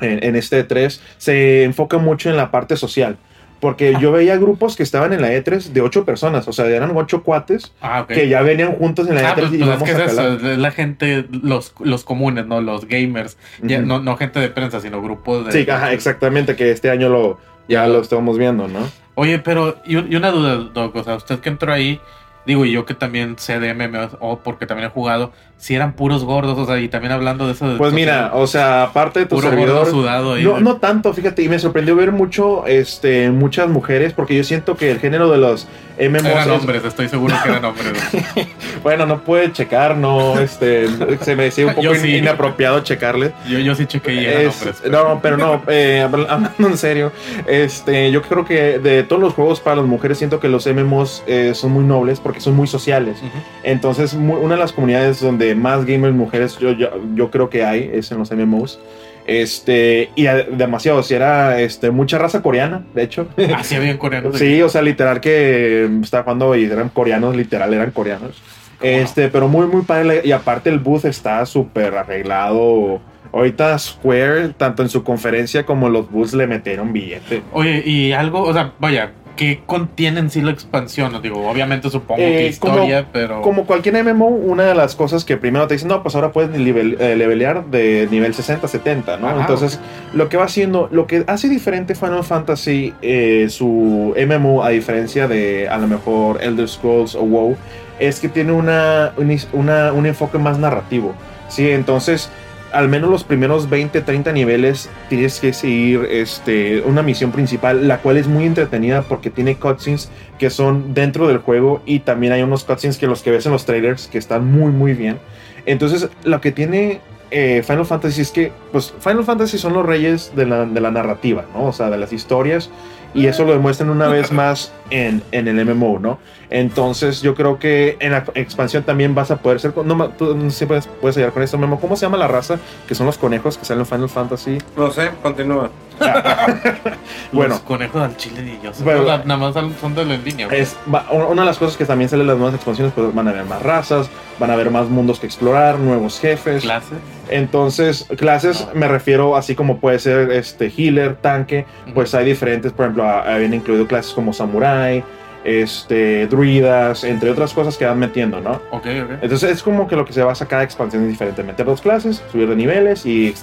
en, 0.00 0.24
en 0.24 0.36
este 0.36 0.66
E3, 0.66 1.00
se 1.18 1.64
enfoca 1.64 1.98
mucho 1.98 2.30
en 2.30 2.36
la 2.36 2.50
parte 2.50 2.76
social. 2.76 3.16
Porque 3.60 3.94
yo 4.00 4.10
veía 4.10 4.36
grupos 4.38 4.74
que 4.74 4.82
estaban 4.82 5.12
en 5.12 5.22
la 5.22 5.32
E3 5.32 5.68
de 5.68 5.80
ocho 5.82 6.04
personas, 6.04 6.48
o 6.48 6.52
sea, 6.52 6.66
eran 6.66 6.96
ocho 6.96 7.22
cuates 7.22 7.72
Ah, 7.80 8.06
que 8.08 8.28
ya 8.28 8.42
venían 8.42 8.72
juntos 8.72 9.06
en 9.08 9.14
la 9.14 9.20
Ah, 9.20 9.36
E3 9.36 9.38
pues, 9.38 9.44
y 9.44 9.48
pues 9.50 9.52
es 9.52 9.60
íbamos 9.60 9.82
que 9.84 9.90
a 9.94 10.04
es 10.04 10.12
eso, 10.12 10.50
es 10.50 10.58
la 10.58 10.70
gente, 10.72 11.26
los, 11.30 11.72
los 11.78 12.02
comunes, 12.02 12.44
¿no? 12.44 12.60
Los 12.60 12.88
gamers. 12.88 13.38
Ya, 13.62 13.80
no, 13.80 14.00
no 14.00 14.16
gente 14.16 14.40
de 14.40 14.48
prensa, 14.48 14.80
sino 14.80 15.00
grupos 15.00 15.46
de. 15.46 15.52
Sí, 15.52 15.70
ajá, 15.70 15.92
exactamente, 15.92 16.56
que 16.56 16.72
este 16.72 16.90
año 16.90 17.08
lo, 17.08 17.38
ya 17.68 17.86
lo 17.86 18.00
estamos 18.00 18.36
viendo, 18.36 18.66
¿no? 18.66 18.80
Oye, 19.14 19.38
pero, 19.38 19.76
y, 19.86 19.96
y 20.12 20.16
una 20.16 20.32
duda, 20.32 20.56
Doc, 20.56 20.96
o 20.96 21.04
sea, 21.04 21.14
usted 21.14 21.38
que 21.38 21.50
entró 21.50 21.72
ahí, 21.72 22.00
digo, 22.46 22.64
y 22.64 22.72
yo 22.72 22.84
que 22.84 22.94
también 22.94 23.36
sé 23.38 23.60
de 23.60 23.74
MMOs, 23.74 24.16
o 24.18 24.40
porque 24.40 24.66
también 24.66 24.88
he 24.88 24.90
jugado, 24.90 25.32
si 25.62 25.76
eran 25.76 25.92
puros 25.92 26.24
gordos, 26.24 26.58
o 26.58 26.66
sea, 26.66 26.80
y 26.80 26.88
también 26.88 27.12
hablando 27.12 27.46
de 27.46 27.52
eso. 27.52 27.68
de- 27.70 27.76
Pues 27.76 27.92
mira, 27.92 28.32
o 28.34 28.48
sea, 28.48 28.82
aparte 28.82 29.20
de 29.20 29.26
tu 29.26 29.36
puro 29.36 29.48
servidor, 29.48 29.86
sudado 29.88 30.34
ahí. 30.34 30.42
no, 30.42 30.58
no 30.58 30.78
tanto, 30.78 31.14
fíjate, 31.14 31.42
y 31.44 31.48
me 31.48 31.60
sorprendió 31.60 31.94
ver 31.94 32.10
mucho, 32.10 32.66
este, 32.66 33.30
muchas 33.30 33.68
mujeres, 33.68 34.12
porque 34.12 34.34
yo 34.36 34.42
siento 34.42 34.76
que 34.76 34.90
el 34.90 34.98
género 34.98 35.30
de 35.30 35.38
los 35.38 35.68
MMOs 36.00 36.24
Eran 36.24 36.50
es- 36.50 36.60
hombres, 36.60 36.84
estoy 36.84 37.06
seguro 37.08 37.36
que 37.44 37.48
eran 37.50 37.64
hombres. 37.64 37.92
bueno, 38.82 39.06
no 39.06 39.22
puede 39.22 39.52
checar, 39.52 39.96
no, 39.96 40.40
este, 40.40 40.86
se 41.20 41.36
me 41.36 41.44
decía 41.44 41.66
un 41.68 41.74
poco 41.76 41.94
sí. 41.94 42.16
inapropiado 42.16 42.80
checarle. 42.80 43.32
Yo, 43.48 43.60
yo 43.60 43.76
sí 43.76 43.86
chequé 43.86 44.14
y 44.14 44.24
eran 44.24 44.42
Es- 44.46 44.56
hombres. 44.56 44.82
no, 44.90 45.20
pero 45.22 45.36
no, 45.36 45.62
eh, 45.68 46.04
habl- 46.10 46.26
hablando 46.28 46.66
en 46.66 46.76
serio, 46.76 47.12
este, 47.46 48.10
yo 48.10 48.22
creo 48.22 48.44
que 48.44 48.80
de 48.80 49.04
todos 49.04 49.22
los 49.22 49.34
juegos 49.34 49.60
para 49.60 49.76
las 49.76 49.84
mujeres 49.86 50.18
siento 50.18 50.40
que 50.40 50.48
los 50.48 50.66
MMOs 50.66 51.22
eh, 51.28 51.52
son 51.54 51.70
muy 51.70 51.84
nobles 51.84 52.18
porque 52.18 52.40
son 52.40 52.56
muy 52.56 52.66
sociales. 52.66 53.18
Entonces, 53.62 54.14
mu- 54.14 54.38
una 54.38 54.54
de 54.54 54.60
las 54.60 54.72
comunidades 54.72 55.20
donde 55.20 55.51
más 55.54 55.84
gamers 55.84 56.14
mujeres 56.14 56.58
yo, 56.58 56.72
yo, 56.72 56.90
yo 57.14 57.30
creo 57.30 57.50
que 57.50 57.64
hay 57.64 57.90
es 57.92 58.10
en 58.12 58.18
los 58.18 58.30
MMOs. 58.30 58.78
Este, 59.26 60.10
y 60.16 60.24
demasiado, 60.24 61.02
si 61.02 61.14
era 61.14 61.60
este, 61.60 61.90
mucha 61.90 62.18
raza 62.18 62.42
coreana, 62.42 62.82
de 62.94 63.02
hecho. 63.04 63.28
Así 63.56 63.76
habían 63.76 63.98
coreanos. 63.98 64.36
Sí, 64.38 64.60
o 64.62 64.68
sea, 64.68 64.82
literal 64.82 65.20
que 65.20 65.88
estaba 66.02 66.24
jugando 66.24 66.56
y 66.56 66.64
eran 66.64 66.88
coreanos, 66.88 67.36
literal 67.36 67.72
eran 67.72 67.92
coreanos. 67.92 68.42
Este, 68.80 69.28
pero 69.28 69.46
muy, 69.48 69.66
muy 69.66 69.82
padre. 69.82 70.22
Y 70.24 70.32
aparte 70.32 70.70
el 70.70 70.80
booth 70.80 71.04
está 71.04 71.46
súper 71.46 71.94
arreglado. 71.94 73.00
Ahorita 73.32 73.78
Square, 73.78 74.50
tanto 74.50 74.82
en 74.82 74.88
su 74.88 75.04
conferencia 75.04 75.64
como 75.64 75.88
los 75.88 76.10
booths 76.10 76.34
le 76.34 76.46
metieron 76.46 76.92
billete. 76.92 77.42
Oye, 77.52 77.82
y 77.86 78.12
algo, 78.12 78.42
o 78.42 78.52
sea, 78.52 78.72
vaya, 78.78 79.12
¿qué 79.36 79.62
contiene 79.66 80.20
en 80.20 80.30
sí 80.30 80.40
la 80.42 80.50
expansión? 80.52 81.20
Digo, 81.22 81.48
obviamente 81.48 81.90
supongo 81.90 82.16
que 82.20 82.46
Eh, 82.46 82.48
historia, 82.48 83.08
pero. 83.12 83.40
Como 83.42 83.64
cualquier 83.66 83.96
MMO, 84.04 84.26
una 84.26 84.64
de 84.64 84.74
las 84.74 84.94
cosas 84.94 85.24
que 85.24 85.36
primero 85.36 85.66
te 85.66 85.74
dicen, 85.74 85.88
no, 85.88 86.02
pues 86.02 86.14
ahora 86.14 86.32
puedes 86.32 86.50
nivel- 86.50 86.96
eh, 87.00 87.16
levelear 87.16 87.64
de 87.66 88.08
nivel 88.10 88.34
60 88.34 88.66
a 88.66 88.68
70, 88.68 89.16
¿no? 89.16 89.28
Ajá, 89.28 89.40
Entonces, 89.40 89.80
lo 90.14 90.28
que 90.28 90.36
va 90.36 90.44
haciendo, 90.44 90.88
lo 90.92 91.06
que 91.06 91.24
hace 91.26 91.48
diferente 91.48 91.94
Final 91.94 92.24
Fantasy, 92.24 92.94
eh, 93.02 93.46
su 93.50 94.14
MMO, 94.16 94.62
a 94.62 94.68
diferencia 94.70 95.28
de 95.28 95.68
a 95.68 95.78
lo 95.78 95.86
mejor 95.88 96.42
Elder 96.42 96.68
Scrolls 96.68 97.14
o 97.14 97.22
WoW, 97.22 97.56
es 97.98 98.20
que 98.20 98.28
tiene 98.28 98.52
una, 98.52 99.12
una- 99.52 99.92
un 99.92 100.06
enfoque 100.06 100.38
más 100.38 100.58
narrativo, 100.58 101.14
¿sí? 101.48 101.70
Entonces, 101.70 102.30
al 102.72 102.88
menos 102.88 103.10
los 103.10 103.24
primeros 103.24 103.68
20, 103.68 104.00
30 104.00 104.32
niveles 104.32 104.90
tienes 105.08 105.40
que 105.40 105.52
seguir 105.52 106.06
este, 106.10 106.80
una 106.80 107.02
misión 107.02 107.32
principal, 107.32 107.86
la 107.86 107.98
cual 107.98 108.16
es 108.16 108.26
muy 108.26 108.44
entretenida 108.44 109.02
porque 109.02 109.30
tiene 109.30 109.56
cutscenes 109.56 110.10
que 110.38 110.50
son 110.50 110.94
dentro 110.94 111.28
del 111.28 111.38
juego 111.38 111.82
y 111.86 112.00
también 112.00 112.32
hay 112.32 112.42
unos 112.42 112.64
cutscenes 112.64 112.98
que 112.98 113.06
los 113.06 113.22
que 113.22 113.30
ves 113.30 113.46
en 113.46 113.52
los 113.52 113.64
trailers 113.64 114.08
que 114.08 114.18
están 114.18 114.50
muy 114.50 114.72
muy 114.72 114.94
bien. 114.94 115.18
Entonces, 115.66 116.08
lo 116.24 116.40
que 116.40 116.50
tiene 116.50 117.00
eh, 117.30 117.62
Final 117.64 117.86
Fantasy 117.86 118.20
es 118.20 118.30
que, 118.30 118.52
pues, 118.72 118.92
Final 119.00 119.24
Fantasy 119.24 119.56
son 119.56 119.72
los 119.72 119.86
reyes 119.86 120.32
de 120.36 120.44
la, 120.44 120.66
de 120.66 120.80
la 120.80 120.90
narrativa, 120.90 121.46
¿no? 121.54 121.66
O 121.66 121.72
sea, 121.72 121.88
de 121.88 121.96
las 121.96 122.12
historias. 122.12 122.70
Y 123.14 123.26
eso 123.26 123.44
lo 123.44 123.52
demuestran 123.52 123.90
una 123.90 124.08
vez 124.08 124.32
más 124.32 124.72
en, 124.90 125.22
en 125.32 125.48
el 125.48 125.64
MMO, 125.66 125.98
¿no? 125.98 126.18
Entonces, 126.50 127.22
yo 127.22 127.34
creo 127.34 127.58
que 127.58 127.96
en 128.00 128.12
la 128.12 128.24
expansión 128.34 128.82
también 128.84 129.14
vas 129.14 129.30
a 129.30 129.36
poder 129.36 129.60
ser. 129.60 129.74
No, 129.76 130.08
tú 130.10 130.34
no 130.34 130.50
puedes, 130.66 130.86
puedes 130.86 131.32
con 131.32 131.42
esto, 131.42 131.58
Memo. 131.58 131.80
¿Cómo 131.80 131.96
se 131.96 132.06
llama 132.06 132.18
la 132.18 132.28
raza? 132.28 132.58
Que 132.86 132.94
son 132.94 133.06
los 133.06 133.18
conejos 133.18 133.56
que 133.58 133.64
salen 133.64 133.80
en 133.80 133.86
Final 133.86 134.08
Fantasy. 134.08 134.58
No 134.76 134.90
sé, 134.90 135.10
continúa. 135.22 135.70
Bueno, 137.32 137.54
Los 137.54 137.60
conejos 137.62 138.02
al 138.02 138.16
chile 138.16 138.58
y 138.60 138.64
yo. 138.64 138.72
Bueno, 138.84 139.02
o 139.02 139.04
sea, 139.06 139.18
nada 139.24 139.36
más 139.38 139.54
son 139.80 139.94
de 139.94 140.04
la 140.04 140.16
línea. 140.18 140.46
güey. 140.46 140.60
Es, 140.60 140.76
va- 140.92 141.06
una 141.10 141.42
de 141.42 141.46
las 141.46 141.56
cosas 141.58 141.76
que 141.78 141.84
también 141.86 142.10
salen 142.10 142.22
en 142.22 142.26
las 142.28 142.36
nuevas 142.36 142.54
expansiones, 142.54 142.92
pues 142.94 143.14
van 143.14 143.26
a 143.26 143.30
haber 143.30 143.44
más 143.44 143.62
razas, 143.62 144.10
van 144.38 144.50
a 144.50 144.52
haber 144.54 144.70
más 144.70 144.88
mundos 144.88 145.18
que 145.18 145.26
explorar, 145.26 145.78
nuevos 145.78 146.20
jefes. 146.20 146.62
clase. 146.62 146.94
Entonces, 147.30 148.06
clases 148.18 148.68
me 148.74 148.86
refiero 148.88 149.36
así 149.36 149.54
como 149.54 149.78
puede 149.78 149.98
ser 149.98 150.30
este 150.32 150.70
healer, 150.76 151.16
tanque, 151.16 151.64
pues 151.94 152.14
hay 152.14 152.26
diferentes, 152.26 152.72
por 152.72 152.84
ejemplo, 152.84 153.04
a- 153.04 153.22
habían 153.34 153.54
incluido 153.54 153.86
clases 153.86 154.12
como 154.12 154.32
samurai, 154.34 155.02
este 155.44 156.26
druidas, 156.28 157.02
entre 157.04 157.30
otras 157.30 157.52
cosas 157.54 157.76
que 157.76 157.84
van 157.86 157.98
metiendo, 157.98 158.40
¿no? 158.40 158.52
Ok, 158.70 158.86
ok. 158.86 159.10
Entonces 159.22 159.50
es 159.50 159.62
como 159.62 159.88
que 159.88 159.96
lo 159.96 160.04
que 160.04 160.12
se 160.12 160.22
basa 160.22 160.46
cada 160.46 160.62
expansión 160.62 161.02
es 161.04 161.08
diferente, 161.08 161.42
meter 161.42 161.64
dos 161.66 161.80
clases, 161.80 162.22
subir 162.30 162.48
de 162.48 162.56
niveles 162.56 163.06
y 163.06 163.34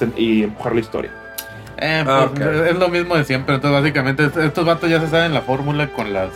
empujar 0.44 0.74
la 0.76 0.80
historia. 0.82 1.12
Eh, 1.82 2.04
Ah, 2.08 2.28
pues. 2.34 2.46
Es 2.48 2.76
lo 2.78 2.90
mismo 2.90 3.16
de 3.16 3.24
siempre. 3.24 3.56
Entonces, 3.56 3.80
básicamente, 3.82 4.26
est- 4.26 4.38
estos 4.38 4.66
vatos 4.66 4.90
ya 4.90 5.00
se 5.00 5.08
saben 5.08 5.34
la 5.34 5.42
fórmula 5.42 5.88
con 5.94 6.12
las 6.14 6.30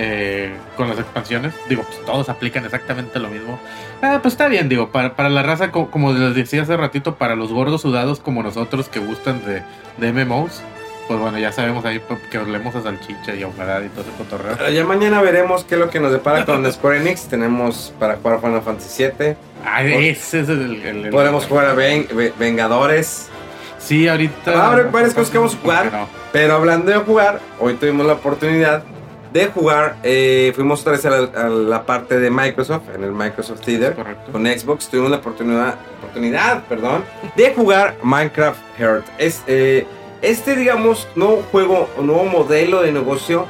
eh, 0.00 0.52
con 0.76 0.88
las 0.88 0.98
expansiones. 0.98 1.54
Digo, 1.68 1.82
pues 1.82 2.04
todos 2.06 2.28
aplican 2.28 2.64
exactamente 2.64 3.18
lo 3.18 3.28
mismo. 3.28 3.58
Ah, 4.00 4.20
pues 4.22 4.34
está 4.34 4.46
bien, 4.46 4.68
digo, 4.68 4.90
para, 4.90 5.16
para 5.16 5.28
la 5.28 5.42
raza, 5.42 5.72
co- 5.72 5.90
como 5.90 6.12
les 6.12 6.34
decía 6.36 6.62
hace 6.62 6.76
ratito, 6.76 7.16
para 7.16 7.34
los 7.34 7.52
gordos 7.52 7.82
sudados 7.82 8.20
como 8.20 8.44
nosotros 8.44 8.88
que 8.88 9.00
gustan 9.00 9.42
de, 9.44 9.62
de 9.96 10.12
MMOs, 10.12 10.60
pues 11.08 11.18
bueno, 11.18 11.36
ya 11.38 11.50
sabemos 11.50 11.84
ahí 11.84 12.00
que 12.30 12.38
olemos 12.38 12.76
a 12.76 12.82
salchicha 12.82 13.34
y 13.34 13.42
a 13.42 13.48
humedad 13.48 13.82
y 13.82 13.88
todo 13.88 14.02
ese 14.02 14.12
cotorreo. 14.12 14.54
Pero 14.56 14.70
ya 14.70 14.84
mañana 14.84 15.20
veremos 15.20 15.64
qué 15.64 15.74
es 15.74 15.80
lo 15.80 15.90
que 15.90 15.98
nos 15.98 16.12
depara 16.12 16.44
con 16.44 16.64
Square 16.72 16.98
Enix. 17.00 17.22
Tenemos 17.26 17.92
para 17.98 18.16
jugar 18.18 18.40
Final 18.40 18.62
Fantasy 18.62 19.02
VII. 19.18 19.34
Ah, 19.66 19.82
ese 19.82 20.40
es 20.40 20.48
el. 20.48 20.80
el- 20.84 21.04
el- 21.06 21.10
Podremos 21.10 21.44
jugar 21.46 21.66
a 21.66 21.72
Ven- 21.72 22.06
Ve- 22.14 22.32
Vengadores. 22.38 23.30
Sí, 23.78 24.08
ahorita. 24.08 24.52
Ah, 24.52 24.72
habrá 24.72 24.90
varias 24.90 25.14
cosas 25.14 25.30
que 25.30 25.38
vamos 25.38 25.54
a 25.54 25.58
jugar. 25.58 25.82
¿Por 25.84 25.90
qué 25.90 25.96
no? 25.96 26.08
Pero 26.32 26.54
hablando 26.54 26.90
de 26.90 26.98
jugar, 26.98 27.40
hoy 27.58 27.74
tuvimos 27.74 28.06
la 28.06 28.14
oportunidad 28.14 28.82
de 29.32 29.46
jugar, 29.46 29.96
eh, 30.02 30.52
fuimos 30.54 30.80
otra 30.80 30.92
vez 30.92 31.04
a 31.04 31.10
la, 31.10 31.18
a 31.18 31.48
la 31.48 31.84
parte 31.84 32.18
de 32.18 32.30
Microsoft, 32.30 32.88
en 32.94 33.04
el 33.04 33.12
Microsoft 33.12 33.60
Theater, 33.60 33.94
con 34.32 34.46
Xbox. 34.46 34.88
Tuvimos 34.88 35.10
la 35.10 35.18
oportunidad, 35.18 35.74
oportunidad 36.00 36.64
perdón, 36.64 37.04
de 37.36 37.54
jugar 37.54 37.96
Minecraft 38.02 38.60
Heart. 38.78 39.06
Es, 39.18 39.42
eh, 39.46 39.86
este, 40.22 40.56
digamos, 40.56 41.06
nuevo 41.14 41.42
juego, 41.50 41.88
nuevo 42.02 42.24
modelo 42.24 42.82
de 42.82 42.92
negocio 42.92 43.46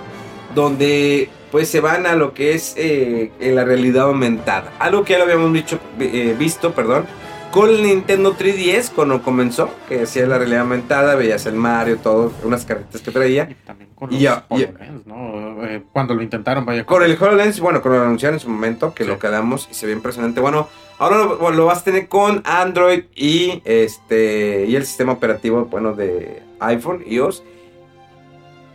donde 0.54 1.30
pues 1.50 1.68
se 1.68 1.80
van 1.80 2.06
a 2.06 2.14
lo 2.14 2.34
que 2.34 2.54
es 2.54 2.74
eh, 2.76 3.30
en 3.40 3.54
la 3.54 3.64
realidad 3.64 4.04
aumentada. 4.04 4.72
Algo 4.78 5.04
que 5.04 5.12
ya 5.12 5.18
lo 5.18 5.24
habíamos 5.24 5.52
dicho, 5.52 5.78
eh, 5.98 6.34
visto, 6.38 6.72
perdón, 6.72 7.06
con 7.50 7.70
el 7.70 7.82
Nintendo 7.82 8.36
3DS 8.36 8.90
cuando 8.94 9.22
comenzó, 9.22 9.70
que 9.88 10.02
hacía 10.02 10.26
la 10.26 10.36
realidad 10.38 10.60
aumentada, 10.62 11.14
veías 11.14 11.46
el 11.46 11.54
Mario, 11.54 11.96
todo, 11.98 12.32
unas 12.44 12.64
carretas 12.66 13.00
que 13.00 13.10
traía. 13.10 13.48
Y 13.50 13.54
también 13.54 13.90
con 13.94 14.12
Y 14.12 14.20
los 14.24 14.38
y- 14.50 14.64
HoloLens, 14.64 15.06
¿no? 15.06 15.64
Eh, 15.64 15.82
cuando 15.92 16.14
lo 16.14 16.22
intentaron, 16.22 16.64
vaya. 16.66 16.84
Con 16.84 17.02
el 17.02 17.16
HoloLens, 17.20 17.58
bueno, 17.60 17.80
cuando 17.80 18.00
lo 18.00 18.04
anunciaron 18.06 18.34
en 18.36 18.40
su 18.40 18.48
momento, 18.50 18.94
que 18.94 19.04
Sí. 19.04 19.08
lo 19.10 19.18
quedamos 19.18 19.66
y 19.70 19.74
se 19.74 19.86
ve 19.86 19.92
impresionante. 19.92 20.40
Bueno, 20.40 20.68
ahora 20.98 21.24
lo, 21.50 21.66
vas 21.66 21.78
a 21.78 21.84
tener 21.84 22.08
con 22.08 22.42
Android 22.44 23.04
y 23.16 23.62
este 23.64 24.66
y 24.68 24.76
el 24.76 24.84
sistema 24.84 25.12
operativo, 25.12 25.64
bueno, 25.64 25.94
de 25.94 26.42
iPhone, 26.60 27.02
iOS. 27.06 27.42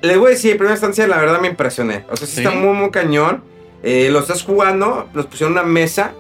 Les 0.01 0.17
voy 0.17 0.28
a 0.28 0.30
decir, 0.32 0.51
en 0.51 0.57
primera 0.57 0.76
instancia, 0.76 1.07
la 1.07 1.17
verdad 1.17 1.39
me 1.39 1.47
impresioné. 1.47 2.05
O 2.09 2.17
sea, 2.17 2.28
sí, 2.28 2.38
Sí. 2.38 2.43
está 2.43 2.55
muy, 2.57 2.74
muy 2.76 2.89
cañón. 2.91 3.43
Eh, 3.84 4.09
lo 4.11 4.19
estás 4.19 4.43
jugando, 4.43 5.07
nos 5.13 5.28
pusieron 5.28 5.53
una 5.53 5.63
mesa 5.63 6.13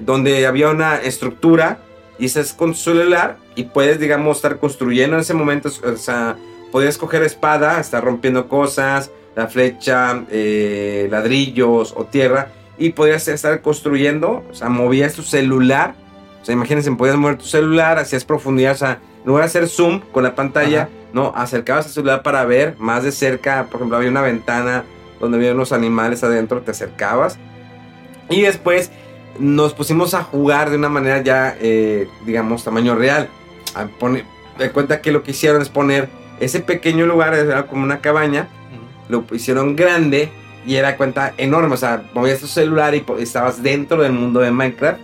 donde 0.00 0.46
había 0.46 0.70
una 0.70 0.96
estructura 0.96 1.78
y 2.18 2.26
estás 2.26 2.52
con 2.52 2.72
tu 2.72 2.78
celular 2.78 3.38
y 3.54 3.64
puedes, 3.64 3.98
digamos, 3.98 4.36
estar 4.36 4.58
construyendo 4.58 5.16
en 5.16 5.22
ese 5.22 5.34
momento. 5.34 5.68
O 5.68 5.96
sea, 5.96 6.36
podías 6.70 6.98
coger 6.98 7.22
espada, 7.22 7.80
estar 7.80 8.04
rompiendo 8.04 8.48
cosas, 8.48 9.10
la 9.34 9.48
flecha, 9.48 10.24
eh, 10.30 11.08
ladrillos 11.10 11.92
o 11.96 12.04
tierra 12.04 12.48
y 12.78 12.90
podías 12.90 13.26
estar 13.28 13.60
construyendo. 13.62 14.44
O 14.50 14.54
sea, 14.54 14.68
movías 14.68 15.14
tu 15.14 15.22
celular. 15.22 15.94
O 16.42 16.44
sea, 16.44 16.52
imagínense, 16.52 16.90
podías 16.92 17.16
mover 17.16 17.38
tu 17.38 17.46
celular, 17.46 17.98
hacías 17.98 18.24
profundidad. 18.24 18.72
O 18.72 18.76
sea, 18.76 19.00
no 19.24 19.32
voy 19.32 19.42
a 19.42 19.46
hacer 19.46 19.68
zoom 19.68 20.00
con 20.12 20.22
la 20.22 20.34
pantalla. 20.34 20.82
Ajá. 20.82 20.90
No, 21.14 21.32
acercabas 21.36 21.86
el 21.86 21.92
celular 21.92 22.24
para 22.24 22.44
ver 22.44 22.74
más 22.78 23.04
de 23.04 23.12
cerca. 23.12 23.66
Por 23.66 23.76
ejemplo, 23.76 23.96
había 23.96 24.10
una 24.10 24.20
ventana 24.20 24.84
donde 25.20 25.38
había 25.38 25.52
unos 25.52 25.72
animales 25.72 26.24
adentro, 26.24 26.60
te 26.62 26.72
acercabas. 26.72 27.38
Y 28.28 28.42
después 28.42 28.90
nos 29.38 29.74
pusimos 29.74 30.14
a 30.14 30.22
jugar 30.22 30.70
de 30.70 30.76
una 30.76 30.88
manera 30.88 31.22
ya, 31.22 31.56
eh, 31.60 32.08
digamos, 32.24 32.64
tamaño 32.64 32.94
real. 32.94 33.28
A 33.74 33.86
poner, 33.86 34.24
de 34.58 34.70
cuenta 34.70 35.00
que 35.00 35.12
lo 35.12 35.22
que 35.22 35.32
hicieron 35.32 35.62
es 35.62 35.68
poner 35.68 36.08
ese 36.40 36.60
pequeño 36.60 37.06
lugar, 37.06 37.34
era 37.34 37.66
como 37.66 37.84
una 37.84 38.00
cabaña, 38.00 38.48
lo 39.08 39.24
hicieron 39.32 39.76
grande 39.76 40.30
y 40.66 40.76
era 40.76 40.96
cuenta 40.96 41.34
enorme. 41.36 41.74
O 41.74 41.78
sea, 41.78 42.04
movías 42.14 42.40
tu 42.40 42.46
celular 42.46 42.94
y 42.94 43.04
estabas 43.18 43.62
dentro 43.62 44.02
del 44.02 44.12
mundo 44.12 44.40
de 44.40 44.50
Minecraft 44.50 45.00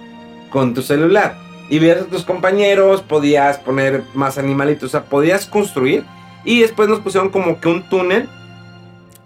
con 0.51 0.75
tu 0.75 0.83
celular. 0.83 1.37
Y 1.69 1.79
veías 1.79 2.03
a 2.03 2.05
tus 2.07 2.25
compañeros, 2.25 3.03
podías 3.03 3.59
poner 3.59 4.03
más 4.15 4.39
animalitos, 4.39 4.85
o 4.85 4.89
sea, 4.89 5.05
podías 5.05 5.47
construir. 5.47 6.05
Y 6.45 6.61
después 6.61 6.89
nos 6.89 7.01
pusieron 7.01 7.31
como 7.31 7.61
que 7.61 7.69
un 7.69 7.89
túnel. 7.89 8.29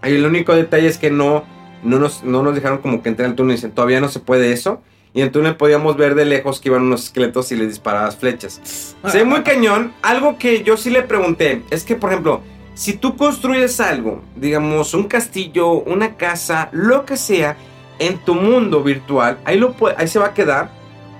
Y 0.03 0.09
el 0.09 0.27
único 0.27 0.55
detalle 0.55 0.87
es 0.87 0.99
que 0.99 1.11
no, 1.11 1.45
no, 1.83 1.99
nos, 1.99 2.23
no 2.23 2.43
nos 2.43 2.55
dejaron 2.55 2.79
como 2.79 3.03
que 3.03 3.09
entrar 3.09 3.31
al 3.31 3.35
túnel. 3.35 3.57
Dicen, 3.57 3.73
todavía 3.73 4.01
no 4.01 4.09
se 4.09 4.21
puede 4.21 4.53
eso. 4.53 4.83
Y 5.15 5.21
en 5.21 5.29
el 5.29 5.33
túnel 5.33 5.57
podíamos 5.57 5.97
ver 5.97 6.17
de 6.17 6.25
lejos 6.25 6.61
que 6.61 6.69
iban 6.69 6.83
unos 6.83 7.05
esqueletos 7.05 7.53
y 7.53 7.57
les 7.57 7.69
disparabas 7.69 8.17
flechas. 8.17 8.61
Se 9.09 9.19
ve 9.19 9.25
muy 9.25 9.43
cañón. 9.45 9.95
Algo 10.03 10.39
que 10.39 10.65
yo 10.65 10.77
sí 10.77 10.91
le 10.91 11.03
pregunté 11.03 11.63
es 11.71 11.85
que, 11.85 11.95
por 11.95 12.11
ejemplo, 12.11 12.41
si 12.75 12.95
tú 12.95 13.17
construyes 13.17 13.79
algo, 13.79 14.23
digamos, 14.35 14.93
un 14.93 15.05
castillo, 15.05 15.71
una 15.71 16.17
casa, 16.17 16.69
lo 16.73 17.05
que 17.07 17.17
sea, 17.17 17.57
en 18.01 18.19
tu 18.19 18.35
mundo 18.35 18.83
virtual, 18.83 19.39
ahí, 19.45 19.57
lo 19.57 19.77
ahí 19.97 20.09
se 20.09 20.19
va 20.19 20.27
a 20.27 20.35
quedar. 20.35 20.71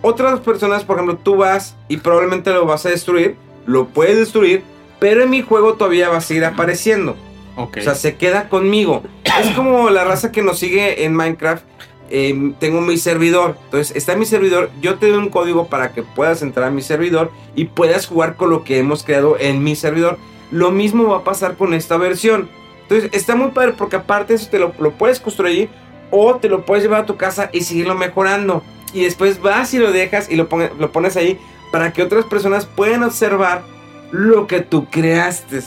Otras 0.03 0.41
personas, 0.41 0.83
por 0.83 0.97
ejemplo, 0.97 1.17
tú 1.17 1.37
vas 1.37 1.77
y 1.89 1.99
probablemente 1.99 2.53
lo 2.53 2.67
vas 2.67 2.85
a 2.87 2.91
destruir, 2.91 3.37
lo 3.65 3.87
puedes 3.87 4.19
destruir, 4.19 4.65
pero 4.99 5.23
en 5.23 5.31
mi 5.31 5.41
juego 5.43 5.75
todavía 5.75 6.09
va 6.09 6.17
a 6.17 6.21
seguir 6.21 6.45
apareciendo. 6.45 7.17
Ok. 7.57 7.79
O 7.79 7.83
sea, 7.83 7.95
se 7.95 8.17
queda 8.17 8.49
conmigo. 8.49 9.05
Es 9.41 9.51
como 9.55 9.89
la 9.91 10.03
raza 10.03 10.33
que 10.33 10.43
nos 10.43 10.59
sigue 10.59 11.05
en 11.05 11.15
Minecraft. 11.15 11.65
Eh, 12.11 12.53
tengo 12.59 12.81
mi 12.81 12.97
servidor. 12.97 13.57
Entonces, 13.65 13.97
está 13.97 14.17
mi 14.17 14.27
servidor. 14.27 14.71
Yo 14.81 14.99
te 14.99 15.09
doy 15.09 15.19
un 15.19 15.31
código 15.31 15.67
para 15.67 15.93
que 15.93 16.03
puedas 16.03 16.43
entrar 16.43 16.69
a 16.69 16.71
mi 16.71 16.83
servidor 16.83 17.31
y 17.55 17.67
puedas 17.67 18.07
jugar 18.07 18.37
con 18.37 18.51
lo 18.51 18.65
que 18.65 18.79
hemos 18.79 19.03
creado 19.03 19.37
en 19.39 19.63
mi 19.63 19.77
servidor. 19.77 20.19
Lo 20.51 20.71
mismo 20.71 21.09
va 21.09 21.19
a 21.19 21.25
pasar 21.25 21.57
con 21.57 21.75
esta 21.75 21.97
versión. 21.97 22.49
Entonces, 22.83 23.11
está 23.13 23.35
muy 23.35 23.51
padre 23.51 23.75
porque 23.77 23.97
aparte 23.97 24.35
eso 24.35 24.49
te 24.51 24.59
lo, 24.59 24.73
puedes 24.73 25.21
construir 25.21 25.69
o 26.11 26.37
te 26.37 26.49
lo 26.49 26.65
puedes 26.65 26.85
llevar 26.85 27.03
a 27.03 27.07
tu 27.07 27.17
casa 27.17 27.51
y 27.53 27.63
seguirlo 27.63 27.95
mejorando. 27.95 28.63
Y 28.93 29.03
después 29.03 29.41
vas 29.41 29.73
y 29.75 29.79
lo 29.79 29.91
dejas 29.91 30.31
y 30.31 30.37
lo, 30.37 30.49
lo 30.79 30.93
pones 30.93 31.17
ahí 31.17 31.39
para 31.73 31.93
que 31.93 32.03
otras 32.03 32.27
personas 32.27 32.67
puedan 32.67 33.03
observar 33.03 33.65
lo 34.13 34.47
que 34.47 34.61
tú 34.61 34.87
creaste. 34.91 35.63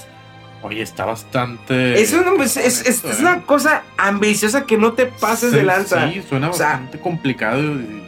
Oye, 0.68 0.82
está 0.82 1.05
bastante. 1.05 1.99
Es 2.01 2.13
una, 2.13 2.43
es, 2.43 2.57
es- 2.57 2.82
es- 2.86 3.03
es 3.05 3.20
¿eh? 3.20 3.22
una 3.22 3.41
cosa 3.43 3.84
ambiciosa 3.97 4.65
que 4.65 4.78
no 4.78 4.93
te 4.93 5.05
pases 5.05 5.51
de 5.51 5.59
Sí, 5.61 5.65
lanza. 5.65 6.11
Sí, 6.11 6.22
suena 6.28 6.49
O 6.49 6.53
sea, 6.53 6.68
bastante 6.72 6.99
complicado. 6.99 7.61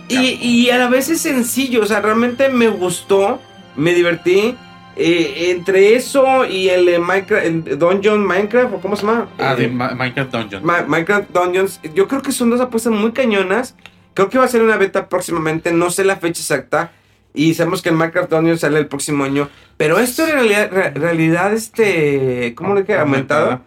y- 0.09 0.37
Y, 0.41 0.69
a 0.71 0.77
la 0.77 0.89
vez 0.89 1.09
es 1.09 1.21
sencillo. 1.21 1.81
O 1.81 1.85
sea, 1.85 2.01
realmente 2.01 2.49
me 2.49 2.67
gustó. 2.67 3.39
Me 3.75 3.93
divertí. 3.93 4.55
Eh, 5.01 5.51
entre 5.51 5.95
eso 5.95 6.43
y 6.45 6.67
el, 6.67 6.85
de 6.85 6.99
Minecraft, 6.99 7.45
el 7.45 7.79
Dungeon 7.79 8.25
Minecraft, 8.25 8.73
o 8.73 8.81
cómo 8.81 8.97
se 8.97 9.05
llama? 9.05 9.29
Ah, 9.37 9.55
de 9.55 9.65
Eh, 9.65 9.69
Ma- 9.69 9.91
Minecraft 9.95 10.31
Dungeon. 10.33 10.65
Ma- 10.65 10.81
Minecraft 10.85 11.29
Dungeons. 11.29 11.79
Yo 11.95 12.07
creo 12.09 12.21
que 12.21 12.33
son 12.33 12.49
dos 12.49 12.59
apuestas 12.59 12.91
muy 12.91 13.13
cañonas. 13.13 13.75
Creo 14.13 14.27
que 14.29 14.37
va 14.37 14.43
a 14.43 14.49
ser 14.49 14.61
una 14.61 14.75
beta 14.75 15.07
próximamente. 15.07 15.71
No 15.71 15.89
sé 15.89 16.03
la 16.03 16.17
fecha 16.17 16.41
exacta. 16.41 16.91
Y 17.39 17.53
sabemos 17.53 17.81
que 17.81 17.89
el 17.89 17.95
Minecraft 17.95 18.29
Dungeons 18.31 18.61
sale 18.61 18.79
el 18.79 18.87
próximo 18.87 19.23
año. 19.23 19.49
Pero 19.77 19.97
esto 19.99 20.25
en 20.25 20.31
realidad, 20.33 20.69
re- 20.71 20.89
realidad 20.91 21.53
este, 21.53 22.53
¿cómo 22.55 22.75
le 22.75 22.83
queda? 22.83 23.01
Aumentado. 23.01 23.61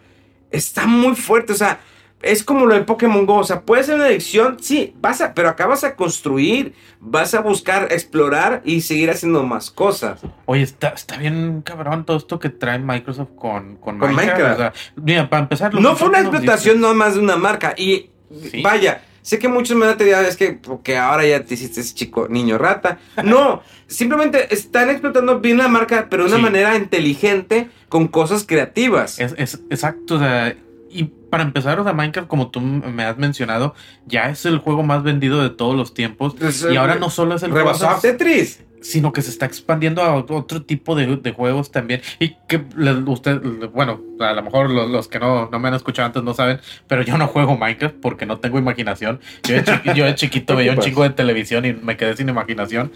Está 0.51 0.85
muy 0.85 1.15
fuerte. 1.15 1.53
O 1.53 1.55
sea, 1.55 1.79
es 2.21 2.43
como 2.43 2.65
lo 2.67 2.75
de 2.75 2.81
Pokémon 2.81 3.25
Go. 3.25 3.37
O 3.37 3.43
sea, 3.43 3.61
puede 3.61 3.83
ser 3.83 3.95
una 3.95 4.05
adicción. 4.05 4.57
Sí, 4.61 4.93
vas 5.01 5.21
a, 5.21 5.33
pero 5.33 5.49
acá 5.49 5.65
vas 5.65 5.83
a 5.83 5.95
construir. 5.95 6.73
Vas 6.99 7.33
a 7.33 7.41
buscar, 7.41 7.87
explorar 7.91 8.61
y 8.63 8.81
seguir 8.81 9.09
haciendo 9.09 9.43
más 9.43 9.71
cosas. 9.71 10.21
Oye, 10.45 10.61
está, 10.61 10.89
está 10.89 11.17
bien 11.17 11.61
cabrón 11.63 12.05
todo 12.05 12.17
esto 12.17 12.39
que 12.39 12.49
trae 12.49 12.77
Microsoft 12.79 13.29
con, 13.35 13.77
con, 13.77 13.97
Con 13.97 14.13
Minecraft. 14.13 14.39
Minecraft. 14.39 14.53
O 14.53 14.57
sea, 14.61 14.73
mira, 15.03 15.29
para 15.29 15.43
empezar. 15.43 15.73
No 15.73 15.95
fue 15.95 16.09
una 16.09 16.19
explotación 16.19 16.75
dices- 16.77 16.81
nomás 16.89 17.15
de 17.15 17.19
una 17.21 17.35
marca. 17.37 17.73
Y 17.75 18.09
Sí. 18.51 18.61
vaya, 18.63 19.01
sé 19.23 19.39
que 19.39 19.47
muchos 19.47 19.75
me 19.75 19.85
a 19.87 19.95
decir, 19.95 20.13
"Ah, 20.13 20.21
es 20.27 20.37
que 20.37 20.53
porque 20.53 20.97
ahora 20.97 21.25
ya 21.25 21.43
te 21.43 21.55
hiciste 21.55 21.81
ese 21.81 21.95
chico 21.95 22.27
niño 22.29 22.59
rata. 22.59 22.99
No, 23.23 23.63
simplemente 23.87 24.53
están 24.53 24.91
explotando 24.91 25.39
bien 25.39 25.57
la 25.57 25.67
marca, 25.67 26.05
pero 26.11 26.23
de 26.23 26.29
una 26.29 26.37
Sí. 26.37 26.43
manera 26.43 26.75
inteligente, 26.75 27.69
con 27.89 28.07
cosas 28.07 28.45
creativas. 28.45 29.19
Es, 29.19 29.33
es 29.37 29.55
exacto, 29.71 30.15
o 30.15 30.19
sea, 30.19 30.55
y 30.89 31.05
para 31.05 31.43
empezar, 31.43 31.79
o 31.79 31.83
sea, 31.83 31.93
Minecraft, 31.93 32.27
como 32.27 32.51
tú 32.51 32.61
me 32.61 33.03
has 33.03 33.17
mencionado, 33.17 33.73
ya 34.05 34.29
es 34.29 34.45
el 34.45 34.59
juego 34.59 34.83
más 34.83 35.01
vendido 35.01 35.41
de 35.41 35.49
todos 35.49 35.75
los 35.75 35.95
tiempos. 35.95 36.35
Es 36.39 36.63
y 36.71 36.75
ahora 36.75 36.95
no 36.95 37.09
solo 37.09 37.33
es 37.35 37.41
el 37.41 37.51
juego, 37.51 37.69
Rebasó 37.69 37.89
a 37.89 37.95
o 37.97 37.99
sea, 38.01 38.11
Tetris. 38.11 38.59
Sino 38.83 39.11
que 39.13 39.21
se 39.23 39.31
está 39.31 39.45
expandiendo 39.47 40.03
a 40.03 40.15
ot- 40.15 40.29
otro 40.29 40.61
tipo 40.61 40.95
de, 40.95 41.15
de 41.17 41.31
juegos 41.31 41.71
también. 41.71 42.01
Y 42.19 42.35
que 42.47 42.63
usted, 43.07 43.41
bueno, 43.73 43.99
a 44.19 44.33
lo 44.33 44.43
mejor 44.43 44.69
los, 44.69 44.89
los 44.89 45.07
que 45.07 45.19
no, 45.19 45.49
no 45.51 45.59
me 45.59 45.69
han 45.69 45.73
escuchado 45.73 46.05
antes 46.05 46.21
no 46.23 46.33
saben, 46.33 46.59
pero 46.87 47.01
yo 47.01 47.17
no 47.17 47.27
juego 47.27 47.57
Minecraft 47.57 47.95
porque 48.01 48.25
no 48.25 48.37
tengo 48.39 48.59
imaginación. 48.59 49.19
Yo 49.47 49.55
de, 49.55 49.63
chiqui- 49.65 49.93
yo 49.95 50.05
de 50.05 50.15
chiquito 50.15 50.55
veía 50.55 50.71
un 50.73 50.77
chico 50.79 51.03
de 51.03 51.09
televisión 51.11 51.65
y 51.65 51.73
me 51.73 51.97
quedé 51.97 52.15
sin 52.15 52.29
imaginación. 52.29 52.91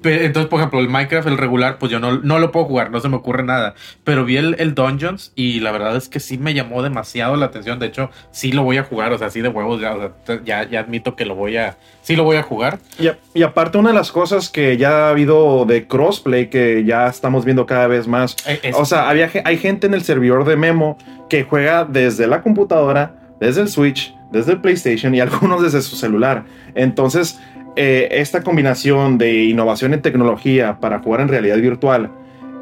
Pe- 0.00 0.24
Entonces, 0.24 0.48
por 0.48 0.58
ejemplo, 0.60 0.80
el 0.80 0.88
Minecraft, 0.88 1.28
el 1.28 1.38
regular, 1.38 1.78
pues 1.78 1.92
yo 1.92 2.00
no, 2.00 2.18
no 2.18 2.38
lo 2.38 2.50
puedo 2.50 2.66
jugar, 2.66 2.90
no 2.90 3.00
se 3.00 3.08
me 3.08 3.16
ocurre 3.16 3.42
nada. 3.44 3.74
Pero 4.04 4.24
vi 4.24 4.36
el, 4.36 4.56
el 4.58 4.74
Dungeons 4.74 5.32
y 5.36 5.60
la 5.60 5.70
verdad 5.72 5.96
es 5.96 6.08
que 6.08 6.18
sí 6.20 6.38
me 6.38 6.54
llamó 6.54 6.82
demasiado 6.82 7.36
la 7.36 7.46
atención. 7.46 7.78
De 7.78 7.86
hecho, 7.86 8.10
sí 8.32 8.52
lo 8.52 8.62
voy 8.64 8.78
a 8.78 8.84
jugar, 8.84 9.12
o 9.12 9.18
sea, 9.18 9.30
sí 9.30 9.40
de 9.40 9.48
huevos, 9.48 9.80
ya, 9.80 9.94
o 9.94 10.12
sea, 10.24 10.40
ya, 10.44 10.68
ya 10.68 10.80
admito 10.80 11.14
que 11.16 11.24
lo 11.24 11.34
voy 11.36 11.56
a, 11.56 11.76
sí 12.02 12.14
lo 12.16 12.24
voy 12.24 12.36
a 12.36 12.42
jugar. 12.42 12.78
Y, 12.98 13.06
a- 13.08 13.18
y 13.34 13.42
aparte, 13.42 13.78
una 13.78 13.90
de 13.90 13.94
las 13.94 14.12
cosas 14.12 14.50
que 14.50 14.76
ya 14.76 15.06
ha 15.06 15.10
habido 15.10 15.64
de 15.64 15.86
crossplay 15.86 16.50
que 16.50 16.84
ya 16.84 17.06
estamos 17.06 17.44
viendo 17.44 17.64
cada 17.66 17.86
vez 17.86 18.06
más. 18.06 18.36
Eh, 18.46 18.60
es- 18.62 18.76
O 18.76 18.84
sea, 18.84 19.08
había, 19.08 19.30
hay 19.44 19.56
gente 19.56 19.86
en 19.86 19.94
el 19.94 20.02
servidor 20.02 20.44
de 20.44 20.56
Memo 20.56 20.98
que 21.30 21.44
juega 21.44 21.84
desde 21.84 22.26
la 22.26 22.42
computadora, 22.42 23.14
desde 23.40 23.62
el 23.62 23.68
Switch, 23.68 24.14
desde 24.30 24.52
el 24.52 24.60
PlayStation 24.60 25.14
y 25.14 25.20
algunos 25.20 25.62
desde 25.62 25.80
su 25.82 25.96
celular. 25.96 26.44
Entonces, 26.74 27.38
eh, 27.76 28.08
esta 28.12 28.42
combinación 28.42 29.16
de 29.18 29.44
innovación 29.44 29.94
en 29.94 30.02
tecnología 30.02 30.78
para 30.80 30.98
jugar 30.98 31.22
en 31.22 31.28
realidad 31.28 31.56
virtual, 31.56 32.10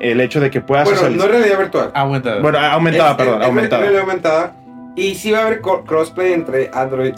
el 0.00 0.20
hecho 0.20 0.40
de 0.40 0.50
que 0.50 0.60
puedas 0.60 0.84
Bueno, 0.84 1.00
socializar- 1.00 1.18
no 1.18 1.24
es 1.24 1.30
realidad 1.40 1.58
virtual. 1.58 1.90
aguanta. 1.94 2.38
Bueno, 2.40 2.58
aumentada, 2.58 3.10
Es- 3.10 3.16
perdón, 3.16 3.34
es- 3.34 3.40
es 3.40 3.46
aumentada. 3.48 3.82
realidad 3.82 4.02
aumentada. 4.02 4.52
Y 4.96 5.14
sí 5.14 5.30
va 5.32 5.40
a 5.40 5.46
haber 5.46 5.60
crossplay 5.60 6.32
entre 6.32 6.70
Android 6.72 7.12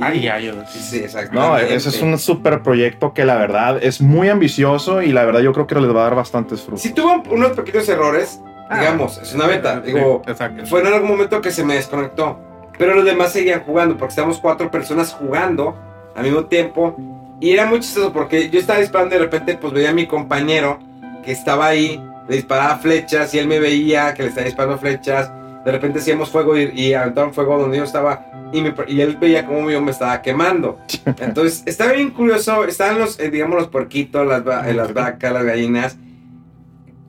Ay, 0.00 0.26
ay. 0.28 0.52
Sí, 0.68 0.78
sí, 0.80 0.98
exacto. 0.98 1.34
No, 1.34 1.56
ese 1.56 1.88
es 1.88 2.02
un 2.02 2.18
super 2.18 2.62
proyecto 2.62 3.12
que 3.12 3.24
la 3.24 3.36
verdad 3.36 3.78
es 3.82 4.00
muy 4.00 4.28
ambicioso 4.28 5.02
y 5.02 5.12
la 5.12 5.24
verdad 5.24 5.40
yo 5.40 5.52
creo 5.52 5.66
que 5.66 5.74
les 5.76 5.88
va 5.94 6.00
a 6.00 6.04
dar 6.04 6.14
bastantes 6.16 6.62
frutos. 6.62 6.82
Si 6.82 6.92
tuvo 6.92 7.22
unos 7.30 7.52
pequeños 7.52 7.88
errores, 7.88 8.40
Ah, 8.70 8.80
digamos, 8.80 9.18
es 9.18 9.34
una 9.34 9.46
beta. 9.46 9.82
sí, 9.84 9.92
Digo, 9.92 10.22
exacto. 10.26 10.64
fue 10.66 10.80
en 10.80 10.86
algún 10.86 11.08
momento 11.10 11.40
que 11.42 11.50
se 11.50 11.62
me 11.64 11.74
desconectó. 11.74 12.38
pero 12.78 12.94
los 12.94 13.04
demás 13.04 13.30
seguían 13.32 13.62
jugando, 13.62 13.96
porque 13.96 14.10
estábamos 14.12 14.38
cuatro 14.40 14.70
personas 14.70 15.12
jugando 15.12 15.76
al 16.16 16.24
mismo 16.24 16.46
tiempo. 16.46 16.96
Y 17.40 17.50
era 17.52 17.66
muy 17.66 17.80
chistoso 17.80 18.12
porque 18.12 18.48
yo 18.50 18.58
estaba 18.58 18.78
disparando 18.80 19.14
y 19.14 19.18
de 19.18 19.24
repente 19.24 19.56
pues 19.60 19.72
veía 19.72 19.90
a 19.90 19.92
mi 19.92 20.06
compañero 20.06 20.78
que 21.24 21.30
estaba 21.32 21.66
ahí, 21.66 22.02
le 22.26 22.36
disparaba 22.36 22.78
flechas 22.78 23.32
y 23.34 23.38
él 23.38 23.46
me 23.46 23.60
veía 23.60 24.14
que 24.14 24.22
le 24.22 24.28
estaba 24.30 24.46
disparando 24.46 24.78
flechas. 24.78 25.30
De 25.64 25.70
repente 25.70 25.98
hacíamos 25.98 26.30
fuego 26.30 26.56
y, 26.58 26.70
y 26.74 26.94
aventaban 26.94 27.32
fuego 27.34 27.58
donde 27.58 27.76
yo 27.78 27.84
estaba 27.84 28.24
y, 28.54 28.62
me- 28.62 28.74
y 28.88 29.00
él 29.00 29.16
veía 29.20 29.46
cómo 29.46 29.70
yo 29.70 29.80
me 29.82 29.90
estaba 29.90 30.22
quemando. 30.22 30.78
Entonces 31.20 31.62
estaba 31.66 31.92
bien 31.92 32.10
curioso, 32.10 32.64
estaban 32.64 32.98
los, 32.98 33.18
eh, 33.20 33.30
digamos, 33.30 33.56
los 33.58 33.68
puerquitos, 33.68 34.26
las, 34.26 34.42
eh, 34.66 34.74
las 34.74 34.92
vacas, 34.94 35.32
las 35.32 35.44
gallinas. 35.44 35.96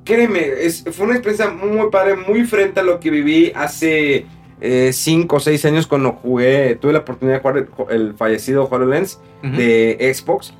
Créeme, 0.03 0.39
es, 0.61 0.83
fue 0.91 1.07
una 1.07 1.15
experiencia 1.15 1.49
muy 1.49 1.89
padre, 1.89 2.15
muy 2.15 2.43
frente 2.45 2.79
a 2.79 2.83
lo 2.83 2.99
que 2.99 3.09
viví 3.09 3.51
hace 3.55 4.25
5 4.91 5.35
o 5.35 5.39
6 5.39 5.65
años 5.65 5.87
cuando 5.87 6.11
jugué, 6.13 6.75
tuve 6.75 6.93
la 6.93 6.99
oportunidad 6.99 7.37
de 7.37 7.41
jugar 7.41 7.57
el, 7.89 7.95
el 7.95 8.13
fallecido 8.15 8.65
HoloLens 8.69 9.19
Ujú. 9.43 9.55
de 9.55 10.13
Xbox. 10.13 10.53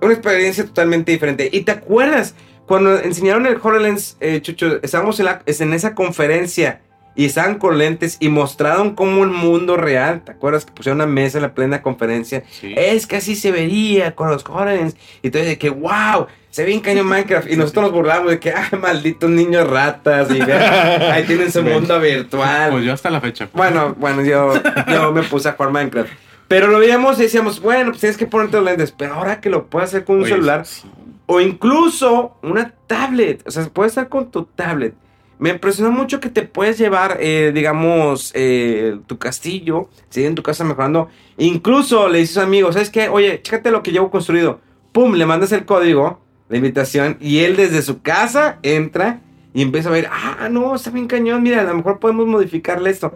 Una 0.00 0.12
experiencia 0.12 0.64
totalmente 0.64 1.12
diferente. 1.12 1.48
¿Y 1.52 1.60
te 1.62 1.72
acuerdas 1.72 2.34
cuando 2.66 2.98
enseñaron 2.98 3.46
el 3.46 3.56
HoloLens, 3.62 4.16
eh, 4.20 4.40
Chucho? 4.40 4.80
Estábamos 4.82 5.18
en, 5.20 5.26
la- 5.26 5.42
en 5.46 5.72
esa 5.74 5.94
conferencia 5.94 6.80
y 7.16 7.24
estaban 7.24 7.58
con 7.58 7.78
lentes 7.78 8.18
y 8.20 8.28
mostraron 8.28 8.94
como 8.94 9.24
el 9.24 9.30
mundo 9.30 9.78
real. 9.78 10.20
¿Te 10.22 10.32
acuerdas 10.32 10.66
que 10.66 10.72
pusieron 10.72 11.00
una 11.00 11.06
mesa 11.10 11.38
en 11.38 11.42
la 11.42 11.54
plena 11.54 11.80
conferencia? 11.80 12.44
Sí. 12.50 12.74
Es 12.76 13.06
que 13.06 13.16
así 13.16 13.34
se 13.34 13.50
vería 13.50 14.14
con 14.14 14.28
los 14.28 14.44
HoloLens. 14.46 14.94
Y 15.22 15.28
entonces 15.28 15.48
de 15.48 15.58
que, 15.58 15.70
wow, 15.70 16.26
se 16.50 16.64
ve 16.64 16.74
en 16.74 16.80
cañón 16.80 17.06
Minecraft. 17.06 17.50
Y 17.50 17.56
nosotros 17.56 17.84
nos 17.86 17.92
burlamos 17.92 18.30
de 18.30 18.38
que, 18.38 18.52
ay, 18.52 18.78
malditos 18.78 19.30
niños 19.30 19.66
ratas. 19.68 20.30
Y 20.30 20.40
vean, 20.40 21.02
ahí 21.10 21.24
tienen 21.24 21.50
su 21.50 21.62
mundo 21.64 21.98
virtual. 21.98 22.70
Pues 22.70 22.84
yo 22.84 22.92
hasta 22.92 23.10
la 23.10 23.22
fecha. 23.22 23.48
Bueno, 23.54 23.94
bueno, 23.98 24.22
yo, 24.22 24.52
yo 24.86 25.10
me 25.12 25.22
puse 25.22 25.48
a 25.48 25.52
jugar 25.52 25.72
Minecraft. 25.72 26.10
Pero 26.48 26.66
lo 26.68 26.78
veíamos 26.78 27.18
y 27.18 27.22
decíamos, 27.22 27.60
bueno, 27.60 27.90
pues 27.90 28.00
tienes 28.00 28.18
que 28.18 28.26
ponerte 28.26 28.58
los 28.58 28.66
lentes. 28.66 28.92
Pero 28.92 29.14
ahora 29.14 29.40
que 29.40 29.48
lo 29.48 29.66
puedes 29.68 29.88
hacer 29.88 30.04
con 30.04 30.16
un 30.16 30.22
Oye, 30.22 30.32
celular 30.32 30.66
sí. 30.66 30.82
o 31.24 31.40
incluso 31.40 32.36
una 32.42 32.72
tablet, 32.86 33.42
o 33.46 33.50
sea, 33.50 33.64
puedes 33.64 33.92
estar 33.92 34.10
con 34.10 34.30
tu 34.30 34.44
tablet. 34.44 34.94
Me 35.38 35.50
impresionó 35.50 35.90
mucho 35.90 36.18
que 36.18 36.30
te 36.30 36.42
puedes 36.42 36.78
llevar, 36.78 37.18
eh, 37.20 37.52
digamos, 37.54 38.32
eh, 38.34 38.98
tu 39.06 39.18
castillo, 39.18 39.90
seguir 40.08 40.28
en 40.28 40.34
tu 40.34 40.42
casa 40.42 40.64
mejorando. 40.64 41.08
Incluso 41.36 42.08
le 42.08 42.20
dices 42.20 42.38
a 42.38 42.40
un 42.40 42.46
amigo, 42.46 42.72
¿sabes 42.72 42.90
qué? 42.90 43.08
Oye, 43.08 43.42
chécate 43.42 43.70
lo 43.70 43.82
que 43.82 43.92
llevo 43.92 44.10
construido. 44.10 44.60
Pum, 44.92 45.14
le 45.14 45.26
mandas 45.26 45.52
el 45.52 45.66
código, 45.66 46.20
la 46.48 46.56
invitación, 46.56 47.18
y 47.20 47.40
él 47.40 47.56
desde 47.56 47.82
su 47.82 48.00
casa 48.00 48.58
entra 48.62 49.20
y 49.52 49.62
empieza 49.62 49.90
a 49.90 49.92
ver, 49.92 50.08
ah, 50.10 50.48
no, 50.50 50.74
está 50.74 50.90
bien 50.90 51.06
cañón, 51.06 51.42
mira, 51.42 51.60
a 51.60 51.64
lo 51.64 51.74
mejor 51.74 51.98
podemos 51.98 52.26
modificarle 52.26 52.90
esto. 52.90 53.12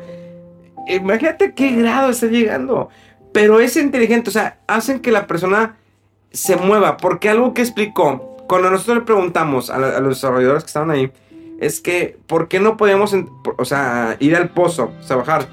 Imagínate 0.88 1.54
qué 1.54 1.72
grado 1.72 2.10
está 2.10 2.26
llegando. 2.26 2.88
Pero 3.32 3.60
es 3.60 3.76
inteligente, 3.76 4.30
o 4.30 4.32
sea, 4.32 4.58
hacen 4.66 5.00
que 5.00 5.12
la 5.12 5.26
persona 5.26 5.76
se 6.32 6.56
mueva. 6.56 6.96
Porque 6.96 7.28
algo 7.28 7.54
que 7.54 7.62
explicó, 7.62 8.36
cuando 8.48 8.70
nosotros 8.70 8.98
le 8.98 9.04
preguntamos 9.04 9.70
a, 9.70 9.76
a 9.76 10.00
los 10.00 10.16
desarrolladores 10.16 10.64
que 10.64 10.68
estaban 10.68 10.90
ahí, 10.90 11.12
es 11.60 11.80
que, 11.80 12.18
¿por 12.26 12.48
qué 12.48 12.58
no 12.58 12.76
podíamos, 12.76 13.12
en- 13.12 13.28
o 13.58 13.64
sea, 13.64 14.16
ir 14.18 14.34
al 14.34 14.48
pozo, 14.48 14.92
o 15.08 15.16
bajar? 15.16 15.48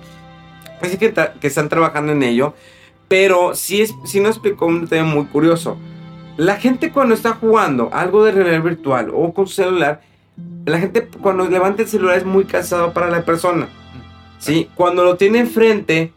Así 0.81 0.97
que, 0.97 1.13
que 1.39 1.47
están 1.47 1.69
trabajando 1.69 2.11
en 2.13 2.23
ello. 2.23 2.53
Pero 3.07 3.55
sí, 3.55 3.81
es, 3.81 3.93
sí 4.05 4.19
nos 4.19 4.31
explicó 4.31 4.65
un 4.65 4.87
tema 4.87 5.07
muy 5.07 5.25
curioso. 5.25 5.77
La 6.37 6.55
gente 6.57 6.91
cuando 6.91 7.13
está 7.13 7.33
jugando 7.33 7.89
algo 7.93 8.23
de 8.25 8.31
realidad 8.31 8.61
virtual 8.61 9.11
o 9.13 9.33
con 9.33 9.47
su 9.47 9.53
celular, 9.55 10.01
la 10.65 10.79
gente 10.79 11.07
cuando 11.21 11.47
levanta 11.47 11.81
el 11.83 11.87
celular 11.87 12.17
es 12.17 12.25
muy 12.25 12.45
cansado 12.45 12.93
para 12.93 13.09
la 13.09 13.23
persona. 13.23 13.69
¿sí? 14.39 14.69
Cuando 14.75 15.03
lo 15.03 15.15
tiene 15.17 15.39
enfrente, 15.39 16.13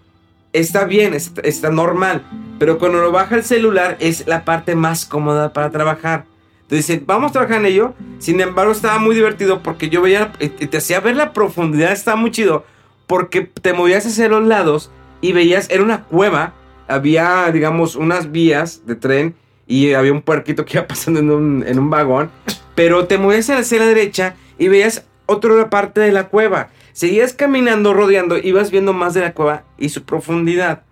está 0.52 0.84
bien, 0.84 1.14
está, 1.14 1.40
está 1.42 1.70
normal. 1.70 2.22
Pero 2.58 2.78
cuando 2.78 3.00
lo 3.00 3.12
baja 3.12 3.36
el 3.36 3.44
celular, 3.44 3.96
es 4.00 4.26
la 4.26 4.44
parte 4.44 4.74
más 4.74 5.06
cómoda 5.06 5.52
para 5.52 5.70
trabajar. 5.70 6.24
Entonces 6.70 6.86
dice, 6.86 7.02
vamos 7.04 7.30
a 7.30 7.32
trabajar 7.32 7.58
en 7.58 7.66
ello. 7.66 7.94
Sin 8.20 8.40
embargo, 8.40 8.70
estaba 8.70 9.00
muy 9.00 9.16
divertido 9.16 9.60
porque 9.60 9.88
yo 9.88 10.02
veía, 10.02 10.32
y 10.38 10.48
te 10.48 10.76
hacía 10.76 11.00
ver 11.00 11.16
la 11.16 11.32
profundidad, 11.32 11.90
estaba 11.90 12.16
muy 12.16 12.30
chido. 12.30 12.64
Porque 13.08 13.40
te 13.40 13.72
movías 13.72 14.06
hacia 14.06 14.28
los 14.28 14.46
lados 14.46 14.92
y 15.20 15.32
veías, 15.32 15.68
era 15.68 15.82
una 15.82 16.04
cueva. 16.04 16.54
Había, 16.86 17.50
digamos, 17.50 17.96
unas 17.96 18.30
vías 18.30 18.86
de 18.86 18.94
tren 18.94 19.34
y 19.66 19.94
había 19.94 20.12
un 20.12 20.22
puerquito 20.22 20.64
que 20.64 20.78
iba 20.78 20.86
pasando 20.88 21.18
en 21.18 21.32
un, 21.32 21.64
en 21.66 21.76
un 21.76 21.90
vagón. 21.90 22.30
Pero 22.76 23.08
te 23.08 23.18
movías 23.18 23.50
hacia 23.50 23.80
la 23.80 23.86
derecha 23.86 24.36
y 24.56 24.68
veías 24.68 25.04
otra 25.26 25.70
parte 25.70 26.00
de 26.00 26.12
la 26.12 26.28
cueva. 26.28 26.68
Seguías 26.92 27.32
caminando, 27.32 27.94
rodeando, 27.94 28.38
ibas 28.38 28.70
viendo 28.70 28.92
más 28.92 29.14
de 29.14 29.22
la 29.22 29.34
cueva 29.34 29.64
y 29.76 29.88
su 29.88 30.04
profundidad. 30.04 30.84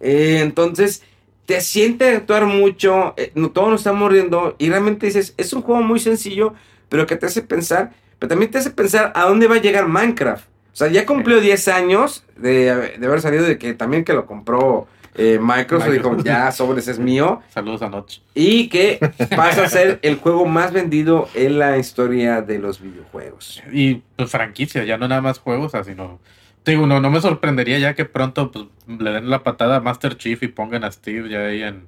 Eh, 0.00 0.40
entonces, 0.42 1.04
te 1.46 1.60
siente 1.60 2.08
actuar 2.08 2.46
mucho, 2.46 3.14
eh, 3.16 3.32
no, 3.34 3.50
todos 3.50 3.70
nos 3.70 3.80
estamos 3.80 4.10
riendo 4.10 4.56
y 4.58 4.70
realmente 4.70 5.06
dices, 5.06 5.34
es 5.36 5.52
un 5.52 5.62
juego 5.62 5.82
muy 5.82 6.00
sencillo, 6.00 6.54
pero 6.88 7.06
que 7.06 7.16
te 7.16 7.26
hace 7.26 7.42
pensar, 7.42 7.92
pero 8.18 8.28
también 8.28 8.50
te 8.50 8.58
hace 8.58 8.70
pensar 8.70 9.12
a 9.14 9.24
dónde 9.24 9.46
va 9.46 9.56
a 9.56 9.60
llegar 9.60 9.88
Minecraft. 9.88 10.46
O 10.46 10.76
sea, 10.76 10.88
ya 10.88 11.06
cumplió 11.06 11.40
10 11.40 11.68
años 11.68 12.24
de, 12.36 12.96
de 12.98 13.06
haber 13.06 13.20
salido, 13.20 13.44
de 13.44 13.58
que 13.58 13.74
también 13.74 14.04
que 14.04 14.12
lo 14.12 14.26
compró 14.26 14.88
eh, 15.14 15.38
Microsoft, 15.40 15.92
dijo, 15.92 16.10
Microsoft. 16.10 16.24
ya, 16.24 16.50
sobres 16.50 16.88
es 16.88 16.98
mío. 16.98 17.40
Saludos 17.54 17.82
a 17.82 17.88
Notch. 17.88 18.18
Y 18.34 18.68
que 18.68 18.98
pasa 19.36 19.64
a 19.64 19.68
ser 19.68 20.00
el 20.02 20.16
juego 20.16 20.44
más 20.46 20.72
vendido 20.72 21.28
en 21.34 21.58
la 21.58 21.78
historia 21.78 22.42
de 22.42 22.58
los 22.58 22.80
videojuegos. 22.80 23.62
Y 23.72 24.02
pues 24.16 24.30
franquicia, 24.30 24.84
ya 24.84 24.98
no 24.98 25.06
nada 25.06 25.20
más 25.20 25.38
juegos, 25.38 25.74
así 25.74 25.94
no. 25.94 26.18
Te 26.24 26.43
Digo, 26.64 26.86
no, 26.86 27.00
no 27.00 27.10
me 27.10 27.20
sorprendería 27.20 27.78
ya 27.78 27.94
que 27.94 28.04
pronto 28.04 28.50
pues, 28.50 28.64
le 28.98 29.10
den 29.12 29.28
la 29.30 29.42
patada 29.42 29.76
a 29.76 29.80
Master 29.80 30.16
Chief 30.16 30.42
y 30.42 30.48
pongan 30.48 30.84
a 30.84 30.90
Steve 30.92 31.28
ya 31.28 31.40
ahí 31.46 31.62
en. 31.62 31.86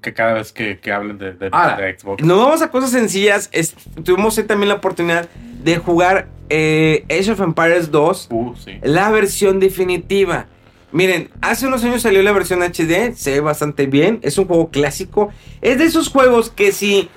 Que 0.00 0.14
cada 0.14 0.34
vez 0.34 0.52
que, 0.52 0.78
que 0.78 0.92
hablen 0.92 1.18
de, 1.18 1.32
de- 1.32 1.48
Ahora, 1.50 1.76
de 1.76 1.98
Xbox. 1.98 2.22
Nos 2.24 2.38
vamos 2.38 2.62
a 2.62 2.70
cosas 2.70 2.90
sencillas. 2.92 3.48
Es- 3.52 3.74
tuvimos 4.04 4.36
también 4.46 4.68
la 4.68 4.76
oportunidad 4.76 5.28
de 5.64 5.78
jugar 5.78 6.28
eh, 6.48 7.04
Age 7.10 7.32
of 7.32 7.40
Empires 7.40 7.90
2, 7.90 8.28
Uh, 8.30 8.54
sí. 8.56 8.78
la 8.82 9.10
versión 9.10 9.58
definitiva. 9.60 10.46
Miren, 10.92 11.30
hace 11.40 11.66
unos 11.66 11.82
años 11.84 12.02
salió 12.02 12.22
la 12.22 12.32
versión 12.32 12.62
HD, 12.62 13.14
se 13.14 13.32
ve 13.32 13.40
bastante 13.40 13.86
bien, 13.86 14.18
es 14.22 14.38
un 14.38 14.46
juego 14.46 14.70
clásico. 14.70 15.30
Es 15.60 15.78
de 15.78 15.84
esos 15.84 16.08
juegos 16.08 16.50
que 16.50 16.72
si 16.72 17.08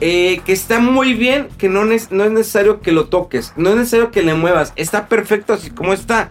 eh, 0.00 0.40
que 0.44 0.52
está 0.52 0.78
muy 0.80 1.14
bien, 1.14 1.48
que 1.58 1.68
no, 1.68 1.84
es- 1.90 2.10
no 2.12 2.24
es 2.24 2.30
necesario 2.30 2.80
que 2.80 2.92
lo 2.92 3.06
toques, 3.06 3.52
no 3.56 3.70
es 3.70 3.76
necesario 3.76 4.10
que 4.10 4.22
le 4.22 4.34
muevas, 4.34 4.72
está 4.76 5.06
perfecto 5.08 5.52
así 5.52 5.70
como 5.70 5.92
está. 5.92 6.30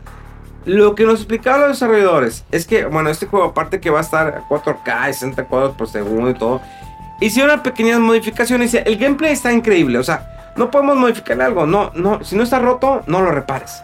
Lo 0.65 0.95
que 0.95 1.05
nos 1.05 1.15
explicaban 1.19 1.61
los 1.61 1.69
desarrolladores 1.71 2.43
es 2.51 2.67
que, 2.67 2.85
bueno, 2.85 3.09
este 3.09 3.25
juego 3.25 3.45
aparte 3.45 3.79
que 3.79 3.89
va 3.89 3.99
a 3.99 4.01
estar 4.01 4.27
a 4.27 4.47
4K, 4.49 5.05
60 5.13 5.45
cuadros 5.45 5.75
por 5.77 5.87
segundo 5.87 6.29
y 6.29 6.33
todo, 6.33 6.61
hicieron 7.21 7.61
pequeñas 7.61 7.99
modificaciones. 7.99 8.73
El 8.73 8.97
gameplay 8.97 9.31
está 9.31 9.53
increíble, 9.53 9.97
o 9.97 10.03
sea, 10.03 10.53
no 10.57 10.69
podemos 10.69 10.97
modificar 10.97 11.41
algo, 11.41 11.65
no, 11.65 11.91
no, 11.95 12.23
si 12.23 12.35
no 12.35 12.43
está 12.43 12.59
roto, 12.59 13.01
no 13.07 13.21
lo 13.21 13.31
repares. 13.31 13.81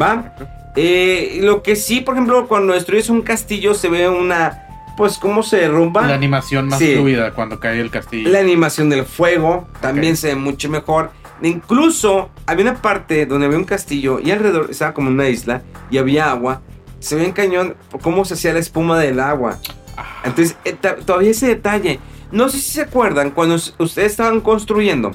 ¿Va? 0.00 0.32
Eh, 0.74 1.38
lo 1.42 1.62
que 1.62 1.74
sí, 1.74 2.00
por 2.02 2.14
ejemplo, 2.16 2.46
cuando 2.48 2.74
destruyes 2.74 3.08
un 3.08 3.22
castillo 3.22 3.72
se 3.72 3.88
ve 3.88 4.06
una, 4.08 4.65
pues, 4.96 5.18
cómo 5.18 5.42
se 5.42 5.58
derrumba. 5.58 6.06
La 6.06 6.14
animación 6.14 6.68
más 6.68 6.78
Sí. 6.78 6.94
fluida 6.94 7.32
cuando 7.32 7.60
cae 7.60 7.80
el 7.80 7.90
castillo. 7.90 8.28
La 8.30 8.40
animación 8.40 8.88
del 8.88 9.04
fuego 9.04 9.68
también 9.80 10.16
se 10.16 10.28
ve 10.28 10.34
mucho 10.36 10.68
mejor. 10.70 11.10
Incluso 11.42 12.30
había 12.46 12.64
una 12.70 12.80
parte 12.80 13.26
donde 13.26 13.46
había 13.46 13.58
un 13.58 13.64
castillo 13.64 14.18
y 14.20 14.30
alrededor 14.30 14.68
estaba 14.70 14.94
como 14.94 15.10
una 15.10 15.28
isla 15.28 15.62
y 15.90 15.98
había 15.98 16.30
agua. 16.30 16.62
Se 16.98 17.14
ve 17.14 17.24
en 17.24 17.32
cañón 17.32 17.76
cómo 18.02 18.24
se 18.24 18.34
hacía 18.34 18.52
la 18.52 18.58
espuma 18.58 18.98
del 18.98 19.20
agua. 19.20 19.58
Ah. 19.96 20.22
Entonces, 20.24 20.56
eh, 20.64 20.74
todavía 21.04 21.30
ese 21.30 21.46
detalle. 21.48 22.00
No 22.32 22.48
sé 22.48 22.58
si 22.58 22.70
se 22.72 22.80
acuerdan 22.82 23.30
cuando 23.30 23.54
ustedes 23.54 24.10
estaban 24.12 24.40
construyendo, 24.40 25.12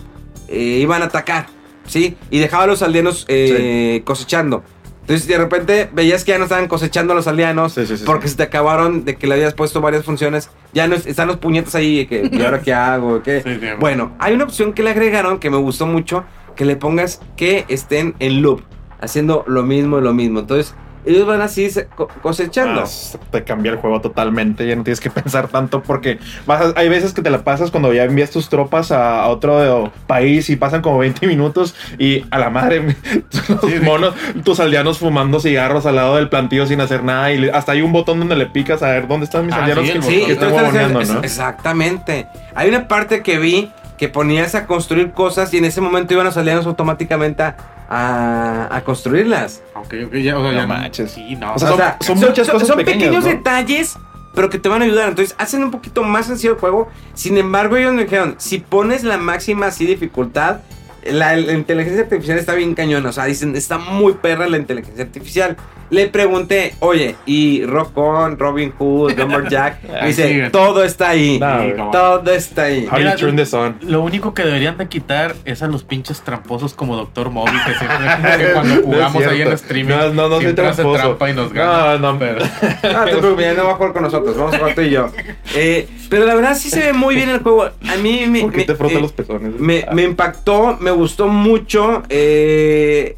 eh, 0.48 0.80
iban 0.82 1.02
a 1.02 1.06
atacar, 1.06 1.48
¿sí? 1.86 2.16
Y 2.30 2.40
dejaban 2.40 2.70
a 2.70 2.72
los 2.72 2.82
aldeanos 2.82 3.26
eh, 3.28 4.02
cosechando. 4.06 4.64
Entonces, 5.02 5.28
de 5.28 5.38
repente 5.38 5.90
veías 5.94 6.24
que 6.24 6.32
ya 6.32 6.38
no 6.38 6.44
estaban 6.46 6.68
cosechando 6.68 7.14
a 7.14 7.16
los 7.16 7.28
aldeanos 7.28 7.74
Sí, 7.74 7.86
sí, 7.86 7.98
sí, 7.98 8.04
porque 8.06 8.28
se 8.28 8.36
te 8.38 8.44
acabaron 8.44 9.04
de 9.04 9.16
que 9.18 9.28
le 9.28 9.34
habías 9.34 9.54
puesto 9.54 9.82
varias 9.82 10.06
funciones. 10.06 10.50
Ya 10.74 10.88
no 10.88 10.96
es- 10.96 11.06
están 11.06 11.28
los 11.28 11.38
puñetes 11.38 11.74
ahí. 11.76 12.06
Que, 12.06 12.28
¿Y 12.32 12.42
ahora 12.44 12.62
qué 12.62 12.74
hago? 12.74 13.22
¿Qué? 13.24 13.76
Bueno, 13.80 14.14
hay 14.20 14.34
una 14.34 14.44
opción 14.46 14.74
que 14.74 14.84
le 14.84 14.92
agregaron 14.92 15.40
que 15.40 15.50
me 15.50 15.58
gustó 15.58 15.86
mucho, 15.88 16.24
que 16.56 16.66
le 16.66 16.76
pongas 16.76 17.20
que 17.36 17.66
estén 17.68 18.14
en 18.20 18.42
loop, 18.42 18.62
haciendo 19.02 19.44
lo 19.48 19.64
mismo 19.64 20.00
y 20.00 20.02
lo 20.04 20.14
mismo. 20.14 20.40
Entonces, 20.42 20.76
ellos 21.06 21.26
van 21.26 21.42
así 21.42 21.70
se- 21.70 21.88
co- 21.88 22.08
cosechando. 22.22 22.82
Ah, 22.86 23.18
te 23.32 23.44
cambia 23.44 23.72
el 23.72 23.78
juego 23.78 24.02
totalmente, 24.02 24.68
ya 24.68 24.76
no 24.76 24.84
tienes 24.84 25.00
que 25.00 25.10
pensar 25.12 25.48
tanto 25.48 25.82
porque 25.84 26.20
vas 26.46 26.62
a- 26.62 26.80
hay 26.80 26.90
veces 26.90 27.14
que 27.14 27.22
te 27.22 27.30
la 27.30 27.44
pasas 27.44 27.72
cuando 27.72 27.92
ya 27.94 28.04
envías 28.04 28.30
tus 28.32 28.50
tropas 28.50 28.92
a 28.92 29.28
otro 29.28 29.92
país 30.08 30.50
y 30.50 30.56
pasan 30.56 30.82
como 30.82 30.98
20 31.00 31.26
minutos 31.28 31.76
y 31.98 32.26
a 32.32 32.38
la 32.40 32.50
madre 32.50 32.96
los 33.50 33.62
Sí, 33.62 33.78
sí. 33.78 33.80
monos, 33.84 34.14
tus 34.44 34.60
aldeanos 34.60 34.98
fumando 35.00 35.40
cigarros 35.40 35.86
al 35.86 35.96
lado 35.96 36.16
del 36.18 36.30
plantío 36.30 36.66
sin 36.66 36.82
hacer 36.82 37.04
nada 37.04 37.32
y 37.32 37.50
hasta 37.50 37.72
hay 37.74 37.82
un 37.82 37.92
botón 37.92 38.20
donde 38.20 38.36
le 38.36 38.46
picas 38.46 38.82
a 38.84 38.88
ver 38.90 39.08
dónde 39.08 39.26
están 39.26 39.46
mis 39.46 39.56
Ah, 39.56 39.64
aldeanos 39.66 39.86
sí, 39.86 40.24
que, 40.26 40.32
están 40.34 40.54
es- 41.02 41.10
¿no? 41.10 41.20
exactamente. 41.24 42.28
Hay 42.56 42.70
una 42.70 42.88
parte 42.88 43.22
que 43.24 43.38
vi 43.40 43.72
que 44.02 44.10
ponías 44.10 44.56
a 44.56 44.66
construir 44.66 45.12
cosas 45.12 45.54
y 45.54 45.60
en 45.60 45.66
ese 45.66 45.80
momento 45.80 46.12
iban 46.16 46.26
los 46.26 46.36
aldeanos 46.36 46.66
automáticamente 46.66 47.44
a, 47.44 47.56
a- 47.88 48.76
a 48.76 48.82
construirlas. 48.84 49.62
Ok, 49.76 49.94
ok, 50.08 50.14
ya, 50.16 50.40
o 50.40 50.42
sea, 50.42 50.52
No 50.54 50.58
ya 50.58 50.66
manches. 50.66 51.12
Sí, 51.12 51.36
no. 51.36 51.54
O 51.54 51.60
sea, 51.60 51.74
O 51.74 51.78
sea, 51.78 51.98
son 52.02 52.18
muchas 52.20 52.50
cosas 52.50 52.68
son 52.68 52.78
pequeñas, 52.78 53.04
pequeños 53.10 53.26
¿no? 53.26 53.30
detalles, 53.30 54.00
pero 54.34 54.50
que 54.50 54.58
te 54.58 54.70
van 54.70 54.82
a 54.82 54.86
ayudar. 54.86 55.10
Entonces, 55.10 55.36
hacen 55.38 55.64
un 55.64 55.70
poquito 55.70 56.02
más 56.02 56.26
sencillo 56.26 56.54
el 56.54 56.60
juego. 56.60 56.90
Sin 57.14 57.38
embargo, 57.38 57.78
ellos 57.78 57.94
me 57.94 58.06
dijeron, 58.06 58.34
si 58.40 58.58
pones 58.58 59.04
la 59.04 59.18
máxima 59.18 59.68
así 59.68 59.86
dificultad, 59.86 60.62
la, 61.06 61.36
la 61.36 61.54
inteligencia 61.54 62.04
artificial 62.04 62.38
está 62.38 62.54
bien 62.54 62.76
cañona. 62.76 63.10
O 63.10 63.14
sea, 63.14 63.26
dicen, 63.26 63.56
está 63.56 63.78
muy 63.78 64.14
perra 64.14 64.48
la 64.48 64.58
inteligencia 64.58 65.04
artificial. 65.04 65.58
Le 65.90 66.08
pregunté, 66.08 66.74
oye, 66.80 67.18
¿y 67.26 67.66
Rock 67.66 67.98
On, 67.98 68.40
Robin 68.40 68.72
Hood? 68.80 69.12
Me 69.18 70.08
dice, 70.08 70.38
güey. 70.40 70.50
todo 70.52 70.86
está 70.86 71.10
ahí. 71.10 71.38
No, 71.38 71.92
Todo 71.92 72.32
está 72.32 72.64
ahí. 72.64 72.88
How 72.90 72.98
do 72.98 73.10
you 73.10 73.16
turn 73.18 73.36
this 73.36 73.54
on? 73.54 73.76
Lo 73.82 74.02
único 74.02 74.34
que 74.34 74.44
deberían 74.44 74.78
de 74.78 74.88
quitar 74.88 75.36
es 75.44 75.62
a 75.64 75.68
los 75.68 75.84
pinches 75.84 76.22
tramposos 76.22 76.74
como 76.74 76.96
Doctor 76.96 77.30
Moby, 77.30 77.52
que 77.66 77.74
siempre 77.74 78.38
que 78.48 78.52
cuando 78.54 78.76
jugamos 78.84 79.22
No 79.24 79.30
ahí 79.32 79.42
en 79.42 79.52
streaming, 79.52 79.90
No, 79.94 80.14
no, 80.14 80.30
no 80.30 80.40
soy 80.42 80.54
tramposo. 80.54 80.94
trampa 80.94 81.30
y 81.30 81.34
nos 81.34 81.52
gana. 81.52 81.98
No, 81.98 82.14
no, 82.14 82.20
Pero- 82.20 82.40
Ah, 82.84 83.06
te 83.06 83.18
preocupes, 83.18 83.46
ya 83.46 83.54
no 83.56 83.66
va 83.66 83.72
a 83.72 83.76
jugar 83.76 83.92
con 83.94 84.04
nosotros. 84.04 84.38
Vamos 84.38 84.54
a 84.54 84.58
jugar 84.60 84.76
tú 84.76 84.82
y 84.82 84.92
yo. 84.92 85.10
Eh, 85.56 85.90
pero 86.10 86.26
la 86.26 86.36
verdad 86.36 86.56
sí 86.56 86.70
se 86.70 86.80
ve 86.80 86.94
muy 86.94 87.16
bien 87.16 87.30
el 87.30 87.40
juego. 87.40 87.64
A 87.66 87.96
mí 88.02 88.26
me. 88.28 88.42
¿Por 88.42 88.52
qué 88.52 88.58
me- 88.60 88.64
te 88.66 88.76
frotas 88.76 88.98
eh, 88.98 89.02
los 89.02 89.12
pezones? 89.12 89.60
Me, 89.60 89.84
Ah. 89.88 89.94
me 89.94 90.04
impactó, 90.04 90.78
me 90.80 90.91
gustó 90.92 91.28
mucho. 91.28 92.04
eh, 92.10 93.18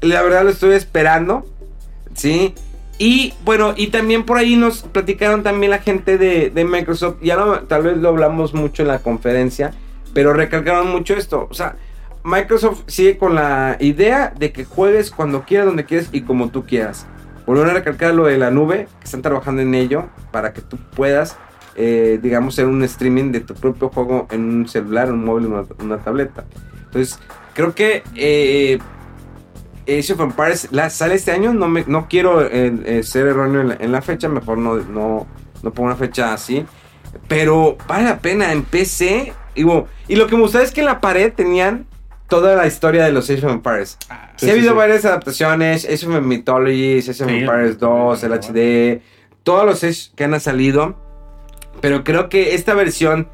la 0.00 0.22
verdad 0.22 0.44
lo 0.44 0.50
estoy 0.50 0.74
esperando. 0.74 1.46
¿Sí? 2.14 2.54
Y 2.98 3.34
bueno, 3.44 3.74
y 3.76 3.88
también 3.88 4.24
por 4.24 4.38
ahí 4.38 4.56
nos 4.56 4.82
platicaron 4.82 5.42
también 5.42 5.70
la 5.70 5.80
gente 5.80 6.16
de, 6.18 6.50
de 6.50 6.64
Microsoft. 6.64 7.16
Ya 7.22 7.36
no, 7.36 7.60
tal 7.62 7.82
vez 7.82 7.96
lo 7.96 8.10
hablamos 8.10 8.54
mucho 8.54 8.82
en 8.82 8.88
la 8.88 9.00
conferencia. 9.00 9.72
Pero 10.12 10.32
recalcaron 10.32 10.90
mucho 10.90 11.14
esto. 11.14 11.48
O 11.50 11.54
sea, 11.54 11.76
Microsoft 12.22 12.84
sigue 12.86 13.18
con 13.18 13.34
la 13.34 13.76
idea 13.80 14.32
de 14.38 14.52
que 14.52 14.64
juegues 14.64 15.10
cuando 15.10 15.42
quieras, 15.42 15.66
donde 15.66 15.84
quieras 15.84 16.08
y 16.12 16.22
como 16.22 16.50
tú 16.50 16.64
quieras. 16.64 17.06
Volvieron 17.46 17.72
a 17.72 17.74
recalcar 17.74 18.14
lo 18.14 18.24
de 18.26 18.38
la 18.38 18.50
nube, 18.50 18.88
que 19.00 19.04
están 19.04 19.20
trabajando 19.20 19.60
en 19.60 19.74
ello 19.74 20.08
para 20.30 20.54
que 20.54 20.62
tú 20.62 20.78
puedas, 20.96 21.36
eh, 21.76 22.18
digamos, 22.22 22.54
hacer 22.54 22.66
un 22.66 22.82
streaming 22.84 23.32
de 23.32 23.40
tu 23.40 23.54
propio 23.54 23.90
juego 23.90 24.26
en 24.30 24.40
un 24.44 24.68
celular, 24.68 25.12
un 25.12 25.24
móvil, 25.24 25.46
una, 25.46 25.64
una 25.80 25.98
tableta. 25.98 26.44
Entonces, 26.94 27.18
creo 27.54 27.74
que 27.74 28.04
eh, 28.14 28.78
Age 29.88 30.12
of 30.12 30.20
Empires 30.20 30.68
la, 30.70 30.90
sale 30.90 31.14
este 31.14 31.32
año. 31.32 31.52
No, 31.52 31.68
me, 31.68 31.84
no 31.86 32.06
quiero 32.08 32.42
eh, 32.42 32.72
eh, 32.84 33.02
ser 33.02 33.26
erróneo 33.26 33.62
en 33.62 33.68
la, 33.68 33.76
en 33.80 33.92
la 33.92 34.00
fecha, 34.00 34.28
mejor 34.28 34.58
no, 34.58 34.76
no, 34.76 35.26
no 35.62 35.72
pongo 35.72 35.88
una 35.88 35.96
fecha 35.96 36.32
así. 36.32 36.64
Pero 37.26 37.76
vale 37.88 38.04
la 38.04 38.18
pena 38.20 38.52
en 38.52 38.62
PC. 38.62 39.32
Digo, 39.56 39.88
y 40.06 40.16
lo 40.16 40.28
que 40.28 40.36
me 40.36 40.42
gusta 40.42 40.62
es 40.62 40.70
que 40.70 40.80
en 40.80 40.86
la 40.86 41.00
pared 41.00 41.32
tenían 41.32 41.86
toda 42.28 42.54
la 42.56 42.66
historia 42.66 43.04
de 43.04 43.12
los 43.12 43.28
Age 43.28 43.44
of 43.44 43.52
Empires. 43.52 43.98
Sí, 44.36 44.46
Sí, 44.46 44.50
ha 44.50 44.52
habido 44.52 44.70
sí. 44.70 44.76
varias 44.76 45.04
adaptaciones, 45.04 45.84
Age 45.84 46.06
of 46.06 46.22
Mythologies, 46.22 47.08
Age 47.08 47.24
of 47.24 47.30
Empires 47.30 47.78
2, 47.78 48.24
el 48.24 48.32
HD, 48.32 49.02
todos 49.42 49.66
los 49.66 49.82
Age 49.84 50.10
que 50.16 50.24
han 50.24 50.40
salido. 50.40 50.96
Pero 51.80 52.04
creo 52.04 52.28
que 52.28 52.54
esta 52.54 52.74
versión 52.74 53.28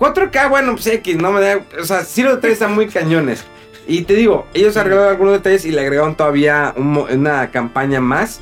4K, 0.00 0.48
bueno, 0.48 0.72
pues 0.72 0.86
X, 0.86 1.16
no 1.18 1.30
me 1.30 1.42
da, 1.42 1.60
o 1.78 1.84
sea, 1.84 2.04
sí 2.04 2.22
los 2.22 2.36
detalles 2.36 2.54
están 2.54 2.74
muy 2.74 2.88
cañones. 2.88 3.44
Y 3.86 4.02
te 4.02 4.14
digo, 4.14 4.46
ellos 4.54 4.76
arreglaron 4.76 5.10
algunos 5.10 5.34
detalles 5.34 5.64
y 5.66 5.72
le 5.72 5.82
agregaron 5.82 6.16
todavía 6.16 6.72
un 6.76 6.96
una 6.96 7.50
campaña 7.50 8.00
más. 8.00 8.40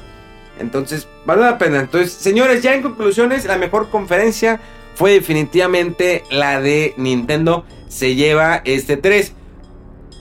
Entonces, 0.60 1.08
vale 1.26 1.42
la 1.42 1.58
pena. 1.58 1.80
Entonces, 1.80 2.12
señores, 2.12 2.62
ya 2.62 2.74
en 2.74 2.82
conclusiones, 2.82 3.44
la 3.44 3.58
mejor 3.58 3.90
conferencia 3.90 4.60
fue 4.94 5.12
definitivamente 5.12 6.22
la 6.30 6.60
de 6.60 6.94
Nintendo. 6.96 7.64
Se 7.88 8.14
lleva 8.14 8.62
este 8.64 8.96
3. 8.96 9.32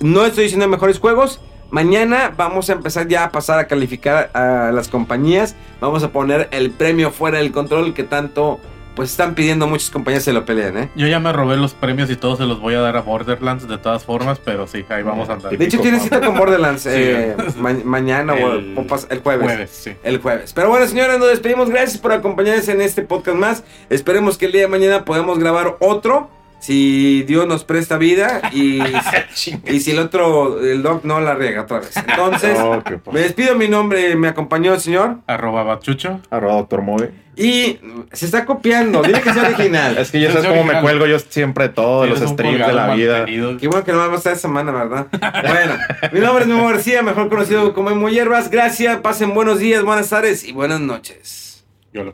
No 0.02 0.26
estoy 0.26 0.46
diciendo 0.46 0.68
mejores 0.68 1.00
juegos. 1.00 1.40
Mañana 1.70 2.34
vamos 2.36 2.70
a 2.70 2.74
empezar 2.74 3.08
ya 3.08 3.26
a 3.26 3.32
pasar 3.32 3.60
a 3.60 3.68
calificar 3.68 4.32
a 4.34 4.72
las 4.74 4.88
compañías. 4.88 5.56
Vamos 5.82 6.04
a 6.04 6.12
poner 6.12 6.48
el 6.52 6.72
premio 6.72 7.12
fuera 7.12 7.40
del 7.40 7.52
control 7.52 7.94
que 7.94 8.04
tanto 8.04 8.60
pues 8.98 9.12
están 9.12 9.34
pidiendo 9.36 9.66
muchas 9.68 9.90
compañías 9.92 10.24
se 10.24 10.34
lo 10.34 10.44
pelean, 10.44 10.78
¿eh? 10.78 10.90
Yo 10.96 11.08
ya 11.08 11.20
me 11.22 11.32
robé 11.32 11.56
los 11.56 11.74
premios 11.74 12.10
y 12.10 12.18
todos 12.18 12.40
se 12.40 12.46
los 12.46 12.60
voy 12.60 12.74
a 12.74 12.82
dar 12.82 12.98
a 12.98 13.02
Borderlands 13.02 13.66
de 13.68 13.78
todas 13.78 14.04
formas, 14.04 14.42
pero 14.44 14.68
sí, 14.68 14.84
ahí 14.90 15.04
vamos 15.04 15.30
a 15.30 15.34
andar. 15.34 15.58
De 15.58 15.64
hecho, 15.64 15.80
tienes 15.80 16.02
cita 16.04 16.20
con 16.20 16.36
Borderlands 16.38 16.82
Sí. 16.82 16.90
eh, 16.92 17.36
ma- 17.58 17.78
mañana 17.86 18.34
o, 18.34 18.54
El 18.54 18.74
o 18.78 18.82
pas- 18.82 19.08
el 19.10 19.20
jueves. 19.20 19.46
Jueves, 19.48 19.70
sí. 19.72 19.92
El 20.04 20.20
jueves. 20.20 20.52
Pero 20.54 20.68
bueno, 20.70 20.86
señores, 20.88 21.18
nos 21.20 21.30
despedimos. 21.30 21.70
Gracias 21.70 21.98
por 22.00 22.12
acompañarnos 22.12 22.68
en 22.68 22.82
este 22.82 23.04
podcast 23.04 23.38
más. 23.38 23.64
Esperemos 23.90 24.38
que 24.38 24.48
el 24.48 24.52
día 24.52 24.62
de 24.62 24.68
mañana 24.68 25.06
podamos 25.06 25.40
grabar 25.40 25.78
otro. 25.80 26.30
Si 26.60 27.22
Dios 27.28 27.46
nos 27.46 27.64
presta 27.64 27.98
vida 27.98 28.42
y, 28.52 28.82
y 29.72 29.80
si 29.80 29.92
el 29.92 30.00
otro, 30.00 30.60
el 30.60 30.82
doc 30.82 31.04
no 31.04 31.22
la 31.22 31.36
riega 31.36 31.62
otra 31.62 31.80
vez. 31.82 31.96
Entonces, 31.96 32.58
Oh, 32.62 32.82
pa- 32.84 33.12
me 33.12 33.20
despido. 33.20 33.56
Mi 33.56 33.68
nombre 33.68 34.16
me 34.16 34.28
acompañó 34.28 34.74
el 34.74 34.80
señor. 34.80 35.18
Arroba 35.28 35.62
Bachucho. 35.64 36.20
Arroba 36.32 36.56
Doctor 36.56 36.82
Move. 36.82 37.12
Y 37.38 37.80
se 38.12 38.26
está 38.26 38.46
copiando. 38.46 39.02
Dile 39.04 39.22
que 39.22 39.32
sea 39.34 39.44
original. 39.44 39.98
Es 40.00 40.12
que 40.12 40.24
Es 40.24 40.34
sabes 40.34 40.50
cómo 40.50 40.64
me 40.64 40.82
cuelgo 40.82 41.06
yo 41.06 41.20
siempre 41.20 41.70
todo, 41.70 42.04
de 42.04 42.10
los 42.10 42.20
streams 42.20 42.66
de 42.66 42.74
la 42.74 42.96
vida. 42.96 43.18
mantenido. 43.20 43.58
Qué 43.58 43.68
bueno 43.68 43.84
que 43.86 43.92
no 43.92 44.00
va 44.00 44.06
a 44.06 44.16
estar 44.16 44.34
esta 44.34 44.48
semana, 44.48 44.72
¿verdad? 44.72 45.08
Bueno, 45.48 45.78
mi 46.12 46.20
nombre 46.20 46.44
es 46.44 46.50
Memo 46.50 46.68
García, 46.68 47.02
mejor 47.04 47.30
conocido 47.30 47.74
como 47.74 47.90
Emo 47.92 48.10
Hierbas. 48.10 48.50
Gracias, 48.50 48.98
pasen 49.02 49.34
buenos 49.34 49.60
días, 49.60 49.84
buenas 49.84 50.10
tardes 50.10 50.44
y 50.44 50.52
buenas 50.52 50.80
noches. 50.80 51.64
Yo 51.94 52.14